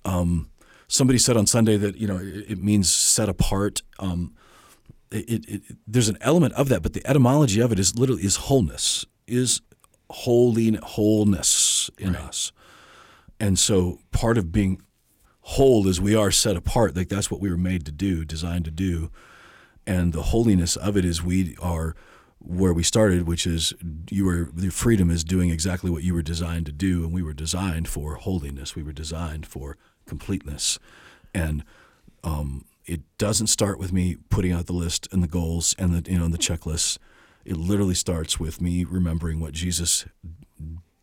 Um, 0.05 0.49
somebody 0.89 1.19
said 1.19 1.37
on 1.37 1.47
Sunday 1.47 1.77
that 1.77 1.97
you 1.97 2.07
know 2.07 2.19
it, 2.19 2.53
it 2.53 2.59
means 2.63 2.91
set 2.91 3.29
apart. 3.29 3.83
Um, 3.99 4.35
it, 5.11 5.49
it, 5.49 5.63
there's 5.87 6.09
an 6.09 6.19
element 6.21 6.55
of 6.55 6.69
that, 6.71 6.83
but 6.83 6.93
the 6.93 7.07
etymology 7.07 7.61
of 7.61 7.71
it 7.71 7.79
is 7.79 7.97
literally 7.97 8.25
is 8.25 8.37
wholeness, 8.37 9.07
is 9.27 9.61
holy 10.11 10.75
wholeness 10.83 11.91
in 11.99 12.15
right. 12.15 12.23
us. 12.23 12.53
And 13.39 13.59
so 13.59 13.99
part 14.11 14.39
of 14.39 14.53
being 14.53 14.83
whole 15.41 15.87
is 15.87 16.01
we 16.01 16.15
are 16.15 16.31
set 16.31 16.57
apart. 16.57 16.97
Like 16.97 17.09
that's 17.09 17.31
what 17.31 17.41
we 17.41 17.51
were 17.51 17.59
made 17.59 17.85
to 17.87 17.93
do, 17.93 18.25
designed 18.25 18.65
to 18.65 18.71
do. 18.71 19.11
And 19.87 20.13
the 20.13 20.23
holiness 20.23 20.77
of 20.77 20.97
it 20.97 21.05
is 21.05 21.23
we 21.23 21.57
are 21.61 21.95
where 22.39 22.73
we 22.73 22.83
started, 22.83 23.27
which 23.27 23.47
is 23.47 23.75
you 24.11 24.25
were 24.25 24.49
the 24.53 24.71
freedom 24.71 25.11
is 25.11 25.25
doing 25.25 25.51
exactly 25.51 25.91
what 25.91 26.03
you 26.03 26.15
were 26.15 26.23
designed 26.23 26.67
to 26.67 26.73
do, 26.73 27.05
and 27.05 27.13
we 27.13 27.23
were 27.23 27.33
designed 27.33 27.89
for 27.89 28.17
holiness. 28.17 28.75
We 28.75 28.83
were 28.83 28.93
designed 28.93 29.47
for 29.47 29.77
completeness, 30.07 30.79
and 31.35 31.65
um, 32.23 32.65
it 32.87 33.03
doesn't 33.19 33.49
start 33.49 33.79
with 33.79 33.93
me 33.93 34.17
putting 34.29 34.53
out 34.53 34.67
the 34.67 34.73
list 34.73 35.09
and 35.13 35.23
the 35.23 35.29
goals 35.29 35.75
and 35.79 35.95
the 35.95 36.11
you 36.11 36.19
know 36.19 36.25
and 36.25 36.35
the 36.35 36.39
checklists. 36.39 36.99
It 37.45 37.57
literally 37.57 37.95
starts 37.95 38.41
with 38.41 38.61
me 38.61 38.85
remembering 38.85 39.39
what 39.39 39.53
Jesus 39.53 40.07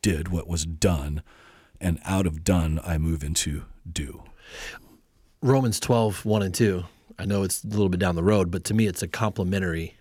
did, 0.02 0.30
what 0.30 0.48
was 0.48 0.66
done, 0.66 1.22
and 1.80 2.00
out 2.04 2.26
of 2.26 2.44
done 2.44 2.80
I 2.84 2.98
move 2.98 3.24
into 3.24 3.64
do. 3.92 4.24
Romans 5.44 5.80
12, 5.80 6.26
1 6.26 6.42
and 6.42 6.54
2. 6.54 6.84
I 7.20 7.26
know 7.26 7.44
it's 7.44 7.64
a 7.64 7.68
little 7.68 7.90
bit 7.90 8.00
down 8.00 8.16
the 8.16 8.24
road, 8.24 8.50
but 8.50 8.64
to 8.66 8.74
me 8.74 8.88
it's 8.88 9.04
a 9.04 9.08
complementary 9.08 9.96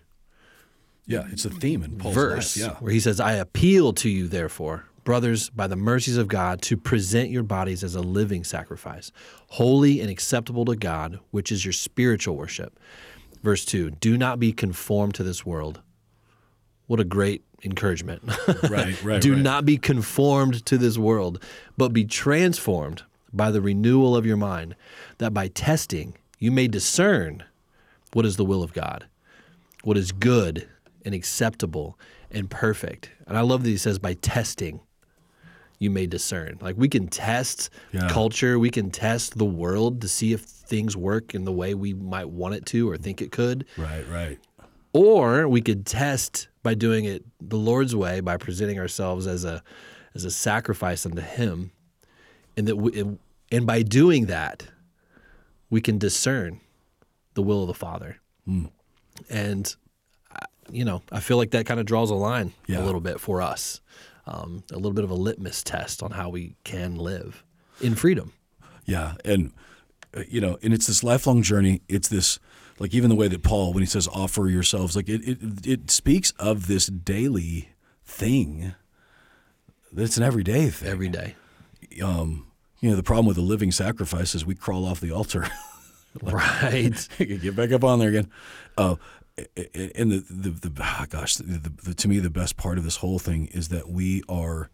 yeah, 1.10 1.26
it's 1.32 1.44
a 1.44 1.50
theme 1.50 1.82
in 1.82 1.98
Paul's 1.98 2.14
verse 2.14 2.56
life. 2.56 2.70
Yeah. 2.70 2.76
where 2.78 2.92
he 2.92 3.00
says, 3.00 3.18
I 3.18 3.32
appeal 3.32 3.92
to 3.94 4.08
you, 4.08 4.28
therefore, 4.28 4.84
brothers, 5.10 5.50
by 5.50 5.66
the 5.66 5.74
mercies 5.74 6.16
of 6.16 6.28
God, 6.28 6.62
to 6.62 6.76
present 6.76 7.30
your 7.30 7.42
bodies 7.42 7.82
as 7.82 7.96
a 7.96 8.00
living 8.00 8.44
sacrifice, 8.44 9.10
holy 9.48 10.00
and 10.00 10.08
acceptable 10.08 10.64
to 10.64 10.76
God, 10.76 11.18
which 11.32 11.50
is 11.50 11.64
your 11.64 11.72
spiritual 11.72 12.36
worship. 12.36 12.78
Verse 13.42 13.64
2 13.64 13.90
Do 13.90 14.16
not 14.16 14.38
be 14.38 14.52
conformed 14.52 15.16
to 15.16 15.24
this 15.24 15.44
world. 15.44 15.80
What 16.86 17.00
a 17.00 17.04
great 17.04 17.42
encouragement. 17.64 18.22
Right, 18.70 19.02
right. 19.02 19.20
Do 19.20 19.34
right. 19.34 19.42
not 19.42 19.64
be 19.64 19.78
conformed 19.78 20.64
to 20.66 20.78
this 20.78 20.96
world, 20.96 21.42
but 21.76 21.92
be 21.92 22.04
transformed 22.04 23.02
by 23.32 23.50
the 23.50 23.60
renewal 23.60 24.14
of 24.14 24.24
your 24.24 24.36
mind, 24.36 24.76
that 25.18 25.34
by 25.34 25.48
testing 25.48 26.14
you 26.38 26.52
may 26.52 26.68
discern 26.68 27.42
what 28.12 28.24
is 28.24 28.36
the 28.36 28.44
will 28.44 28.62
of 28.62 28.72
God, 28.72 29.06
what 29.82 29.96
is 29.96 30.12
good 30.12 30.68
and 31.04 31.16
acceptable 31.16 31.98
and 32.30 32.48
perfect. 32.48 33.10
And 33.26 33.36
I 33.36 33.40
love 33.40 33.64
that 33.64 33.70
he 33.70 33.76
says, 33.76 33.98
by 33.98 34.14
testing, 34.14 34.78
you 35.80 35.90
may 35.90 36.06
discern. 36.06 36.58
Like 36.60 36.76
we 36.78 36.88
can 36.88 37.08
test 37.08 37.70
yeah. 37.90 38.08
culture, 38.08 38.58
we 38.58 38.70
can 38.70 38.90
test 38.90 39.36
the 39.36 39.44
world 39.44 40.00
to 40.02 40.08
see 40.08 40.32
if 40.32 40.42
things 40.42 40.96
work 40.96 41.34
in 41.34 41.44
the 41.44 41.52
way 41.52 41.74
we 41.74 41.94
might 41.94 42.28
want 42.28 42.54
it 42.54 42.64
to 42.66 42.88
or 42.88 42.96
think 42.96 43.20
it 43.20 43.32
could. 43.32 43.64
Right, 43.76 44.08
right. 44.08 44.38
Or 44.92 45.48
we 45.48 45.60
could 45.60 45.86
test 45.86 46.48
by 46.62 46.74
doing 46.74 47.06
it 47.06 47.24
the 47.40 47.56
Lord's 47.56 47.96
way 47.96 48.20
by 48.20 48.36
presenting 48.36 48.78
ourselves 48.78 49.26
as 49.26 49.44
a 49.44 49.62
as 50.14 50.24
a 50.24 50.30
sacrifice 50.30 51.06
unto 51.06 51.22
Him, 51.22 51.70
and 52.56 52.68
that 52.68 52.76
we, 52.76 53.16
and 53.50 53.66
by 53.66 53.82
doing 53.82 54.26
that, 54.26 54.66
we 55.70 55.80
can 55.80 55.98
discern 55.98 56.60
the 57.34 57.42
will 57.42 57.62
of 57.62 57.68
the 57.68 57.74
Father. 57.74 58.18
Mm. 58.46 58.70
And 59.30 59.74
you 60.70 60.84
know, 60.84 61.02
I 61.10 61.20
feel 61.20 61.36
like 61.36 61.52
that 61.52 61.66
kind 61.66 61.80
of 61.80 61.86
draws 61.86 62.10
a 62.10 62.14
line 62.14 62.52
yeah. 62.66 62.80
a 62.80 62.84
little 62.84 63.00
bit 63.00 63.20
for 63.20 63.40
us, 63.40 63.80
um, 64.26 64.64
a 64.70 64.76
little 64.76 64.92
bit 64.92 65.04
of 65.04 65.10
a 65.10 65.14
litmus 65.14 65.62
test 65.62 66.02
on 66.02 66.12
how 66.12 66.28
we 66.28 66.56
can 66.64 66.96
live 66.96 67.44
in 67.80 67.94
freedom. 67.94 68.32
Yeah, 68.84 69.14
and 69.24 69.52
uh, 70.16 70.22
you 70.28 70.40
know, 70.40 70.58
and 70.62 70.72
it's 70.72 70.86
this 70.86 71.02
lifelong 71.02 71.42
journey. 71.42 71.82
It's 71.88 72.08
this 72.08 72.38
like 72.78 72.94
even 72.94 73.10
the 73.10 73.16
way 73.16 73.28
that 73.28 73.42
Paul, 73.42 73.72
when 73.72 73.82
he 73.82 73.86
says 73.86 74.08
offer 74.08 74.48
yourselves, 74.48 74.96
like 74.96 75.08
it 75.08 75.26
it, 75.26 75.66
it 75.66 75.90
speaks 75.90 76.32
of 76.38 76.66
this 76.66 76.86
daily 76.86 77.70
thing. 78.04 78.74
It's 79.96 80.16
an 80.16 80.22
everyday 80.22 80.70
thing. 80.70 80.88
Every 80.88 81.08
day. 81.08 81.34
Um, 82.02 82.46
you 82.80 82.90
know, 82.90 82.96
the 82.96 83.02
problem 83.02 83.26
with 83.26 83.36
the 83.36 83.42
living 83.42 83.72
sacrifice 83.72 84.34
is 84.34 84.46
we 84.46 84.54
crawl 84.54 84.86
off 84.86 85.00
the 85.00 85.10
altar. 85.10 85.48
right. 86.22 87.08
Get 87.18 87.56
back 87.56 87.72
up 87.72 87.84
on 87.84 87.98
there 87.98 88.08
again. 88.08 88.30
Uh, 88.76 88.96
and 89.56 90.12
the 90.12 90.24
the, 90.30 90.68
the 90.68 90.82
oh 90.82 91.04
gosh, 91.08 91.36
the, 91.36 91.72
the, 91.84 91.94
to 91.94 92.08
me 92.08 92.18
the 92.18 92.30
best 92.30 92.56
part 92.56 92.78
of 92.78 92.84
this 92.84 92.96
whole 92.96 93.18
thing 93.18 93.46
is 93.48 93.68
that 93.68 93.88
we 93.88 94.22
are 94.28 94.70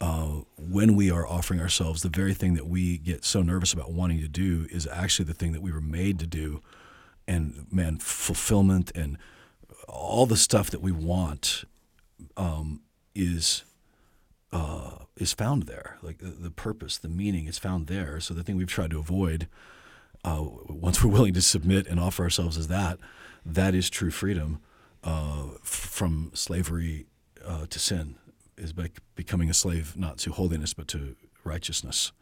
uh, 0.00 0.40
when 0.56 0.96
we 0.96 1.10
are 1.10 1.26
offering 1.26 1.60
ourselves, 1.60 2.02
the 2.02 2.08
very 2.08 2.32
thing 2.32 2.54
that 2.54 2.66
we 2.66 2.96
get 2.96 3.24
so 3.24 3.42
nervous 3.42 3.72
about 3.72 3.92
wanting 3.92 4.20
to 4.20 4.28
do 4.28 4.66
is 4.70 4.86
actually 4.86 5.26
the 5.26 5.34
thing 5.34 5.52
that 5.52 5.60
we 5.60 5.70
were 5.70 5.80
made 5.80 6.18
to 6.18 6.26
do, 6.26 6.62
and 7.28 7.66
man, 7.70 7.98
fulfillment 7.98 8.90
and 8.94 9.18
all 9.88 10.24
the 10.24 10.36
stuff 10.36 10.70
that 10.70 10.80
we 10.80 10.92
want 10.92 11.64
um, 12.36 12.80
is 13.14 13.64
uh, 14.52 14.90
is 15.16 15.32
found 15.32 15.64
there. 15.64 15.98
Like 16.02 16.18
the, 16.18 16.28
the, 16.28 16.50
purpose, 16.50 16.98
the 16.98 17.08
meaning 17.08 17.46
is 17.46 17.58
found 17.58 17.86
there. 17.86 18.20
So 18.20 18.34
the 18.34 18.42
thing 18.42 18.56
we've 18.56 18.66
tried 18.66 18.90
to 18.90 18.98
avoid, 18.98 19.46
uh, 20.24 20.44
once 20.68 21.04
we're 21.04 21.10
willing 21.10 21.34
to 21.34 21.42
submit 21.42 21.86
and 21.86 22.00
offer 22.00 22.22
ourselves 22.22 22.56
as 22.56 22.68
that, 22.68 22.98
that 23.44 23.74
is 23.74 23.90
true 23.90 24.10
freedom 24.10 24.60
uh, 25.02 25.44
from 25.62 26.30
slavery 26.34 27.06
uh, 27.44 27.66
to 27.66 27.78
sin, 27.78 28.16
is 28.56 28.72
by 28.72 28.90
becoming 29.14 29.48
a 29.50 29.54
slave 29.54 29.96
not 29.96 30.18
to 30.18 30.32
holiness 30.32 30.74
but 30.74 30.88
to 30.88 31.16
righteousness. 31.44 32.12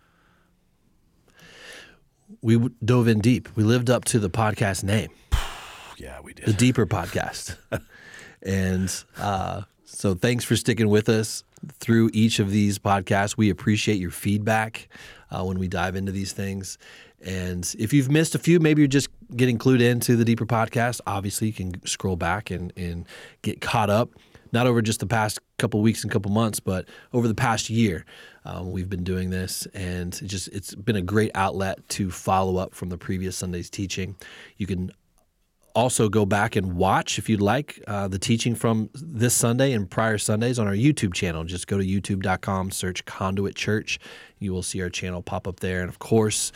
We 2.42 2.58
dove 2.84 3.08
in 3.08 3.20
deep. 3.20 3.48
We 3.56 3.64
lived 3.64 3.88
up 3.88 4.04
to 4.06 4.18
the 4.18 4.30
podcast 4.30 4.84
name. 4.84 5.10
yeah, 5.96 6.20
we 6.20 6.34
did. 6.34 6.46
The 6.46 6.52
Deeper 6.52 6.86
Podcast. 6.86 7.56
and 8.42 9.04
uh, 9.16 9.62
so 9.84 10.14
thanks 10.14 10.44
for 10.44 10.54
sticking 10.54 10.88
with 10.88 11.08
us 11.08 11.42
through 11.80 12.10
each 12.12 12.38
of 12.38 12.50
these 12.50 12.78
podcasts. 12.78 13.36
We 13.36 13.50
appreciate 13.50 13.98
your 13.98 14.10
feedback 14.10 14.88
uh, 15.30 15.44
when 15.44 15.58
we 15.58 15.68
dive 15.68 15.96
into 15.96 16.12
these 16.12 16.32
things. 16.32 16.78
And 17.24 17.74
if 17.78 17.92
you've 17.92 18.10
missed 18.10 18.34
a 18.34 18.38
few, 18.38 18.60
maybe 18.60 18.82
you're 18.82 18.88
just 18.88 19.08
getting 19.34 19.58
clued 19.58 19.80
into 19.80 20.16
the 20.16 20.24
deeper 20.24 20.46
podcast. 20.46 21.00
Obviously, 21.06 21.48
you 21.48 21.52
can 21.52 21.86
scroll 21.86 22.16
back 22.16 22.50
and, 22.50 22.72
and 22.76 23.06
get 23.42 23.60
caught 23.60 23.90
up, 23.90 24.10
not 24.52 24.66
over 24.66 24.82
just 24.82 25.00
the 25.00 25.06
past 25.06 25.38
couple 25.58 25.80
weeks 25.80 26.02
and 26.02 26.12
couple 26.12 26.30
months, 26.30 26.60
but 26.60 26.88
over 27.12 27.28
the 27.28 27.34
past 27.34 27.68
year. 27.70 28.04
Um, 28.44 28.72
we've 28.72 28.88
been 28.88 29.04
doing 29.04 29.30
this, 29.30 29.66
and 29.74 30.14
it 30.14 30.26
just 30.26 30.48
it's 30.48 30.74
been 30.74 30.96
a 30.96 31.02
great 31.02 31.30
outlet 31.34 31.86
to 31.90 32.10
follow 32.10 32.56
up 32.56 32.74
from 32.74 32.88
the 32.88 32.96
previous 32.96 33.36
Sunday's 33.36 33.68
teaching. 33.68 34.16
You 34.56 34.66
can 34.66 34.90
also 35.74 36.08
go 36.08 36.26
back 36.26 36.56
and 36.56 36.74
watch 36.74 37.18
if 37.18 37.28
you'd 37.28 37.40
like 37.40 37.80
uh, 37.86 38.08
the 38.08 38.18
teaching 38.18 38.54
from 38.54 38.90
this 38.94 39.34
Sunday 39.34 39.72
and 39.72 39.88
prior 39.88 40.18
Sundays 40.18 40.58
on 40.58 40.66
our 40.66 40.74
YouTube 40.74 41.14
channel. 41.14 41.44
Just 41.44 41.66
go 41.66 41.78
to 41.78 41.84
youtube.com, 41.84 42.70
search 42.70 43.04
Conduit 43.04 43.54
Church. 43.54 43.98
You 44.38 44.52
will 44.52 44.64
see 44.64 44.82
our 44.82 44.90
channel 44.90 45.22
pop 45.22 45.46
up 45.46 45.60
there. 45.60 45.80
And 45.80 45.88
of 45.88 45.98
course, 45.98 46.50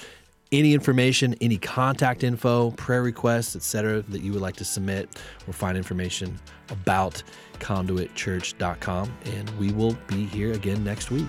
any 0.53 0.75
information, 0.75 1.35
any 1.41 1.57
contact 1.57 2.23
info, 2.23 2.71
prayer 2.73 3.03
requests, 3.03 3.57
etc., 3.57 4.03
that 4.03 4.21
you 4.21 4.33
would 4.33 4.43
like 4.43 4.57
to 4.57 4.65
submit 4.65 5.09
or 5.49 5.53
find 5.53 5.77
information 5.77 6.39
about 6.69 7.23
conduitchurch.com. 7.59 9.13
And 9.25 9.51
we 9.59 9.73
will 9.73 9.97
be 10.07 10.27
here 10.27 10.53
again 10.53 10.85
next 10.85 11.11
week. 11.11 11.27